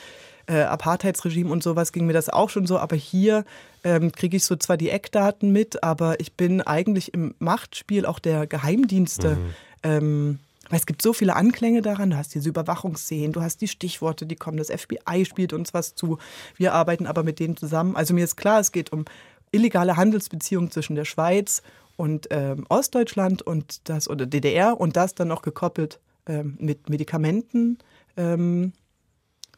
äh, 0.47 0.61
Apartheidsregime 0.61 1.49
und 1.49 1.63
sowas 1.63 1.91
ging 1.91 2.05
mir 2.05 2.13
das 2.13 2.29
auch 2.29 2.49
schon 2.49 2.67
so. 2.67 2.77
Aber 2.77 2.95
hier 2.95 3.45
ähm, 3.83 4.11
kriege 4.11 4.37
ich 4.37 4.43
so 4.43 4.55
zwar 4.55 4.77
die 4.77 4.89
Eckdaten 4.89 5.51
mit, 5.51 5.83
aber 5.83 6.19
ich 6.19 6.33
bin 6.33 6.61
eigentlich 6.61 7.13
im 7.13 7.35
Machtspiel 7.39 8.05
auch 8.05 8.19
der 8.19 8.47
Geheimdienste. 8.47 9.35
Mhm. 9.35 9.55
Ähm, 9.83 10.39
weil 10.69 10.79
es 10.79 10.85
gibt 10.85 11.01
so 11.01 11.11
viele 11.11 11.35
Anklänge 11.35 11.81
daran. 11.81 12.11
Du 12.11 12.17
hast 12.17 12.33
diese 12.33 12.47
Überwachungsszenen, 12.47 13.33
du 13.33 13.41
hast 13.41 13.59
die 13.59 13.67
Stichworte, 13.67 14.25
die 14.25 14.37
kommen. 14.37 14.57
Das 14.57 14.69
FBI 14.69 15.25
spielt 15.25 15.51
uns 15.51 15.73
was 15.73 15.95
zu. 15.95 16.17
Wir 16.55 16.73
arbeiten 16.73 17.07
aber 17.07 17.23
mit 17.23 17.39
denen 17.39 17.57
zusammen. 17.57 17.95
Also 17.95 18.13
mir 18.13 18.23
ist 18.23 18.37
klar, 18.37 18.61
es 18.61 18.71
geht 18.71 18.93
um 18.93 19.05
illegale 19.51 19.97
Handelsbeziehung 19.97 20.71
zwischen 20.71 20.95
der 20.95 21.05
Schweiz 21.05 21.61
und 21.97 22.27
ähm, 22.31 22.65
Ostdeutschland 22.69 23.41
und 23.41 23.89
das 23.89 24.09
oder 24.09 24.25
DDR 24.25 24.79
und 24.79 24.95
das 24.95 25.13
dann 25.13 25.27
noch 25.27 25.41
gekoppelt 25.41 25.99
ähm, 26.25 26.55
mit 26.59 26.89
Medikamenten, 26.89 27.77
ähm, 28.15 28.71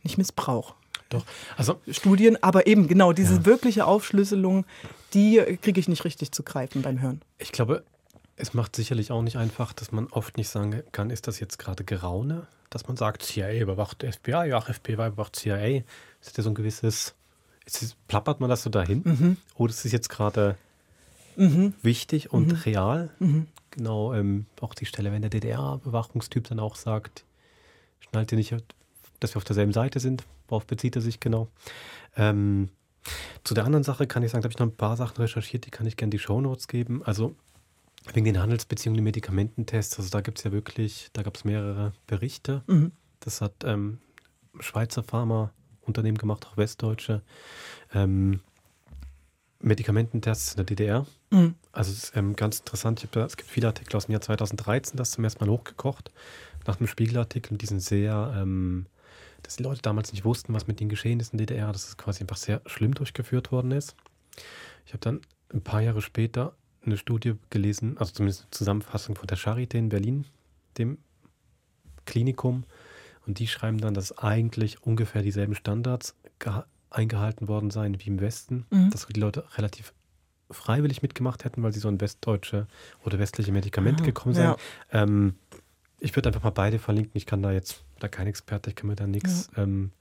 nicht 0.02 0.18
Missbrauch. 0.18 0.74
Doch, 1.10 1.26
also 1.58 1.80
Studien, 1.88 2.42
aber 2.42 2.66
eben 2.66 2.88
genau 2.88 3.14
diese 3.14 3.36
ja. 3.36 3.46
wirkliche 3.46 3.86
Aufschlüsselung, 3.86 4.66
die 5.14 5.38
kriege 5.62 5.80
ich 5.80 5.88
nicht 5.88 6.06
richtig 6.06 6.32
zu 6.32 6.42
greifen 6.42 6.82
beim 6.82 7.02
Hören. 7.02 7.22
Ich 7.38 7.52
glaube, 7.52 7.84
es 8.36 8.54
macht 8.54 8.76
sicherlich 8.76 9.12
auch 9.12 9.22
nicht 9.22 9.38
einfach, 9.38 9.74
dass 9.74 9.92
man 9.92 10.08
oft 10.08 10.38
nicht 10.38 10.50
sagen 10.50 10.84
kann, 10.92 11.10
ist 11.10 11.28
das 11.28 11.40
jetzt 11.40 11.60
gerade 11.60 11.84
Geraune, 11.84 12.48
dass 12.70 12.88
man 12.88 12.98
sagt, 12.98 13.24
CIA 13.24 13.60
überwacht 13.60 14.04
FBI, 14.04 14.48
ja, 14.48 14.60
FBI 14.60 14.94
überwacht 14.94 15.36
CIA. 15.36 15.84
Das 16.20 16.30
ist 16.30 16.38
ja 16.38 16.44
so 16.44 16.50
ein 16.50 16.56
gewisses, 16.56 17.14
ist, 17.66 17.96
plappert 18.08 18.40
man 18.40 18.50
das 18.50 18.64
so 18.64 18.70
dahin? 18.70 19.02
Mhm. 19.04 19.38
Oder 19.56 19.72
ist 19.72 19.86
es 19.86 19.92
jetzt 19.92 20.10
gerade 20.10 20.58
mhm. 21.36 21.74
wichtig 21.84 22.34
und 22.34 22.48
mhm. 22.48 22.60
real? 22.66 23.10
Mhm. 23.20 23.48
Genau, 23.70 24.14
ähm, 24.14 24.46
auch 24.62 24.74
die 24.74 24.86
Stelle, 24.86 25.12
wenn 25.12 25.22
der 25.22 25.32
DDR-Bewachungstyp 25.32 26.48
dann 26.48 26.60
auch 26.60 26.76
sagt, 26.76 27.26
schnallt 28.00 28.32
ihr 28.32 28.38
nicht, 28.38 28.56
dass 29.20 29.34
wir 29.34 29.38
auf 29.38 29.44
derselben 29.44 29.74
Seite 29.74 30.00
sind? 30.00 30.24
Worauf 30.48 30.66
bezieht 30.66 30.96
er 30.96 31.02
sich 31.02 31.20
genau? 31.20 31.48
Ähm, 32.16 32.70
zu 33.44 33.54
der 33.54 33.66
anderen 33.66 33.84
Sache 33.84 34.08
kann 34.08 34.24
ich 34.24 34.32
sagen, 34.32 34.42
da 34.42 34.48
habe 34.48 34.54
ich 34.54 34.60
noch 34.60 34.68
ein 34.68 34.76
paar 34.76 34.98
Sachen 34.98 35.18
recherchiert, 35.18 35.66
die 35.66 35.72
kann 35.72 35.88
ich 35.88 35.98
gerne 35.98 36.12
die 36.12 36.20
Shownotes 36.20 36.68
geben. 36.68 37.04
Also 37.04 37.36
wegen 38.12 38.26
den 38.26 38.40
Handelsbeziehungen, 38.40 38.98
den 38.98 39.06
Medikamententests, 39.06 39.98
also 39.98 40.10
da 40.10 40.22
gibt 40.22 40.40
es 40.40 40.44
ja 40.44 40.52
wirklich, 40.52 41.10
da 41.14 41.24
gab 41.24 41.36
es 41.36 41.46
mehrere 41.46 41.94
Berichte. 42.08 42.64
Mhm. 42.68 42.92
Das 43.20 43.42
hat 43.42 43.64
ähm, 43.64 44.00
Schweizer 44.60 45.04
Pharmaunternehmen 45.04 46.18
gemacht, 46.18 46.46
auch 46.46 46.58
westdeutsche. 46.58 47.22
Ähm, 47.94 48.42
Medikamententests 49.60 50.52
in 50.52 50.58
der 50.58 50.66
DDR. 50.66 51.06
Mhm. 51.32 51.56
Also 51.72 51.92
es 51.92 52.04
ist 52.04 52.18
ähm, 52.18 52.36
ganz 52.36 52.60
interessant. 52.60 53.08
Da, 53.12 53.26
es 53.26 53.38
gibt 53.38 53.50
viele 53.50 53.68
Artikel 53.68 53.96
aus 53.96 54.08
dem 54.08 54.12
Jahr 54.12 54.22
2013, 54.22 54.98
das 54.98 55.12
zum 55.12 55.24
ersten 55.24 55.44
Mal 55.44 55.52
hochgekocht. 55.52 56.12
Nach 56.68 56.76
dem 56.76 56.88
Spiegelartikel, 56.88 57.58
die 57.58 57.66
sind 57.66 57.80
sehr, 57.80 58.34
ähm, 58.38 58.86
dass 59.42 59.56
die 59.56 59.64
Leute 59.64 59.82
damals 59.82 60.12
nicht 60.12 60.26
wussten, 60.26 60.54
was 60.54 60.68
mit 60.68 60.82
ihnen 60.82 60.90
geschehen 60.90 61.20
ist 61.20 61.34
in 61.34 61.38
der 61.38 61.48
DDR, 61.48 61.72
dass 61.72 61.88
es 61.88 61.98
quasi 61.98 62.22
einfach 62.22 62.38
sehr 62.38 62.62
schlimm 62.66 62.94
durchgeführt 62.94 63.52
worden 63.52 63.72
ist. 63.72 63.96
Ich 64.86 64.94
habe 64.94 65.00
dann 65.00 65.22
ein 65.54 65.62
paar 65.62 65.82
Jahre 65.82 66.02
später 66.02 66.56
eine 66.86 66.98
Studie 66.98 67.36
gelesen, 67.50 67.98
also 67.98 68.14
zumindest 68.14 68.44
eine 68.44 68.52
Zusammenfassung 68.52 69.16
von 69.16 69.28
der 69.28 69.38
Charité 69.38 69.78
in 69.78 69.90
Berlin, 69.90 70.26
dem 70.78 70.98
Klinikum. 72.06 72.64
Und 73.26 73.40
die 73.40 73.48
schreiben 73.48 73.80
dann, 73.80 73.94
dass 73.94 74.18
eigentlich 74.18 74.84
ungefähr 74.84 75.22
dieselben 75.22 75.56
Standards 75.56 76.16
eingehalten 76.90 77.48
worden 77.48 77.72
seien 77.72 78.00
wie 78.00 78.08
im 78.08 78.20
Westen, 78.20 78.66
mhm. 78.70 78.92
dass 78.92 79.08
die 79.08 79.20
Leute 79.20 79.46
relativ 79.58 79.94
freiwillig 80.52 81.02
mitgemacht 81.02 81.46
hätten, 81.46 81.64
weil 81.64 81.74
sie 81.74 81.80
so 81.80 81.88
an 81.88 82.02
westdeutsche 82.02 82.68
oder 83.04 83.20
westliche 83.20 83.52
Medikamente 83.52 84.04
ah, 84.04 84.06
gekommen 84.06 84.36
sind. 84.36 84.44
Ja. 84.44 84.58
Ähm, 84.92 85.36
ich 86.00 86.16
würde 86.16 86.30
einfach 86.30 86.44
mal 86.44 86.52
beide 86.52 86.80
verlinken. 86.80 87.14
Ich 87.16 87.26
kann 87.26 87.42
da 87.42 87.52
jetzt, 87.52 87.84
da 88.00 88.08
kein 88.08 88.28
Experte, 88.28 88.70
ich 88.70 88.76
kann 88.76 88.88
mir 88.88 88.96
da 88.96 89.08
nichts, 89.08 89.50
ja. 89.56 89.64
ähm, 89.64 89.92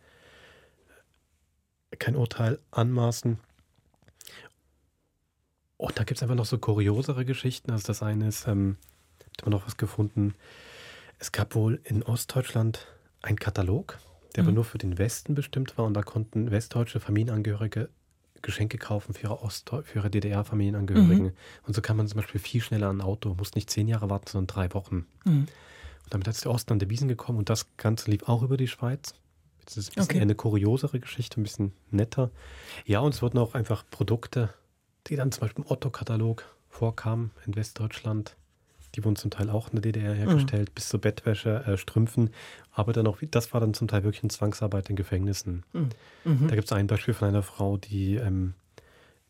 kein 1.99 2.17
Urteil 2.17 2.59
anmaßen. 2.71 3.39
Und 5.83 5.99
da 5.99 6.05
gibt 6.05 6.19
es 6.19 6.23
einfach 6.23 6.37
noch 6.37 6.47
so 6.47 6.59
kuriosere 6.59 7.25
Geschichten. 7.25 7.73
Also 7.73 7.89
das 7.89 8.05
eine 8.05 8.29
ist, 8.29 8.47
ähm, 8.47 8.77
hat 9.37 9.45
man 9.45 9.51
noch 9.51 9.67
was 9.67 9.77
gefunden. 9.77 10.35
Es 11.19 11.33
gab 11.33 11.57
wohl 11.57 11.81
in 11.83 12.05
Ostdeutschland 12.05 12.87
einen 13.21 13.37
Katalog, 13.37 13.99
der 14.37 14.45
mhm. 14.45 14.49
aber 14.49 14.55
nur 14.55 14.65
für 14.65 14.79
den 14.79 14.97
Westen 14.99 15.35
bestimmt 15.35 15.77
war. 15.77 15.85
Und 15.85 15.95
da 15.95 16.03
konnten 16.03 16.53
westdeutsche 16.53 17.01
Familienangehörige 17.01 17.89
Geschenke 18.43 18.79
kaufen 18.79 19.13
für 19.13 19.27
ihre, 19.27 19.83
für 19.83 19.99
ihre 19.99 20.11
DDR-Familienangehörigen. 20.11 21.27
Mhm. 21.27 21.37
Und 21.67 21.75
so 21.75 21.83
kann 21.83 21.97
man 21.97 22.07
zum 22.07 22.21
Beispiel 22.21 22.41
viel 22.41 22.61
schneller 22.61 22.89
ein 22.89 23.01
Auto, 23.01 23.35
muss 23.35 23.57
nicht 23.57 23.69
zehn 23.69 23.89
Jahre 23.89 24.09
warten, 24.09 24.29
sondern 24.29 24.55
drei 24.55 24.75
Wochen. 24.75 25.07
Mhm. 25.25 25.47
Und 26.05 26.11
damit 26.11 26.29
ist 26.29 26.45
der 26.45 26.53
Osten 26.53 26.75
an 26.75 26.79
der 26.79 26.91
Wiesen 26.91 27.09
gekommen 27.09 27.39
und 27.39 27.51
das 27.51 27.77
Ganze 27.77 28.09
lief 28.09 28.29
auch 28.29 28.43
über 28.43 28.57
die 28.57 28.69
Schweiz. 28.69 29.15
Das 29.65 29.77
ist 29.77 29.91
ein 29.91 29.95
bisschen 29.95 30.11
okay. 30.11 30.21
eine 30.21 30.35
kuriosere 30.37 31.01
Geschichte, 31.01 31.41
ein 31.41 31.45
bisschen 31.45 31.73
netter. 31.91 32.31
Ja, 32.85 33.01
und 33.01 33.15
es 33.15 33.23
wurden 33.23 33.39
auch 33.39 33.55
einfach 33.55 33.85
Produkte 33.91 34.53
die 35.09 35.16
dann 35.16 35.33
zum 35.33 35.43
Beispiel 35.43 35.65
im 35.65 35.70
Otto-Katalog 35.70 36.45
vorkamen 36.69 37.31
in 37.47 37.55
Westdeutschland. 37.57 38.37
Die 38.95 39.05
wurden 39.05 39.16
zum 39.16 39.31
Teil 39.31 39.49
auch 39.49 39.69
in 39.69 39.81
der 39.81 39.93
DDR 39.93 40.12
hergestellt, 40.12 40.69
mhm. 40.69 40.74
bis 40.74 40.89
zur 40.89 41.01
Bettwäsche, 41.01 41.65
äh, 41.66 41.77
Strümpfen. 41.79 42.31
Aber 42.73 42.93
dann 42.93 43.07
auch, 43.07 43.19
das 43.31 43.53
war 43.55 43.61
dann 43.61 43.74
zum 43.74 43.89
Teil 43.89 44.05
wirklich 44.05 44.23
eine 44.23 44.31
Zwangsarbeit 44.31 44.91
in 44.91 44.97
Gefängnissen. 44.97 45.65
Mhm. 45.73 45.89
mhm. 46.24 46.49
Da 46.49 46.55
gibt 46.55 46.66
es 46.66 46.73
ein 46.73 46.87
Beispiel 46.87 47.15
von 47.15 47.29
einer 47.29 47.43
Frau, 47.43 47.79
die 47.79 48.16
ähm, 48.16 48.55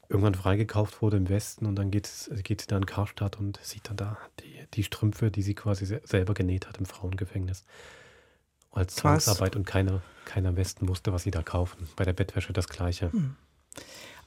irgendwann 0.09 0.35
freigekauft 0.35 1.01
wurde 1.01 1.17
im 1.17 1.29
Westen 1.29 1.65
und 1.65 1.77
dann 1.77 1.91
geht, 1.91 2.09
geht 2.43 2.61
sie 2.61 2.67
da 2.67 2.77
in 2.77 2.87
Karstadt 2.87 3.39
und 3.39 3.59
sieht 3.63 3.89
dann 3.89 3.97
da 3.97 4.19
die, 4.41 4.67
die 4.75 4.85
Strümpfe, 4.85 5.31
die 5.31 5.43
sie 5.43 5.55
quasi 5.55 5.87
selber 5.87 6.35
genäht 6.35 6.69
hat 6.69 6.79
im 6.79 6.87
Frauengefängnis. 6.87 7.65
Als 8.73 8.97
Zwangsarbeit 8.97 9.57
und 9.57 9.67
keiner, 9.67 10.03
keiner 10.25 10.51
im 10.51 10.57
Westen 10.57 10.89
wusste, 10.89 11.13
was 11.13 11.23
sie 11.23 11.31
da 11.31 11.43
kaufen. 11.43 11.89
Bei 11.97 12.05
der 12.05 12.15
Bettwäsche 12.15 12.53
das 12.53 12.69
Gleiche. 12.69 13.11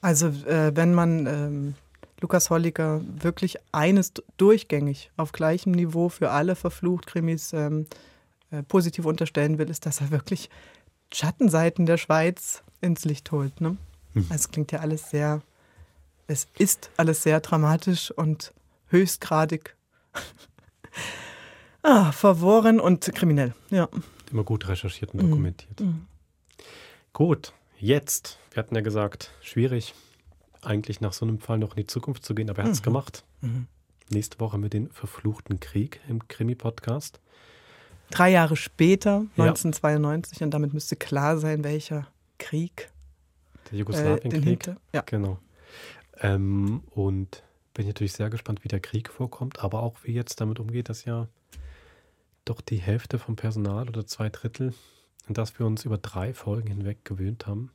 Mhm. 0.02 0.08
Also 0.08 0.28
äh, 0.28 0.76
wenn 0.76 0.94
man 0.94 1.26
ähm, 1.28 1.76
Lukas 2.22 2.50
Holliger 2.50 3.02
wirklich 3.04 3.58
eines 3.72 4.14
durchgängig 4.38 5.12
auf 5.18 5.32
gleichem 5.32 5.72
Niveau 5.72 6.10
für 6.10 6.32
alle 6.32 6.56
Verflucht-Krimis 6.56 7.54
ähm, 7.54 7.88
äh, 8.52 8.64
positiv 8.64 9.06
unterstellen 9.06 9.58
will, 9.58 9.70
ist, 9.70 9.86
dass 9.86 10.02
er 10.02 10.12
wirklich 10.12 10.50
Schattenseiten 11.14 11.86
der 11.86 11.98
Schweiz 11.98 12.64
ins 12.82 13.06
Licht 13.06 13.32
holt. 13.32 13.60
Ne? 13.62 13.78
Hm. 14.14 14.26
Also 14.30 14.50
klingt 14.50 14.72
ja 14.72 14.80
alles 14.80 15.10
sehr, 15.10 15.42
es 16.28 16.48
ist 16.58 16.90
alles 16.98 17.24
sehr 17.24 17.42
dramatisch 17.42 18.12
und 18.12 18.54
höchstgradig 18.88 19.76
ah, 21.84 22.12
verworren 22.12 22.80
und 22.80 23.12
kriminell. 23.14 23.54
Ja. 23.70 23.90
Immer 24.32 24.44
gut 24.44 24.68
recherchiert 24.68 25.14
und 25.14 25.24
dokumentiert. 25.24 25.80
Mhm. 25.80 26.08
Gut, 27.14 27.54
Jetzt, 27.78 28.40
wir 28.56 28.64
hatten 28.64 28.76
ja 28.76 28.82
gesagt, 28.82 29.32
schwierig, 29.42 29.94
eigentlich 30.62 31.02
nach 31.02 31.12
so 31.12 31.26
einem 31.26 31.40
Fall 31.40 31.58
noch 31.58 31.72
in 31.72 31.84
die 31.84 31.88
Zukunft 31.88 32.24
zu 32.24 32.34
gehen, 32.34 32.50
aber 32.50 32.60
er 32.60 32.66
hat 32.66 32.72
es 32.72 32.80
mhm. 32.80 32.86
gemacht. 32.86 33.26
Mhm. 33.42 33.68
Nächste 34.10 34.40
Woche 34.40 34.58
mit 34.58 34.72
den 34.72 34.90
verfluchten 34.90 35.60
Krieg 35.60 36.00
im 36.08 36.26
Krimi-Podcast. 36.30 37.20
Drei 38.12 38.32
Jahre 38.32 38.56
später, 38.56 39.26
1992, 39.38 40.40
ja. 40.40 40.46
und 40.46 40.52
damit 40.52 40.74
müsste 40.74 40.96
klar 40.96 41.38
sein, 41.38 41.66
welcher 41.66 42.08
Krieg. 42.38 42.92
Der 43.70 43.80
Jugoslawienkrieg. 43.80 44.68
Äh, 44.68 44.76
ja. 44.94 45.02
Genau. 45.02 45.38
Ähm, 46.22 46.84
und 46.92 47.44
bin 47.74 47.88
natürlich 47.88 48.14
sehr 48.14 48.30
gespannt, 48.30 48.64
wie 48.64 48.70
der 48.70 48.80
Krieg 48.80 49.10
vorkommt, 49.10 49.60
aber 49.60 49.84
auch 49.84 49.98
wie 50.04 50.14
jetzt 50.14 50.40
damit 50.40 50.62
umgeht, 50.62 50.88
dass 50.88 51.04
ja 51.04 51.28
doch 52.46 52.62
die 52.62 52.78
Hälfte 52.78 53.20
vom 53.20 53.36
Personal 53.36 53.90
oder 53.90 54.08
zwei 54.08 54.30
Drittel 54.30 54.74
und 55.28 55.38
dass 55.38 55.60
wir 55.60 55.66
uns 55.66 55.84
über 55.84 55.98
drei 55.98 56.34
Folgen 56.34 56.70
hinweg 56.70 57.04
gewöhnt 57.04 57.48
haben, 57.48 57.72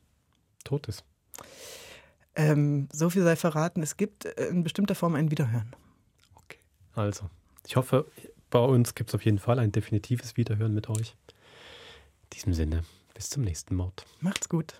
tot 0.63 0.87
ist. 0.87 1.03
Ähm, 2.35 2.87
so 2.91 3.09
viel 3.09 3.23
sei 3.23 3.35
verraten, 3.35 3.83
es 3.83 3.97
gibt 3.97 4.25
in 4.25 4.63
bestimmter 4.63 4.95
Form 4.95 5.15
ein 5.15 5.31
Wiederhören. 5.31 5.75
Okay. 6.35 6.59
Also, 6.93 7.29
ich 7.67 7.75
hoffe, 7.75 8.05
bei 8.49 8.59
uns 8.59 8.95
gibt 8.95 9.09
es 9.09 9.15
auf 9.15 9.25
jeden 9.25 9.39
Fall 9.39 9.59
ein 9.59 9.71
definitives 9.71 10.37
Wiederhören 10.37 10.73
mit 10.73 10.89
euch. 10.89 11.15
In 12.23 12.29
diesem 12.33 12.53
Sinne, 12.53 12.83
bis 13.13 13.29
zum 13.29 13.43
nächsten 13.43 13.75
Mord. 13.75 14.05
Macht's 14.21 14.47
gut. 14.47 14.75